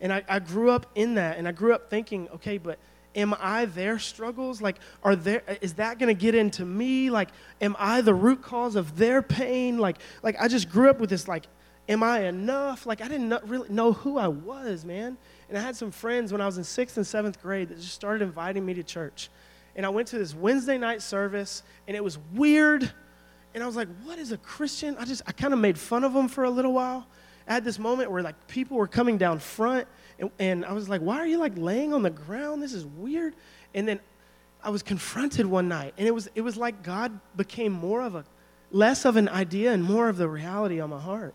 And 0.00 0.12
I, 0.12 0.22
I 0.28 0.38
grew 0.38 0.70
up 0.70 0.86
in 0.94 1.14
that, 1.14 1.38
and 1.38 1.48
I 1.48 1.52
grew 1.52 1.74
up 1.74 1.90
thinking, 1.90 2.28
okay, 2.34 2.58
but 2.58 2.78
am 3.14 3.34
I 3.40 3.64
their 3.64 3.98
struggles? 3.98 4.62
Like, 4.62 4.76
are 5.02 5.16
there, 5.16 5.42
is 5.60 5.74
that 5.74 5.98
going 5.98 6.14
to 6.14 6.20
get 6.20 6.34
into 6.34 6.64
me? 6.64 7.10
Like, 7.10 7.30
am 7.60 7.74
I 7.78 8.00
the 8.00 8.14
root 8.14 8.42
cause 8.42 8.76
of 8.76 8.96
their 8.96 9.22
pain? 9.22 9.78
Like, 9.78 9.98
like 10.22 10.36
I 10.40 10.48
just 10.48 10.70
grew 10.70 10.88
up 10.88 11.00
with 11.00 11.10
this, 11.10 11.26
like, 11.26 11.46
am 11.88 12.02
I 12.02 12.24
enough? 12.24 12.86
Like, 12.86 13.00
I 13.00 13.08
didn't 13.08 13.34
really 13.46 13.68
know 13.70 13.92
who 13.92 14.18
I 14.18 14.28
was, 14.28 14.84
man. 14.84 15.16
And 15.48 15.58
I 15.58 15.60
had 15.60 15.74
some 15.74 15.90
friends 15.90 16.30
when 16.30 16.40
I 16.40 16.46
was 16.46 16.58
in 16.58 16.64
sixth 16.64 16.96
and 16.96 17.06
seventh 17.06 17.40
grade 17.42 17.70
that 17.70 17.80
just 17.80 17.94
started 17.94 18.22
inviting 18.22 18.64
me 18.64 18.74
to 18.74 18.82
church. 18.82 19.30
And 19.74 19.86
I 19.86 19.88
went 19.88 20.08
to 20.08 20.18
this 20.18 20.34
Wednesday 20.34 20.76
night 20.76 21.02
service, 21.02 21.62
and 21.86 21.96
it 21.96 22.04
was 22.04 22.18
weird. 22.34 22.90
And 23.54 23.62
I 23.62 23.66
was 23.66 23.76
like, 23.76 23.88
what 24.04 24.18
is 24.18 24.30
a 24.30 24.36
Christian? 24.36 24.96
I 24.98 25.04
just, 25.04 25.22
I 25.26 25.32
kind 25.32 25.54
of 25.54 25.58
made 25.58 25.78
fun 25.78 26.04
of 26.04 26.12
them 26.12 26.28
for 26.28 26.44
a 26.44 26.50
little 26.50 26.72
while. 26.72 27.06
I 27.48 27.54
had 27.54 27.64
this 27.64 27.78
moment 27.78 28.10
where, 28.10 28.22
like, 28.22 28.46
people 28.46 28.76
were 28.76 28.86
coming 28.86 29.18
down 29.18 29.38
front 29.38 29.88
and, 30.18 30.30
and 30.38 30.64
I 30.64 30.72
was 30.72 30.88
like, 30.88 31.00
why 31.00 31.18
are 31.18 31.26
you 31.26 31.38
like 31.38 31.56
laying 31.56 31.94
on 31.94 32.02
the 32.02 32.10
ground? 32.10 32.62
This 32.62 32.72
is 32.72 32.84
weird. 32.84 33.34
And 33.74 33.86
then 33.86 34.00
I 34.62 34.70
was 34.70 34.82
confronted 34.82 35.46
one 35.46 35.68
night, 35.68 35.94
and 35.96 36.08
it 36.08 36.10
was, 36.10 36.28
it 36.34 36.40
was 36.40 36.56
like 36.56 36.82
God 36.82 37.18
became 37.36 37.72
more 37.72 38.02
of 38.02 38.16
a, 38.16 38.24
less 38.70 39.04
of 39.04 39.16
an 39.16 39.28
idea 39.28 39.72
and 39.72 39.82
more 39.82 40.08
of 40.08 40.16
the 40.16 40.28
reality 40.28 40.80
on 40.80 40.90
my 40.90 41.00
heart. 41.00 41.34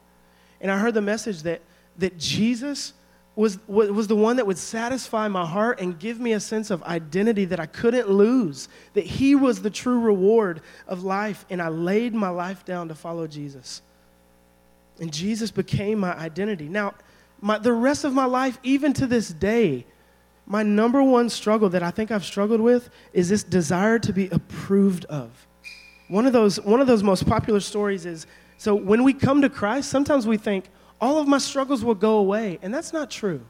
And 0.59 0.70
I 0.70 0.78
heard 0.78 0.93
the 0.93 1.01
message 1.01 1.43
that, 1.43 1.61
that 1.97 2.18
Jesus 2.18 2.93
was, 3.36 3.57
was 3.68 4.07
the 4.07 4.16
one 4.16 4.36
that 4.36 4.45
would 4.45 4.57
satisfy 4.57 5.28
my 5.28 5.45
heart 5.45 5.80
and 5.80 5.97
give 5.97 6.20
me 6.20 6.34
a 6.34 6.39
sense 6.39 6.70
of 6.70 6.84
identity 6.84 7.45
that 7.45 7.59
I 7.59 7.66
couldn't 7.66 8.09
lose, 8.09 8.68
that 8.93 9.05
He 9.05 9.36
was 9.36 9.61
the 9.61 9.70
true 9.70 9.99
reward 9.99 10.61
of 10.88 11.03
life, 11.03 11.45
and 11.49 11.61
I 11.61 11.70
laid 11.70 12.14
my 12.14 12.30
life 12.30 12.66
down 12.66 12.89
to 12.89 12.95
follow 12.95 13.26
Jesus. 13.26 13.82
And 15.00 15.12
Jesus 15.12 15.52
became 15.52 16.00
my 16.00 16.14
identity. 16.18 16.68
Now, 16.68 16.94
my, 17.41 17.58
the 17.58 17.74
rest 17.74 18.04
of 18.04 18.14
my 18.14 18.26
life, 18.26 18.58
even 18.64 18.94
to 18.94 19.08
this 19.08 19.30
day, 19.30 19.86
my 20.46 20.64
number 20.64 21.02
one 21.02 21.30
struggle 21.30 21.70
that 21.70 21.84
I 21.84 21.91
think 21.91 22.12
I've 22.12 22.26
struggled 22.26 22.62
with 22.62 22.89
is 23.12 23.30
this 23.30 23.44
desire 23.44 24.00
to 24.00 24.14
be 24.14 24.30
approved 24.30 25.06
of. 25.06 25.48
One 26.08 26.26
of 26.26 26.34
those, 26.34 26.60
one 26.62 26.80
of 26.80 26.88
those 26.88 27.04
most 27.04 27.26
popular 27.26 27.60
stories 27.60 28.06
is 28.06 28.28
so 28.58 28.76
when 28.76 29.04
we 29.04 29.14
come 29.14 29.41
to 29.41 29.50
Christ, 29.50 29.89
sometimes 29.89 30.26
we 30.28 30.38
think, 30.38 30.70
all 31.02 31.18
of 31.18 31.28
my 31.28 31.38
struggles 31.38 31.84
will 31.84 31.96
go 31.96 32.18
away, 32.18 32.60
and 32.62 32.74
that's 32.74 32.94
not 32.94 33.12
true. 33.12 33.41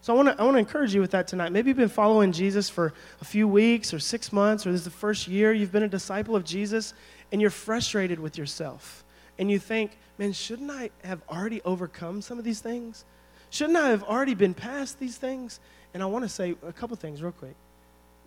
So 0.00 0.12
I 0.12 0.16
want 0.16 0.28
to 0.28 0.42
I 0.42 0.44
want 0.44 0.56
to 0.56 0.58
encourage 0.58 0.92
you 0.92 1.00
with 1.00 1.12
that 1.12 1.28
tonight. 1.28 1.52
Maybe 1.52 1.70
you've 1.70 1.76
been 1.76 1.88
following 1.88 2.32
Jesus 2.32 2.68
for 2.68 2.92
a 3.20 3.24
few 3.24 3.46
weeks 3.46 3.94
or 3.94 3.98
6 3.98 4.32
months 4.32 4.66
or 4.66 4.72
this 4.72 4.80
is 4.80 4.84
the 4.84 4.90
first 4.90 5.28
year 5.28 5.52
you've 5.52 5.72
been 5.72 5.84
a 5.84 5.88
disciple 5.88 6.36
of 6.36 6.44
Jesus 6.44 6.92
and 7.32 7.40
you're 7.40 7.48
frustrated 7.48 8.20
with 8.20 8.36
yourself 8.36 9.03
and 9.38 9.50
you 9.50 9.58
think, 9.58 9.98
man, 10.18 10.32
shouldn't 10.32 10.70
I 10.70 10.90
have 11.02 11.22
already 11.28 11.60
overcome 11.62 12.22
some 12.22 12.38
of 12.38 12.44
these 12.44 12.60
things? 12.60 13.04
Shouldn't 13.50 13.76
I 13.76 13.90
have 13.90 14.02
already 14.02 14.34
been 14.34 14.54
past 14.54 14.98
these 14.98 15.16
things? 15.16 15.60
And 15.92 16.02
I 16.02 16.06
want 16.06 16.24
to 16.24 16.28
say 16.28 16.56
a 16.66 16.72
couple 16.72 16.96
things 16.96 17.22
real 17.22 17.32
quick. 17.32 17.54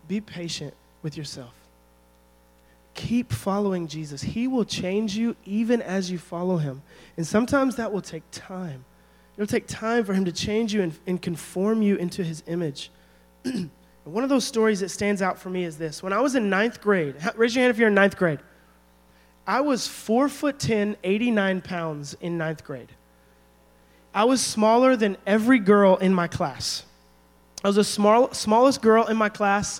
Be 0.08 0.22
patient 0.22 0.74
with 1.03 1.18
yourself. 1.18 1.53
Keep 2.93 3.32
following 3.32 3.88
Jesus. 3.88 4.22
He 4.22 4.47
will 4.47 4.66
change 4.66 5.16
you 5.16 5.36
even 5.45 5.82
as 5.82 6.10
you 6.10 6.18
follow 6.18 6.58
him. 6.58 6.82
And 7.16 7.28
sometimes 7.28 7.76
that 7.76 7.91
will 7.91 8.01
take 8.01 8.24
time. 8.32 8.86
It'll 9.36 9.47
take 9.47 9.68
time 9.68 10.03
for 10.03 10.14
him 10.14 10.26
to 10.26 10.32
change 10.32 10.74
you 10.74 10.82
and, 10.82 10.97
and 11.05 11.22
conform 11.22 11.82
you 11.82 11.95
into 11.97 12.24
his 12.24 12.43
image. 12.47 12.89
one 14.03 14.24
of 14.24 14.30
those 14.30 14.45
stories 14.45 14.80
that 14.80 14.89
stands 14.89 15.22
out 15.22 15.38
for 15.38 15.49
me 15.49 15.64
is 15.64 15.78
this. 15.78 16.01
When 16.01 16.14
I 16.14 16.22
was 16.22 16.36
in 16.36 16.49
ninth 16.49 16.82
grade, 16.82 17.16
raise 17.36 17.55
your 17.55 17.64
hand 17.64 17.72
if 17.72 17.78
you're 17.78 17.89
in 17.89 17.93
ninth 17.93 18.18
grade. 18.18 18.39
I 19.48 19.62
was 19.62 19.88
four 19.88 20.28
foot 20.28 20.60
10, 20.60 20.98
89 21.06 21.62
pounds 21.62 22.16
in 22.20 22.38
ninth 22.38 22.66
grade. 22.66 22.91
I 24.14 24.26
was 24.26 24.41
smaller 24.41 24.98
than 24.98 25.16
every 25.26 25.60
girl 25.60 25.95
in 25.95 26.14
my 26.14 26.28
class. 26.28 26.84
I 27.64 27.70
was 27.70 27.78
the 27.78 27.84
small, 27.86 28.34
smallest 28.34 28.82
girl 28.82 29.06
in 29.08 29.16
my 29.16 29.30
class. 29.30 29.80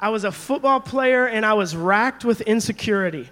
I 0.00 0.10
was 0.10 0.22
a 0.22 0.30
football 0.30 0.78
player 0.78 1.26
and 1.26 1.44
I 1.44 1.54
was 1.54 1.74
racked 1.74 2.24
with 2.24 2.42
insecurity. 2.42 3.28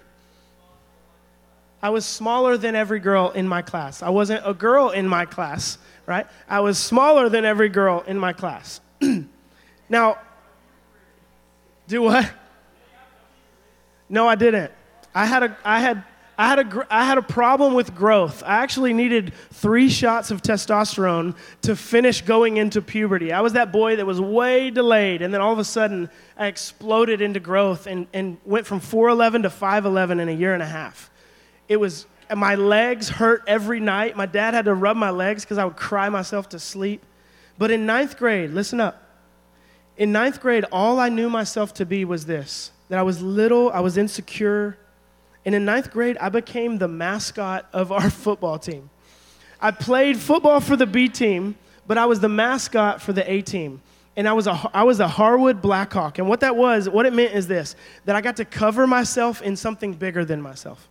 I 1.81 1.91
was 1.91 2.05
smaller 2.05 2.57
than 2.57 2.75
every 2.75 2.99
girl 2.99 3.31
in 3.31 3.47
my 3.47 3.61
class. 3.61 4.03
I 4.03 4.09
wasn't 4.09 4.41
a 4.45 4.53
girl 4.53 4.89
in 4.89 5.07
my 5.07 5.25
class, 5.25 5.77
right? 6.05 6.27
I 6.49 6.59
was 6.59 6.77
smaller 6.77 7.29
than 7.29 7.45
every 7.45 7.69
girl 7.69 8.03
in 8.05 8.17
my 8.17 8.33
class. 8.33 8.81
now, 9.89 10.17
do 11.87 12.01
what? 12.01 12.29
No, 14.09 14.27
I 14.27 14.35
didn't. 14.35 14.71
I 15.13 15.25
had 15.25 15.43
a, 15.43 15.57
I 15.63 15.79
had, 15.79 16.03
I 16.37 16.47
had, 16.47 16.59
a, 16.59 16.87
I 16.89 17.05
had 17.05 17.17
a 17.17 17.23
problem 17.23 17.73
with 17.73 17.95
growth. 17.95 18.43
I 18.45 18.57
actually 18.57 18.93
needed 18.93 19.33
three 19.51 19.89
shots 19.89 20.29
of 20.29 20.43
testosterone 20.43 21.35
to 21.63 21.75
finish 21.75 22.21
going 22.21 22.57
into 22.57 22.81
puberty. 22.81 23.33
I 23.33 23.41
was 23.41 23.53
that 23.53 23.71
boy 23.71 23.95
that 23.95 24.05
was 24.05 24.21
way 24.21 24.69
delayed, 24.69 25.23
and 25.23 25.33
then 25.33 25.41
all 25.41 25.51
of 25.51 25.59
a 25.59 25.63
sudden, 25.63 26.09
I 26.37 26.45
exploded 26.45 27.21
into 27.21 27.39
growth 27.39 27.87
and, 27.87 28.05
and 28.13 28.37
went 28.45 28.67
from 28.67 28.79
4'11 28.79 29.43
to 29.43 29.49
5'11 29.49 30.21
in 30.21 30.29
a 30.29 30.31
year 30.31 30.53
and 30.53 30.61
a 30.61 30.67
half. 30.67 31.09
It 31.67 31.77
was, 31.77 32.05
my 32.33 32.53
legs 32.53 33.09
hurt 33.09 33.43
every 33.47 33.79
night. 33.79 34.15
My 34.15 34.27
dad 34.27 34.53
had 34.53 34.65
to 34.65 34.75
rub 34.75 34.95
my 34.95 35.09
legs 35.09 35.43
because 35.43 35.57
I 35.57 35.65
would 35.65 35.75
cry 35.75 36.09
myself 36.09 36.49
to 36.49 36.59
sleep. 36.59 37.03
But 37.57 37.71
in 37.71 37.85
ninth 37.85 38.17
grade, 38.17 38.51
listen 38.51 38.79
up. 38.79 39.03
In 39.97 40.11
ninth 40.11 40.39
grade, 40.39 40.65
all 40.71 40.99
I 40.99 41.09
knew 41.09 41.29
myself 41.29 41.73
to 41.75 41.85
be 41.85 42.05
was 42.05 42.25
this 42.25 42.71
that 42.89 42.99
I 42.99 43.03
was 43.03 43.21
little, 43.21 43.69
I 43.71 43.81
was 43.81 43.97
insecure, 43.97 44.77
and 45.47 45.55
in 45.55 45.63
ninth 45.63 45.91
grade, 45.91 46.17
I 46.17 46.27
became 46.27 46.77
the 46.77 46.89
mascot 46.89 47.69
of 47.71 47.89
our 47.93 48.09
football 48.25 48.59
team. 48.59 48.89
I 49.61 49.71
played 49.71 50.17
football 50.17 50.59
for 50.59 50.75
the 50.75 50.85
B 50.85 51.07
team, 51.07 51.55
but 51.87 51.97
I 51.97 52.05
was 52.05 52.19
the 52.19 52.27
mascot 52.27 53.01
for 53.01 53.13
the 53.13 53.31
A 53.31 53.41
team. 53.41 53.81
And 54.17 54.27
I 54.27 54.33
was, 54.33 54.47
a, 54.47 54.69
I 54.73 54.83
was 54.83 54.99
a 54.99 55.07
Harwood 55.07 55.61
Blackhawk. 55.61 56.19
And 56.19 56.27
what 56.27 56.41
that 56.41 56.57
was, 56.57 56.89
what 56.89 57.05
it 57.05 57.13
meant 57.13 57.33
is 57.33 57.47
this 57.47 57.77
that 58.03 58.13
I 58.13 58.19
got 58.19 58.35
to 58.37 58.45
cover 58.45 58.85
myself 58.85 59.41
in 59.41 59.55
something 59.55 59.93
bigger 59.93 60.25
than 60.25 60.41
myself. 60.41 60.89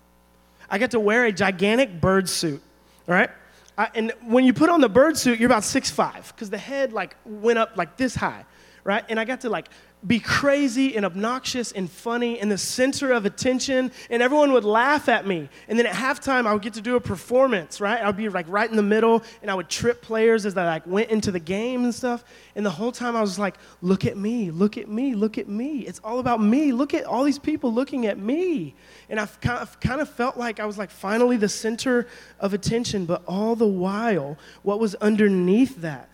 I 0.71 0.79
got 0.79 0.93
to 0.93 1.01
wear 1.01 1.27
a 1.27 1.33
gigantic 1.33 2.01
bird 2.01 2.27
suit, 2.27 2.63
all 3.07 3.15
right? 3.15 3.29
I, 3.77 3.91
and 3.95 4.15
when 4.25 4.47
you 4.47 4.55
put 4.55 4.71
on 4.71 4.81
the 4.81 4.89
bird 4.89 5.19
suit, 5.19 5.39
you're 5.39 5.51
about 5.51 5.65
six 5.65 5.91
five 5.91 6.33
because 6.35 6.49
the 6.49 6.57
head 6.57 6.95
like 6.95 7.15
went 7.27 7.59
up 7.59 7.77
like 7.77 7.99
this 7.99 8.15
high, 8.15 8.47
right? 8.85 9.05
And 9.11 9.21
I 9.21 9.27
got 9.27 9.43
to 9.43 9.51
like 9.51 9.69
be 10.07 10.21
crazy 10.21 10.97
and 10.97 11.05
obnoxious 11.05 11.73
and 11.73 11.91
funny 11.91 12.39
and 12.39 12.51
the 12.51 12.59
center 12.59 13.13
of 13.13 13.27
attention, 13.27 13.91
and 14.09 14.23
everyone 14.23 14.53
would 14.53 14.65
laugh 14.65 15.09
at 15.09 15.27
me. 15.27 15.49
And 15.69 15.79
then 15.79 15.87
at 15.87 15.95
halftime, 15.95 16.47
I 16.47 16.53
would 16.53 16.63
get 16.63 16.75
to 16.75 16.81
do 16.81 16.97
a 16.97 17.01
performance, 17.01 17.81
right? 17.81 18.01
I 18.01 18.07
would 18.07 18.17
be 18.17 18.29
like 18.29 18.47
right 18.49 18.71
in 18.71 18.77
the 18.77 18.83
middle, 18.83 19.25
and 19.43 19.51
I 19.51 19.55
would 19.55 19.69
trip 19.69 20.03
players 20.03 20.47
as 20.47 20.57
I 20.57 20.65
like 20.65 20.87
went 20.87 21.11
into 21.11 21.33
the 21.33 21.41
game 21.41 21.85
and 21.85 21.95
stuff. 21.95 22.25
And 22.55 22.65
the 22.65 22.71
whole 22.71 22.93
time, 22.93 23.17
I 23.17 23.21
was 23.21 23.39
like, 23.39 23.57
"Look 23.83 24.05
at 24.05 24.17
me! 24.17 24.51
Look 24.51 24.79
at 24.79 24.89
me! 24.89 25.15
Look 25.15 25.39
at 25.39 25.49
me! 25.49 25.81
It's 25.81 26.01
all 26.05 26.21
about 26.21 26.41
me! 26.41 26.73
Look 26.73 26.95
at 26.95 27.05
all 27.05 27.25
these 27.25 27.39
people 27.39 27.73
looking 27.73 28.07
at 28.07 28.19
me!" 28.19 28.75
And 29.09 29.19
I 29.19 29.27
kind 29.41 29.59
of, 29.59 29.81
kind 29.81 30.01
of 30.01 30.09
felt 30.09 30.37
like 30.37 30.61
I 30.61 30.67
was 30.67 30.79
like 30.79 30.91
finally 30.91 31.37
the 31.37 31.49
center 31.49 32.07
of 32.39 32.55
attention, 32.55 33.07
but 33.07 33.23
all 33.27 33.57
the 33.57 33.67
while, 33.67 34.39
what 34.63 34.79
was 34.79 34.95
underneath 34.97 35.81
that 35.81 36.09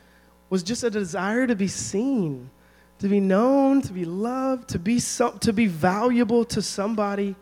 was 0.48 0.62
just 0.62 0.82
a 0.82 0.90
desire 0.90 1.46
to 1.46 1.56
be 1.56 1.68
seen 1.68 2.50
to 3.02 3.08
be 3.08 3.18
known, 3.18 3.82
to 3.82 3.92
be 3.92 4.04
loved, 4.04 4.68
to 4.68 4.78
be, 4.78 5.00
some, 5.00 5.36
to 5.40 5.52
be 5.52 5.66
valuable 5.66 6.44
to 6.44 6.62
somebody. 6.62 7.34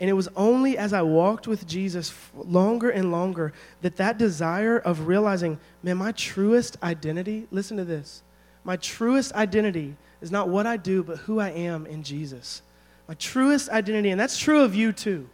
And 0.00 0.08
it 0.08 0.14
was 0.14 0.30
only 0.34 0.78
as 0.78 0.94
I 0.94 1.02
walked 1.02 1.46
with 1.46 1.66
Jesus 1.66 2.14
longer 2.34 2.88
and 2.88 3.12
longer 3.12 3.52
that 3.82 3.96
that 3.96 4.16
desire 4.16 4.78
of 4.78 5.08
realizing, 5.08 5.60
man, 5.82 5.98
my 5.98 6.12
truest 6.12 6.78
identity, 6.82 7.46
listen 7.50 7.76
to 7.76 7.84
this, 7.84 8.22
my 8.64 8.76
truest 8.76 9.34
identity 9.34 9.94
is 10.22 10.30
not 10.30 10.48
what 10.48 10.66
I 10.66 10.78
do, 10.78 11.02
but 11.02 11.18
who 11.18 11.38
I 11.38 11.50
am 11.50 11.84
in 11.84 12.02
Jesus. 12.02 12.62
My 13.08 13.14
truest 13.14 13.68
identity, 13.68 14.08
and 14.08 14.18
that's 14.18 14.38
true 14.38 14.62
of 14.62 14.74
you 14.74 14.90
too, 14.90 15.28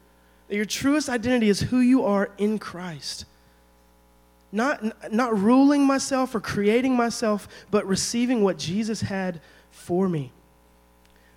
that 0.49 0.57
your 0.57 0.65
truest 0.65 1.09
identity 1.09 1.49
is 1.49 1.61
who 1.61 1.79
you 1.79 2.05
are 2.05 2.33
in 2.39 2.59
Christ 2.59 3.25
not, 4.53 5.13
not 5.13 5.37
ruling 5.37 5.85
myself 5.85 6.35
or 6.35 6.41
creating 6.41 6.95
myself, 6.95 7.49
but 7.71 7.87
receiving 7.87 8.43
what 8.43 8.59
Jesus 8.59 9.01
had 9.01 9.41
for 9.71 10.09
me. 10.09 10.31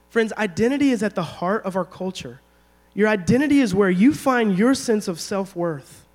Friends, 0.09 0.33
identity 0.33 0.91
is 0.91 1.01
at 1.01 1.15
the 1.15 1.23
heart 1.23 1.63
of 1.65 1.75
our 1.75 1.85
culture. 1.85 2.41
Your 2.93 3.07
identity 3.07 3.59
is 3.59 3.73
where 3.73 3.89
you 3.89 4.13
find 4.13 4.57
your 4.57 4.73
sense 4.73 5.07
of 5.07 5.19
self 5.19 5.55
worth. 5.55 6.05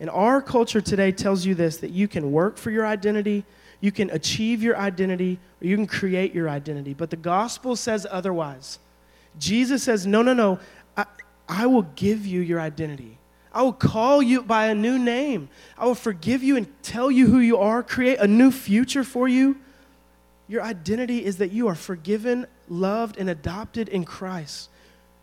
And 0.00 0.10
our 0.10 0.42
culture 0.42 0.80
today 0.80 1.12
tells 1.12 1.46
you 1.46 1.54
this 1.54 1.78
that 1.78 1.90
you 1.90 2.08
can 2.08 2.32
work 2.32 2.56
for 2.56 2.70
your 2.70 2.86
identity, 2.86 3.44
you 3.80 3.92
can 3.92 4.10
achieve 4.10 4.62
your 4.62 4.76
identity, 4.76 5.38
or 5.62 5.66
you 5.66 5.76
can 5.76 5.86
create 5.86 6.34
your 6.34 6.48
identity. 6.48 6.94
But 6.94 7.10
the 7.10 7.16
gospel 7.16 7.76
says 7.76 8.06
otherwise. 8.10 8.78
Jesus 9.38 9.82
says, 9.82 10.06
No, 10.06 10.22
no, 10.22 10.32
no, 10.32 10.58
I, 10.96 11.06
I 11.48 11.66
will 11.66 11.82
give 11.82 12.26
you 12.26 12.40
your 12.40 12.60
identity. 12.60 13.18
I 13.54 13.62
will 13.62 13.72
call 13.72 14.20
you 14.20 14.42
by 14.42 14.66
a 14.66 14.74
new 14.74 14.98
name. 14.98 15.48
I 15.78 15.86
will 15.86 15.94
forgive 15.94 16.42
you 16.42 16.56
and 16.56 16.66
tell 16.82 17.08
you 17.08 17.28
who 17.28 17.38
you 17.38 17.56
are, 17.58 17.84
create 17.84 18.18
a 18.18 18.26
new 18.26 18.50
future 18.50 19.04
for 19.04 19.28
you. 19.28 19.56
Your 20.48 20.62
identity 20.62 21.24
is 21.24 21.38
that 21.38 21.52
you 21.52 21.68
are 21.68 21.76
forgiven, 21.76 22.46
loved, 22.68 23.16
and 23.16 23.30
adopted 23.30 23.88
in 23.88 24.04
Christ. 24.04 24.70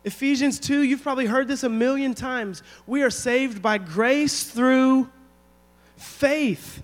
Ephesians 0.05 0.59
2, 0.59 0.81
you've 0.81 1.03
probably 1.03 1.25
heard 1.27 1.47
this 1.47 1.63
a 1.63 1.69
million 1.69 2.15
times. 2.15 2.63
We 2.87 3.03
are 3.03 3.09
saved 3.09 3.61
by 3.61 3.77
grace 3.77 4.45
through 4.45 5.09
faith, 5.97 6.81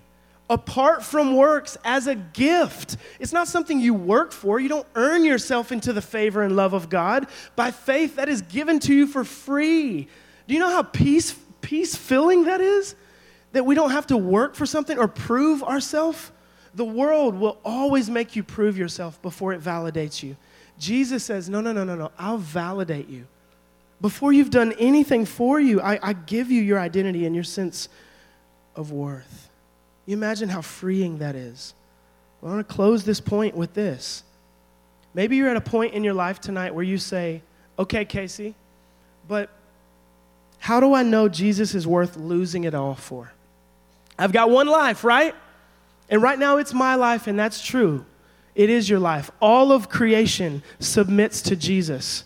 apart 0.50 1.02
from 1.02 1.34
works, 1.34 1.78
as 1.82 2.06
a 2.06 2.14
gift. 2.14 2.98
It's 3.18 3.32
not 3.32 3.48
something 3.48 3.80
you 3.80 3.94
work 3.94 4.32
for. 4.32 4.60
You 4.60 4.68
don't 4.68 4.86
earn 4.94 5.24
yourself 5.24 5.72
into 5.72 5.92
the 5.94 6.02
favor 6.02 6.42
and 6.42 6.54
love 6.54 6.74
of 6.74 6.90
God. 6.90 7.26
By 7.56 7.70
faith, 7.70 8.16
that 8.16 8.28
is 8.28 8.42
given 8.42 8.78
to 8.80 8.94
you 8.94 9.06
for 9.06 9.24
free. 9.24 10.08
Do 10.48 10.54
you 10.54 10.60
know 10.60 10.70
how 10.70 10.82
peace, 10.82 11.36
peace 11.60 11.94
filling 11.94 12.44
that 12.44 12.60
is? 12.60 12.96
That 13.52 13.64
we 13.64 13.74
don't 13.74 13.90
have 13.90 14.06
to 14.08 14.16
work 14.16 14.54
for 14.54 14.66
something 14.66 14.98
or 14.98 15.06
prove 15.06 15.62
ourselves? 15.62 16.32
The 16.74 16.84
world 16.84 17.34
will 17.34 17.58
always 17.64 18.10
make 18.10 18.34
you 18.34 18.42
prove 18.42 18.76
yourself 18.76 19.20
before 19.20 19.52
it 19.52 19.62
validates 19.62 20.22
you. 20.22 20.36
Jesus 20.78 21.22
says, 21.22 21.48
No, 21.48 21.60
no, 21.60 21.72
no, 21.72 21.84
no, 21.84 21.94
no. 21.94 22.10
I'll 22.18 22.38
validate 22.38 23.08
you. 23.08 23.26
Before 24.00 24.32
you've 24.32 24.50
done 24.50 24.72
anything 24.78 25.24
for 25.24 25.60
you, 25.60 25.80
I, 25.80 25.98
I 26.02 26.12
give 26.12 26.50
you 26.50 26.62
your 26.62 26.78
identity 26.78 27.26
and 27.26 27.34
your 27.34 27.44
sense 27.44 27.88
of 28.76 28.92
worth. 28.92 29.50
You 30.06 30.16
imagine 30.16 30.48
how 30.48 30.62
freeing 30.62 31.18
that 31.18 31.34
is. 31.34 31.74
Well, 32.40 32.52
I 32.52 32.54
want 32.56 32.68
to 32.68 32.74
close 32.74 33.04
this 33.04 33.20
point 33.20 33.56
with 33.56 33.74
this. 33.74 34.22
Maybe 35.12 35.36
you're 35.36 35.48
at 35.48 35.56
a 35.56 35.60
point 35.60 35.94
in 35.94 36.04
your 36.04 36.14
life 36.14 36.40
tonight 36.40 36.74
where 36.74 36.84
you 36.84 36.96
say, 36.96 37.42
Okay, 37.78 38.04
Casey, 38.04 38.54
but 39.26 39.50
how 40.58 40.80
do 40.80 40.94
I 40.94 41.02
know 41.02 41.28
Jesus 41.28 41.74
is 41.74 41.86
worth 41.86 42.16
losing 42.16 42.64
it 42.64 42.74
all 42.74 42.94
for? 42.94 43.32
I've 44.18 44.32
got 44.32 44.50
one 44.50 44.66
life, 44.66 45.04
right? 45.04 45.34
And 46.08 46.22
right 46.22 46.38
now 46.38 46.56
it's 46.56 46.74
my 46.74 46.94
life, 46.94 47.26
and 47.26 47.38
that's 47.38 47.64
true. 47.64 48.04
It 48.54 48.70
is 48.70 48.90
your 48.90 48.98
life. 48.98 49.30
All 49.40 49.70
of 49.70 49.88
creation 49.88 50.62
submits 50.80 51.42
to 51.42 51.54
Jesus, 51.54 52.24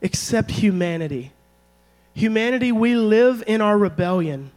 except 0.00 0.50
humanity. 0.50 1.32
Humanity, 2.14 2.72
we 2.72 2.96
live 2.96 3.44
in 3.46 3.60
our 3.60 3.78
rebellion. 3.78 4.50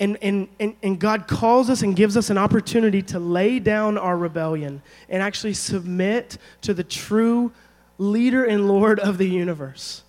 And, 0.00 0.16
and, 0.22 0.48
and, 0.58 0.76
and 0.82 0.98
God 0.98 1.28
calls 1.28 1.68
us 1.68 1.82
and 1.82 1.94
gives 1.94 2.16
us 2.16 2.30
an 2.30 2.38
opportunity 2.38 3.02
to 3.02 3.18
lay 3.18 3.58
down 3.58 3.98
our 3.98 4.16
rebellion 4.16 4.82
and 5.08 5.22
actually 5.22 5.54
submit 5.54 6.38
to 6.62 6.72
the 6.72 6.84
true 6.84 7.52
leader 7.98 8.44
and 8.44 8.66
Lord 8.66 8.98
of 8.98 9.18
the 9.18 9.28
universe. 9.28 10.03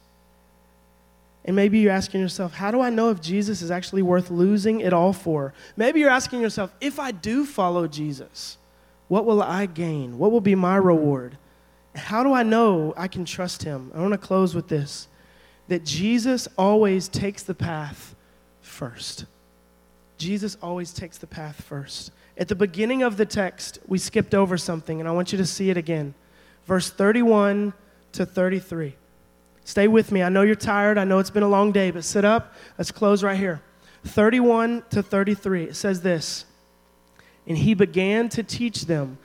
And 1.46 1.56
maybe 1.56 1.78
you're 1.78 1.92
asking 1.92 2.22
yourself, 2.22 2.54
how 2.54 2.72
do 2.72 2.82
I 2.82 2.90
know 2.90 3.12
if 3.12 3.22
Jesus 3.22 3.62
is 3.62 3.70
actually 3.70 4.02
worth 4.02 4.32
losing 4.32 4.82
it 4.82 4.94
all 4.94 5.14
for? 5.14 5.54
Maybe 5.78 6.00
you're 6.00 6.10
asking 6.10 6.42
yourself, 6.42 6.74
if 6.82 7.00
I 7.00 7.12
do 7.12 7.46
follow 7.46 7.88
Jesus, 7.88 8.58
what 9.08 9.26
will 9.26 9.44
I 9.44 9.68
gain? 9.68 10.18
What 10.18 10.32
will 10.32 10.42
be 10.42 10.56
my 10.56 10.76
reward? 10.76 11.38
How 11.96 12.24
do 12.24 12.34
I 12.34 12.42
know 12.42 12.96
I 12.98 13.08
can 13.08 13.26
trust 13.26 13.62
him? 13.62 13.92
I 13.94 14.02
want 14.02 14.14
to 14.14 14.18
close 14.18 14.56
with 14.56 14.68
this 14.68 15.08
that 15.68 15.84
Jesus 15.84 16.48
always 16.58 17.08
takes 17.08 17.44
the 17.44 17.56
path 17.56 18.16
first. 18.62 19.26
Jesus 20.18 20.58
always 20.62 20.94
takes 20.94 21.18
the 21.18 21.28
path 21.28 21.62
first. 21.64 22.12
At 22.38 22.48
the 22.48 22.56
beginning 22.56 23.04
of 23.04 23.18
the 23.18 23.26
text, 23.26 23.80
we 23.88 23.98
skipped 23.98 24.36
over 24.36 24.58
something, 24.58 25.00
and 25.00 25.08
I 25.10 25.12
want 25.12 25.32
you 25.32 25.38
to 25.38 25.46
see 25.46 25.70
it 25.70 25.78
again. 25.78 26.14
Verse 26.66 26.90
31 26.90 27.74
to 28.14 28.26
33. 28.26 28.96
Stay 29.66 29.88
with 29.88 30.12
me. 30.12 30.22
I 30.22 30.30
know 30.30 30.44
you're 30.44 30.56
tired. 30.56 30.98
I 30.98 31.04
know 31.04 31.18
it's 31.18 31.32
been 31.32 31.44
a 31.44 31.50
long 31.50 31.72
day, 31.72 31.90
but 31.92 32.04
sit 32.04 32.24
up. 32.24 32.54
Let's 32.78 32.92
close 32.92 33.24
right 33.24 33.38
here. 33.38 33.62
31 34.06 34.84
to 34.92 35.02
33. 35.02 35.64
It 35.64 35.76
says 35.76 36.02
this 36.02 36.46
And 37.48 37.58
he 37.58 37.74
began 37.74 38.30
to 38.30 38.44
teach 38.44 38.86
them 38.86 39.18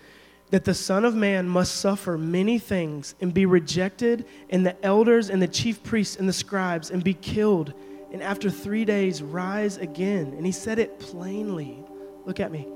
that 0.48 0.64
the 0.64 0.74
Son 0.74 1.04
of 1.04 1.14
Man 1.14 1.46
must 1.46 1.76
suffer 1.76 2.16
many 2.16 2.58
things 2.58 3.14
and 3.20 3.32
be 3.32 3.44
rejected, 3.46 4.24
and 4.48 4.64
the 4.64 4.82
elders 4.84 5.28
and 5.28 5.40
the 5.40 5.46
chief 5.46 5.82
priests 5.82 6.16
and 6.16 6.28
the 6.28 6.32
scribes, 6.32 6.90
and 6.90 7.04
be 7.04 7.14
killed, 7.14 7.74
and 8.10 8.22
after 8.22 8.50
three 8.50 8.86
days 8.86 9.22
rise 9.22 9.76
again. 9.76 10.32
And 10.36 10.44
he 10.44 10.52
said 10.52 10.78
it 10.78 10.98
plainly. 10.98 11.84
Look 12.24 12.40
at 12.40 12.50
me. 12.50 12.66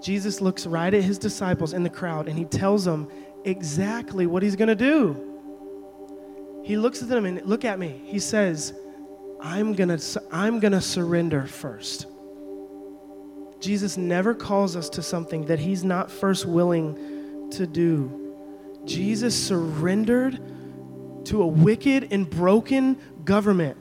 Jesus 0.00 0.40
looks 0.40 0.64
right 0.64 0.94
at 0.94 1.02
his 1.02 1.18
disciples 1.18 1.72
in 1.72 1.82
the 1.82 1.90
crowd, 1.90 2.28
and 2.28 2.38
he 2.38 2.44
tells 2.44 2.84
them 2.84 3.10
exactly 3.44 4.26
what 4.26 4.44
he's 4.44 4.56
going 4.56 4.68
to 4.68 4.76
do. 4.76 5.33
He 6.64 6.78
looks 6.78 7.02
at 7.02 7.08
them 7.08 7.26
and 7.26 7.42
look 7.42 7.64
at 7.66 7.78
me. 7.78 8.00
He 8.06 8.18
says, 8.18 8.72
I'm 9.38 9.74
going 9.74 9.96
to 9.96 10.22
I'm 10.32 10.58
going 10.58 10.72
to 10.72 10.80
surrender 10.80 11.46
first. 11.46 12.06
Jesus 13.60 13.98
never 13.98 14.34
calls 14.34 14.74
us 14.74 14.88
to 14.90 15.02
something 15.02 15.44
that 15.46 15.58
he's 15.58 15.84
not 15.84 16.10
first 16.10 16.46
willing 16.46 17.50
to 17.50 17.66
do. 17.66 18.34
Jesus 18.86 19.34
surrendered 19.34 20.40
to 21.26 21.42
a 21.42 21.46
wicked 21.46 22.08
and 22.10 22.28
broken 22.28 22.98
government. 23.24 23.76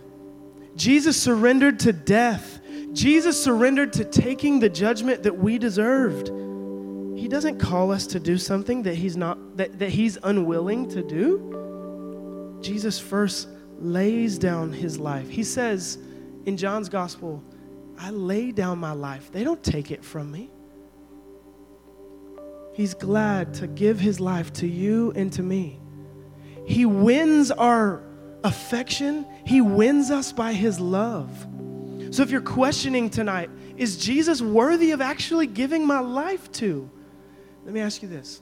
Jesus 0.76 1.22
surrendered 1.22 1.80
to 1.82 1.94
death. 1.94 2.60
Jesus 2.92 3.42
surrendered 3.42 3.94
to 3.94 4.04
taking 4.04 4.60
the 4.60 4.70
judgment 4.70 5.24
that 5.24 5.38
we 5.38 5.58
deserved. 5.58 6.28
He 7.18 7.30
doesn't 7.30 7.60
call 7.60 7.94
us 7.94 8.08
to 8.08 8.20
do 8.20 8.38
something 8.38 8.84
that 8.84 8.96
he's 8.96 9.16
not 9.16 9.56
that, 9.56 9.80
that 9.80 9.90
he's 9.90 10.18
unwilling 10.22 10.90
to 10.90 11.02
do. 11.02 11.64
Jesus 12.64 12.99
first 12.99 13.47
lays 13.80 14.38
down 14.38 14.72
his 14.72 14.97
life. 14.97 15.30
He 15.30 15.43
says 15.43 15.97
in 16.45 16.57
John's 16.57 16.89
gospel, 16.89 17.43
I 17.99 18.09
lay 18.09 18.51
down 18.51 18.80
my 18.80 18.93
life. 18.93 19.32
They 19.32 19.43
don't 19.43 19.64
take 19.64 19.91
it 19.91 20.03
from 20.03 20.32
me. 20.32 20.49
He's 22.74 22.93
glad 22.93 23.53
to 23.55 23.68
give 23.68 23.99
his 23.99 24.20
life 24.20 24.51
to 24.53 24.68
you 24.68 25.11
and 25.16 25.32
to 25.34 25.43
me. 25.43 25.80
He 26.66 26.86
wins 26.86 27.51
our 27.51 28.01
affection, 28.43 29.26
he 29.45 29.61
wins 29.61 30.11
us 30.11 30.32
by 30.32 30.53
his 30.53 30.80
love. 30.80 31.30
So 32.11 32.24
if 32.24 32.30
you're 32.30 32.41
questioning 32.41 33.09
tonight, 33.09 33.49
is 33.78 33.97
Jesus 33.97 34.41
worthy 34.41 34.91
of 34.91 35.01
actually 35.01 35.47
giving 35.47 35.86
my 35.86 35.99
life 35.99 36.51
to? 36.53 36.89
Let 37.66 37.74
me 37.74 37.80
ask 37.80 38.01
you 38.01 38.07
this 38.07 38.41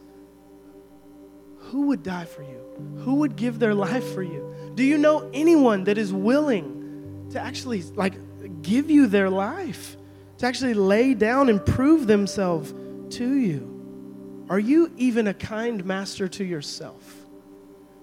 who 1.71 1.87
would 1.87 2.03
die 2.03 2.25
for 2.25 2.43
you? 2.43 2.59
Who 3.03 3.15
would 3.15 3.35
give 3.37 3.57
their 3.59 3.73
life 3.73 4.13
for 4.13 4.21
you? 4.21 4.53
Do 4.75 4.83
you 4.83 4.97
know 4.97 5.29
anyone 5.33 5.85
that 5.85 5.97
is 5.97 6.11
willing 6.11 7.27
to 7.31 7.39
actually 7.39 7.81
like 7.95 8.13
give 8.61 8.91
you 8.91 9.07
their 9.07 9.29
life? 9.29 9.95
To 10.39 10.45
actually 10.45 10.73
lay 10.73 11.13
down 11.13 11.47
and 11.47 11.65
prove 11.65 12.07
themselves 12.07 12.73
to 13.15 13.33
you? 13.35 14.45
Are 14.49 14.59
you 14.59 14.91
even 14.97 15.27
a 15.27 15.33
kind 15.33 15.85
master 15.85 16.27
to 16.27 16.43
yourself? 16.43 17.01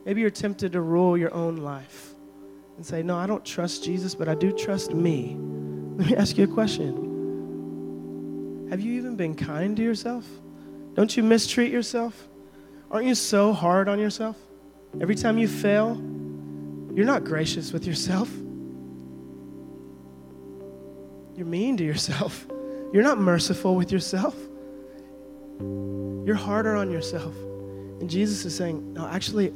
Maybe 0.06 0.22
you're 0.22 0.30
tempted 0.30 0.72
to 0.72 0.80
rule 0.80 1.18
your 1.18 1.34
own 1.34 1.58
life 1.58 2.14
and 2.76 2.86
say, 2.86 3.02
No, 3.02 3.16
I 3.16 3.26
don't 3.26 3.44
trust 3.44 3.84
Jesus, 3.84 4.14
but 4.14 4.28
I 4.28 4.34
do 4.34 4.50
trust 4.50 4.94
me. 4.94 5.36
Let 5.98 6.06
me 6.06 6.16
ask 6.16 6.38
you 6.38 6.44
a 6.44 6.48
question 6.48 7.06
Have 8.70 8.80
you 8.80 8.94
even 8.94 9.16
been 9.16 9.34
kind 9.34 9.76
to 9.76 9.82
yourself? 9.82 10.24
Don't 10.94 11.14
you 11.16 11.22
mistreat 11.22 11.70
yourself? 11.70 12.27
Aren't 12.90 13.06
you 13.06 13.14
so 13.14 13.52
hard 13.52 13.88
on 13.88 13.98
yourself? 13.98 14.36
Every 15.00 15.14
time 15.14 15.38
you 15.38 15.46
fail, 15.46 15.96
you're 16.94 17.06
not 17.06 17.24
gracious 17.24 17.72
with 17.72 17.86
yourself. 17.86 18.30
You're 21.36 21.46
mean 21.46 21.76
to 21.76 21.84
yourself. 21.84 22.46
You're 22.92 23.02
not 23.02 23.18
merciful 23.18 23.76
with 23.76 23.92
yourself. 23.92 24.34
You're 25.60 26.34
harder 26.34 26.74
on 26.74 26.90
yourself. 26.90 27.34
And 28.00 28.08
Jesus 28.08 28.44
is 28.44 28.56
saying, 28.56 28.94
No, 28.94 29.06
actually, 29.06 29.48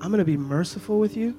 I'm 0.00 0.10
going 0.10 0.18
to 0.18 0.24
be 0.24 0.36
merciful 0.36 0.98
with 0.98 1.16
you. 1.16 1.36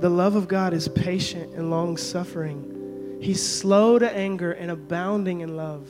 The 0.00 0.08
love 0.08 0.34
of 0.34 0.48
God 0.48 0.72
is 0.72 0.88
patient 0.88 1.54
and 1.54 1.70
long 1.70 1.96
suffering. 1.96 3.18
He's 3.20 3.40
slow 3.40 3.98
to 4.00 4.10
anger 4.16 4.52
and 4.52 4.70
abounding 4.70 5.42
in 5.42 5.56
love. 5.56 5.88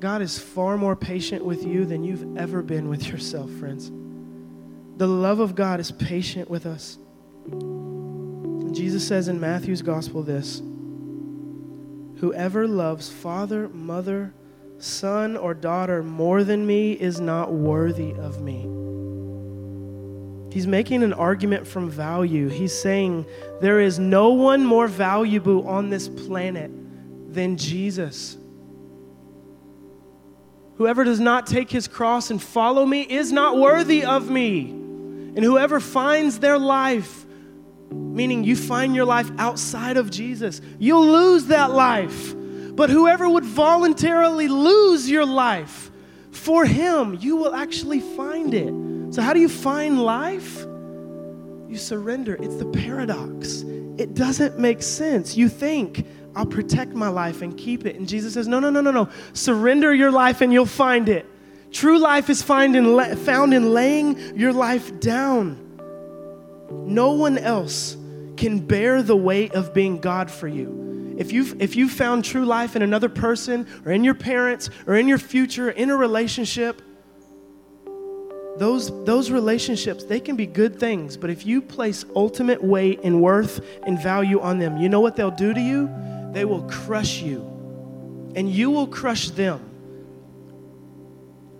God 0.00 0.20
is 0.20 0.38
far 0.38 0.76
more 0.76 0.94
patient 0.94 1.44
with 1.44 1.64
you 1.64 1.86
than 1.86 2.04
you've 2.04 2.36
ever 2.36 2.62
been 2.62 2.88
with 2.88 3.08
yourself, 3.08 3.50
friends. 3.52 3.90
The 4.98 5.06
love 5.06 5.40
of 5.40 5.54
God 5.54 5.80
is 5.80 5.90
patient 5.92 6.50
with 6.50 6.66
us. 6.66 6.98
Jesus 8.72 9.06
says 9.06 9.28
in 9.28 9.40
Matthew's 9.40 9.82
gospel 9.82 10.22
this 10.22 10.60
Whoever 12.20 12.66
loves 12.66 13.08
father, 13.08 13.68
mother, 13.68 14.34
son, 14.78 15.36
or 15.36 15.54
daughter 15.54 16.02
more 16.02 16.44
than 16.44 16.66
me 16.66 16.92
is 16.92 17.20
not 17.20 17.52
worthy 17.52 18.12
of 18.12 18.42
me. 18.42 18.62
He's 20.52 20.66
making 20.66 21.02
an 21.02 21.12
argument 21.12 21.66
from 21.66 21.90
value. 21.90 22.48
He's 22.48 22.72
saying 22.78 23.26
there 23.60 23.80
is 23.80 23.98
no 23.98 24.30
one 24.30 24.64
more 24.64 24.88
valuable 24.88 25.68
on 25.68 25.90
this 25.90 26.08
planet 26.08 26.70
than 27.32 27.58
Jesus. 27.58 28.38
Whoever 30.78 31.04
does 31.04 31.20
not 31.20 31.46
take 31.46 31.70
his 31.70 31.88
cross 31.88 32.30
and 32.30 32.42
follow 32.42 32.84
me 32.84 33.02
is 33.02 33.32
not 33.32 33.56
worthy 33.56 34.04
of 34.04 34.30
me. 34.30 34.70
And 34.70 35.38
whoever 35.44 35.80
finds 35.80 36.38
their 36.38 36.58
life, 36.58 37.24
meaning 37.90 38.44
you 38.44 38.56
find 38.56 38.94
your 38.94 39.04
life 39.04 39.30
outside 39.38 39.96
of 39.96 40.10
Jesus, 40.10 40.60
you'll 40.78 41.06
lose 41.06 41.46
that 41.46 41.70
life. 41.70 42.34
But 42.74 42.90
whoever 42.90 43.28
would 43.28 43.44
voluntarily 43.44 44.48
lose 44.48 45.08
your 45.10 45.24
life 45.24 45.90
for 46.30 46.66
him, 46.66 47.16
you 47.20 47.36
will 47.36 47.54
actually 47.54 48.00
find 48.00 48.52
it. 48.52 49.14
So, 49.14 49.22
how 49.22 49.32
do 49.32 49.40
you 49.40 49.48
find 49.48 50.02
life? 50.02 50.66
You 51.68 51.76
surrender. 51.76 52.34
It's 52.34 52.56
the 52.56 52.66
paradox. 52.66 53.62
It 53.98 54.14
doesn't 54.14 54.58
make 54.58 54.82
sense. 54.82 55.36
You 55.36 55.48
think, 55.48 56.06
I'll 56.36 56.44
protect 56.46 56.92
my 56.92 57.08
life 57.08 57.40
and 57.40 57.56
keep 57.56 57.86
it. 57.86 57.96
And 57.96 58.06
Jesus 58.06 58.34
says, 58.34 58.46
No, 58.46 58.60
no, 58.60 58.68
no, 58.68 58.82
no, 58.82 58.90
no. 58.90 59.08
Surrender 59.32 59.92
your 59.94 60.12
life 60.12 60.42
and 60.42 60.52
you'll 60.52 60.66
find 60.66 61.08
it. 61.08 61.24
True 61.72 61.98
life 61.98 62.28
is 62.28 62.42
found 62.42 62.76
in, 62.76 63.16
found 63.16 63.54
in 63.54 63.72
laying 63.72 64.36
your 64.36 64.52
life 64.52 65.00
down. 65.00 65.62
No 66.70 67.12
one 67.12 67.38
else 67.38 67.96
can 68.36 68.58
bear 68.58 69.02
the 69.02 69.16
weight 69.16 69.54
of 69.54 69.72
being 69.72 69.98
God 69.98 70.30
for 70.30 70.46
you. 70.46 71.14
If 71.18 71.32
you've, 71.32 71.60
if 71.60 71.74
you've 71.74 71.90
found 71.90 72.24
true 72.24 72.44
life 72.44 72.76
in 72.76 72.82
another 72.82 73.08
person 73.08 73.66
or 73.86 73.92
in 73.92 74.04
your 74.04 74.14
parents 74.14 74.68
or 74.86 74.96
in 74.96 75.08
your 75.08 75.18
future, 75.18 75.70
in 75.70 75.88
a 75.88 75.96
relationship, 75.96 76.82
those, 78.58 79.04
those 79.04 79.30
relationships, 79.30 80.04
they 80.04 80.20
can 80.20 80.36
be 80.36 80.46
good 80.46 80.78
things, 80.78 81.16
but 81.16 81.30
if 81.30 81.46
you 81.46 81.62
place 81.62 82.04
ultimate 82.14 82.62
weight 82.62 83.00
and 83.02 83.22
worth 83.22 83.64
and 83.86 83.98
value 83.98 84.40
on 84.40 84.58
them, 84.58 84.78
you 84.78 84.88
know 84.90 85.00
what 85.00 85.16
they'll 85.16 85.30
do 85.30 85.54
to 85.54 85.60
you? 85.60 85.90
They 86.32 86.44
will 86.44 86.62
crush 86.62 87.22
you, 87.22 87.40
and 88.34 88.50
you 88.50 88.70
will 88.70 88.86
crush 88.86 89.30
them. 89.30 89.60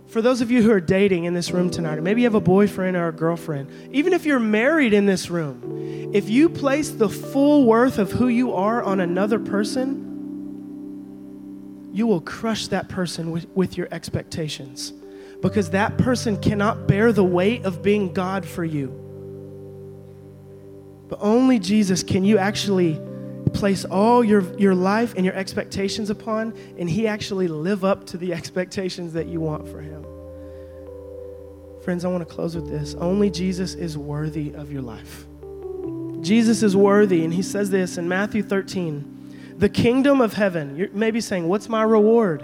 For 0.07 0.21
those 0.21 0.41
of 0.41 0.49
you 0.51 0.63
who 0.63 0.71
are 0.71 0.79
dating 0.79 1.25
in 1.25 1.33
this 1.33 1.51
room 1.51 1.69
tonight, 1.69 1.97
or 1.97 2.01
maybe 2.01 2.21
you 2.21 2.27
have 2.27 2.35
a 2.35 2.39
boyfriend 2.39 2.95
or 2.95 3.09
a 3.09 3.13
girlfriend, 3.13 3.69
even 3.91 4.13
if 4.13 4.25
you're 4.25 4.39
married 4.39 4.93
in 4.93 5.05
this 5.05 5.29
room, 5.29 6.11
if 6.13 6.29
you 6.29 6.47
place 6.47 6.89
the 6.89 7.09
full 7.09 7.65
worth 7.65 7.99
of 7.99 8.11
who 8.11 8.29
you 8.29 8.53
are 8.53 8.81
on 8.81 9.01
another 9.01 9.37
person, 9.39 10.05
you 11.91 12.07
will 12.07 12.21
crush 12.21 12.67
that 12.67 12.87
person 12.87 13.31
with, 13.31 13.47
with 13.55 13.75
your 13.75 13.87
expectations 13.91 14.93
because 15.41 15.71
that 15.71 15.97
person 15.97 16.39
cannot 16.41 16.87
bear 16.87 17.11
the 17.11 17.23
weight 17.23 17.65
of 17.65 17.81
being 17.81 18.13
God 18.13 18.45
for 18.45 18.63
you. 18.63 18.87
But 21.09 21.19
only 21.21 21.59
Jesus 21.59 22.03
can 22.03 22.23
you 22.23 22.37
actually 22.37 22.99
place 23.53 23.85
all 23.85 24.23
your, 24.23 24.41
your 24.57 24.75
life 24.75 25.13
and 25.15 25.25
your 25.25 25.35
expectations 25.35 26.09
upon, 26.09 26.55
and 26.77 26.89
He 26.89 27.07
actually 27.07 27.47
live 27.47 27.83
up 27.83 28.05
to 28.07 28.17
the 28.17 28.33
expectations 28.39 29.13
that 29.13 29.27
you 29.27 29.39
want 29.39 29.67
for 29.67 29.81
Him. 29.81 30.05
Friends, 31.83 32.03
I 32.03 32.09
want 32.09 32.27
to 32.27 32.33
close 32.33 32.55
with 32.55 32.69
this. 32.69 32.95
Only 32.95 33.29
Jesus 33.29 33.73
is 33.73 33.97
worthy 33.97 34.53
of 34.53 34.71
your 34.71 34.81
life. 34.81 35.25
Jesus 36.21 36.63
is 36.63 36.75
worthy, 36.75 37.23
and 37.23 37.33
He 37.33 37.41
says 37.41 37.69
this 37.69 37.97
in 37.97 38.07
Matthew 38.07 38.43
13 38.43 39.13
the 39.57 39.69
kingdom 39.69 40.21
of 40.21 40.33
heaven. 40.33 40.75
You're 40.75 40.89
maybe 40.91 41.19
saying, 41.19 41.47
What's 41.47 41.67
my 41.67 41.81
reward? 41.81 42.43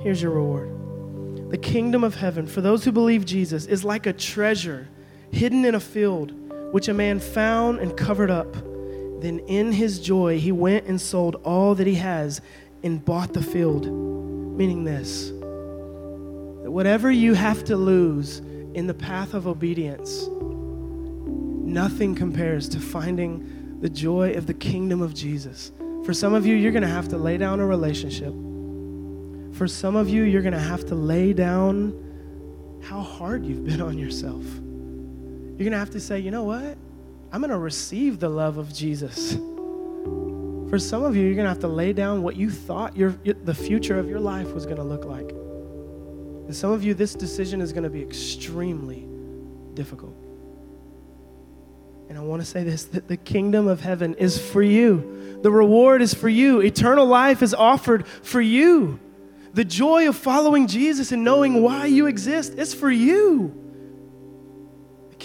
Here's 0.00 0.22
your 0.22 0.32
reward. 0.32 1.50
The 1.50 1.58
kingdom 1.58 2.02
of 2.02 2.14
heaven, 2.14 2.46
for 2.46 2.60
those 2.60 2.84
who 2.84 2.92
believe 2.92 3.24
Jesus, 3.24 3.66
is 3.66 3.84
like 3.84 4.06
a 4.06 4.12
treasure 4.12 4.88
hidden 5.30 5.64
in 5.64 5.74
a 5.74 5.80
field, 5.80 6.32
which 6.72 6.88
a 6.88 6.94
man 6.94 7.20
found 7.20 7.78
and 7.80 7.96
covered 7.96 8.30
up. 8.30 8.56
Then 9.26 9.40
in 9.40 9.72
his 9.72 9.98
joy, 9.98 10.38
he 10.38 10.52
went 10.52 10.86
and 10.86 11.00
sold 11.00 11.36
all 11.44 11.74
that 11.74 11.86
he 11.86 11.96
has 11.96 12.40
and 12.84 13.04
bought 13.04 13.32
the 13.32 13.42
field. 13.42 13.86
Meaning 14.56 14.84
this 14.84 15.30
that 16.62 16.70
whatever 16.70 17.10
you 17.10 17.34
have 17.34 17.64
to 17.64 17.76
lose 17.76 18.38
in 18.74 18.86
the 18.86 18.94
path 18.94 19.34
of 19.34 19.48
obedience, 19.48 20.28
nothing 20.28 22.14
compares 22.14 22.68
to 22.68 22.80
finding 22.80 23.80
the 23.80 23.90
joy 23.90 24.34
of 24.34 24.46
the 24.46 24.54
kingdom 24.54 25.02
of 25.02 25.12
Jesus. 25.12 25.72
For 26.04 26.14
some 26.14 26.32
of 26.32 26.46
you, 26.46 26.54
you're 26.54 26.72
going 26.72 26.82
to 26.82 26.88
have 26.88 27.08
to 27.08 27.18
lay 27.18 27.36
down 27.36 27.58
a 27.58 27.66
relationship 27.66 28.32
for 29.56 29.66
some 29.66 29.96
of 29.96 30.10
you, 30.10 30.22
you're 30.22 30.42
going 30.42 30.52
to 30.52 30.58
have 30.60 30.84
to 30.86 30.94
lay 30.94 31.32
down 31.32 31.94
how 32.82 33.00
hard 33.00 33.46
you've 33.46 33.64
been 33.64 33.80
on 33.80 33.96
yourself. 33.96 34.44
You're 34.44 35.64
going 35.64 35.72
to 35.72 35.78
have 35.78 35.90
to 35.90 36.00
say, 36.00 36.20
you 36.20 36.30
know 36.30 36.44
what? 36.44 36.76
I'm 37.32 37.40
going 37.40 37.50
to 37.50 37.58
receive 37.58 38.20
the 38.20 38.28
love 38.28 38.58
of 38.58 38.72
Jesus. 38.72 39.34
For 40.70 40.78
some 40.78 41.04
of 41.04 41.14
you, 41.14 41.24
you're 41.24 41.34
going 41.34 41.44
to 41.44 41.50
have 41.50 41.60
to 41.60 41.68
lay 41.68 41.92
down 41.92 42.22
what 42.22 42.36
you 42.36 42.50
thought 42.50 42.96
your, 42.96 43.10
the 43.22 43.54
future 43.54 43.98
of 43.98 44.08
your 44.08 44.20
life 44.20 44.52
was 44.52 44.64
going 44.64 44.78
to 44.78 44.82
look 44.82 45.04
like. 45.04 45.30
And 45.30 46.54
some 46.54 46.70
of 46.70 46.84
you, 46.84 46.94
this 46.94 47.14
decision 47.14 47.60
is 47.60 47.72
going 47.72 47.84
to 47.84 47.90
be 47.90 48.02
extremely 48.02 49.06
difficult. 49.74 50.14
And 52.08 52.16
I 52.16 52.20
want 52.20 52.40
to 52.40 52.46
say 52.46 52.62
this 52.62 52.84
that 52.84 53.08
the 53.08 53.16
kingdom 53.16 53.66
of 53.66 53.80
heaven 53.80 54.14
is 54.14 54.38
for 54.38 54.62
you. 54.62 55.40
The 55.42 55.50
reward 55.50 56.02
is 56.02 56.14
for 56.14 56.28
you. 56.28 56.60
Eternal 56.60 57.06
life 57.06 57.42
is 57.42 57.52
offered 57.52 58.06
for 58.06 58.40
you. 58.40 59.00
The 59.54 59.64
joy 59.64 60.08
of 60.08 60.16
following 60.16 60.66
Jesus 60.66 61.12
and 61.12 61.24
knowing 61.24 61.62
why 61.62 61.86
you 61.86 62.06
exist 62.06 62.54
is 62.54 62.74
for 62.74 62.90
you. 62.90 63.65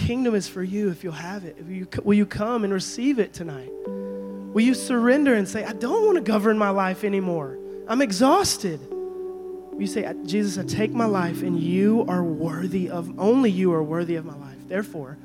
Kingdom 0.07 0.33
is 0.33 0.47
for 0.47 0.63
you 0.63 0.89
if 0.89 1.03
you'll 1.03 1.13
have 1.13 1.45
it. 1.45 1.57
You, 1.67 1.87
will 2.03 2.15
you 2.15 2.25
come 2.25 2.63
and 2.63 2.73
receive 2.73 3.19
it 3.19 3.33
tonight? 3.33 3.69
Will 3.85 4.61
you 4.61 4.73
surrender 4.73 5.35
and 5.35 5.47
say, 5.47 5.63
I 5.63 5.73
don't 5.73 6.05
want 6.05 6.15
to 6.15 6.23
govern 6.23 6.57
my 6.57 6.71
life 6.71 7.03
anymore? 7.03 7.59
I'm 7.87 8.01
exhausted. 8.01 8.79
Will 8.89 9.79
you 9.81 9.87
say, 9.87 10.11
Jesus, 10.25 10.57
I 10.57 10.67
take 10.67 10.91
my 10.91 11.05
life 11.05 11.43
and 11.43 11.59
you 11.59 12.03
are 12.07 12.23
worthy 12.23 12.89
of, 12.89 13.19
only 13.19 13.51
you 13.51 13.71
are 13.73 13.83
worthy 13.83 14.15
of 14.15 14.25
my 14.25 14.35
life. 14.35 14.57
Therefore, 14.67 15.19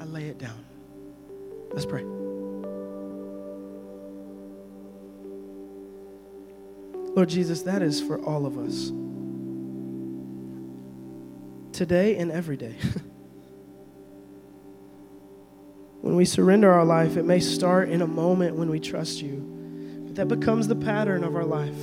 I 0.00 0.04
lay 0.04 0.24
it 0.24 0.38
down. 0.38 0.64
Let's 1.72 1.84
pray. 1.84 2.04
Lord 7.14 7.28
Jesus, 7.28 7.62
that 7.62 7.82
is 7.82 8.00
for 8.00 8.18
all 8.22 8.46
of 8.46 8.56
us. 8.56 8.90
Today 11.76 12.16
and 12.16 12.32
every 12.32 12.56
day. 12.56 12.74
when 16.06 16.14
we 16.14 16.24
surrender 16.24 16.70
our 16.70 16.84
life, 16.84 17.16
it 17.16 17.24
may 17.24 17.40
start 17.40 17.88
in 17.88 18.00
a 18.00 18.06
moment 18.06 18.54
when 18.54 18.70
we 18.70 18.78
trust 18.78 19.20
you, 19.20 19.40
but 20.06 20.14
that 20.14 20.28
becomes 20.28 20.68
the 20.68 20.76
pattern 20.76 21.24
of 21.24 21.34
our 21.34 21.44
life. 21.44 21.76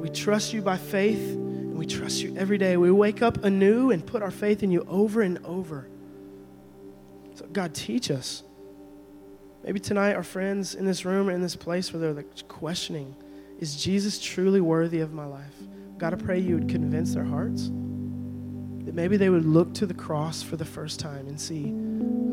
We 0.00 0.08
trust 0.08 0.52
you 0.52 0.60
by 0.60 0.76
faith, 0.76 1.20
and 1.20 1.78
we 1.78 1.86
trust 1.86 2.20
you 2.20 2.36
every 2.36 2.58
day. 2.58 2.76
We 2.76 2.90
wake 2.90 3.22
up 3.22 3.44
anew 3.44 3.92
and 3.92 4.04
put 4.04 4.24
our 4.24 4.32
faith 4.32 4.64
in 4.64 4.72
you 4.72 4.84
over 4.88 5.22
and 5.22 5.38
over. 5.44 5.86
So, 7.36 7.46
God, 7.52 7.76
teach 7.76 8.10
us. 8.10 8.42
Maybe 9.62 9.78
tonight, 9.78 10.14
our 10.14 10.24
friends 10.24 10.74
in 10.74 10.84
this 10.84 11.04
room 11.04 11.28
or 11.28 11.32
in 11.32 11.42
this 11.42 11.54
place 11.54 11.92
where 11.92 12.00
they're 12.00 12.12
like 12.12 12.48
questioning 12.48 13.14
is 13.60 13.76
Jesus 13.76 14.20
truly 14.20 14.60
worthy 14.60 14.98
of 14.98 15.12
my 15.12 15.26
life? 15.26 15.54
God, 15.96 16.12
I 16.12 16.16
pray 16.16 16.40
you 16.40 16.56
would 16.56 16.68
convince 16.68 17.14
their 17.14 17.22
hearts 17.22 17.70
that 18.84 18.94
maybe 18.94 19.16
they 19.16 19.30
would 19.30 19.46
look 19.46 19.72
to 19.74 19.86
the 19.86 19.94
cross 19.94 20.42
for 20.42 20.56
the 20.56 20.64
first 20.64 20.98
time 20.98 21.28
and 21.28 21.40
see 21.40 21.72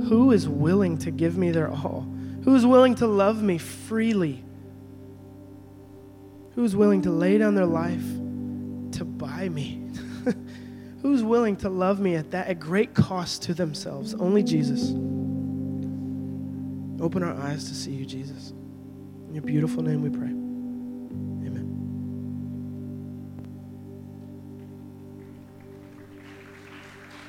who 0.07 0.31
is 0.31 0.47
willing 0.47 0.97
to 0.99 1.11
give 1.11 1.37
me 1.37 1.51
their 1.51 1.69
all, 1.69 2.07
who 2.43 2.55
is 2.55 2.65
willing 2.65 2.95
to 2.95 3.07
love 3.07 3.41
me 3.41 3.57
freely, 3.57 4.43
who 6.55 6.63
is 6.63 6.75
willing 6.75 7.01
to 7.03 7.11
lay 7.11 7.37
down 7.37 7.55
their 7.55 7.65
life 7.65 8.03
to 8.93 9.05
buy 9.05 9.49
me. 9.49 9.85
Who's 11.01 11.23
willing 11.23 11.55
to 11.57 11.69
love 11.69 12.01
me 12.01 12.15
at 12.15 12.31
that 12.31 12.47
at 12.47 12.59
great 12.59 12.93
cost 12.93 13.43
to 13.43 13.53
themselves? 13.53 14.13
Only 14.15 14.43
Jesus. 14.43 14.89
Open 17.01 17.23
our 17.23 17.33
eyes 17.35 17.69
to 17.69 17.73
see 17.73 17.91
you, 17.91 18.05
Jesus. 18.05 18.51
In 19.29 19.35
your 19.35 19.43
beautiful 19.43 19.81
name 19.81 20.01
we 20.01 20.09
pray. 20.09 20.28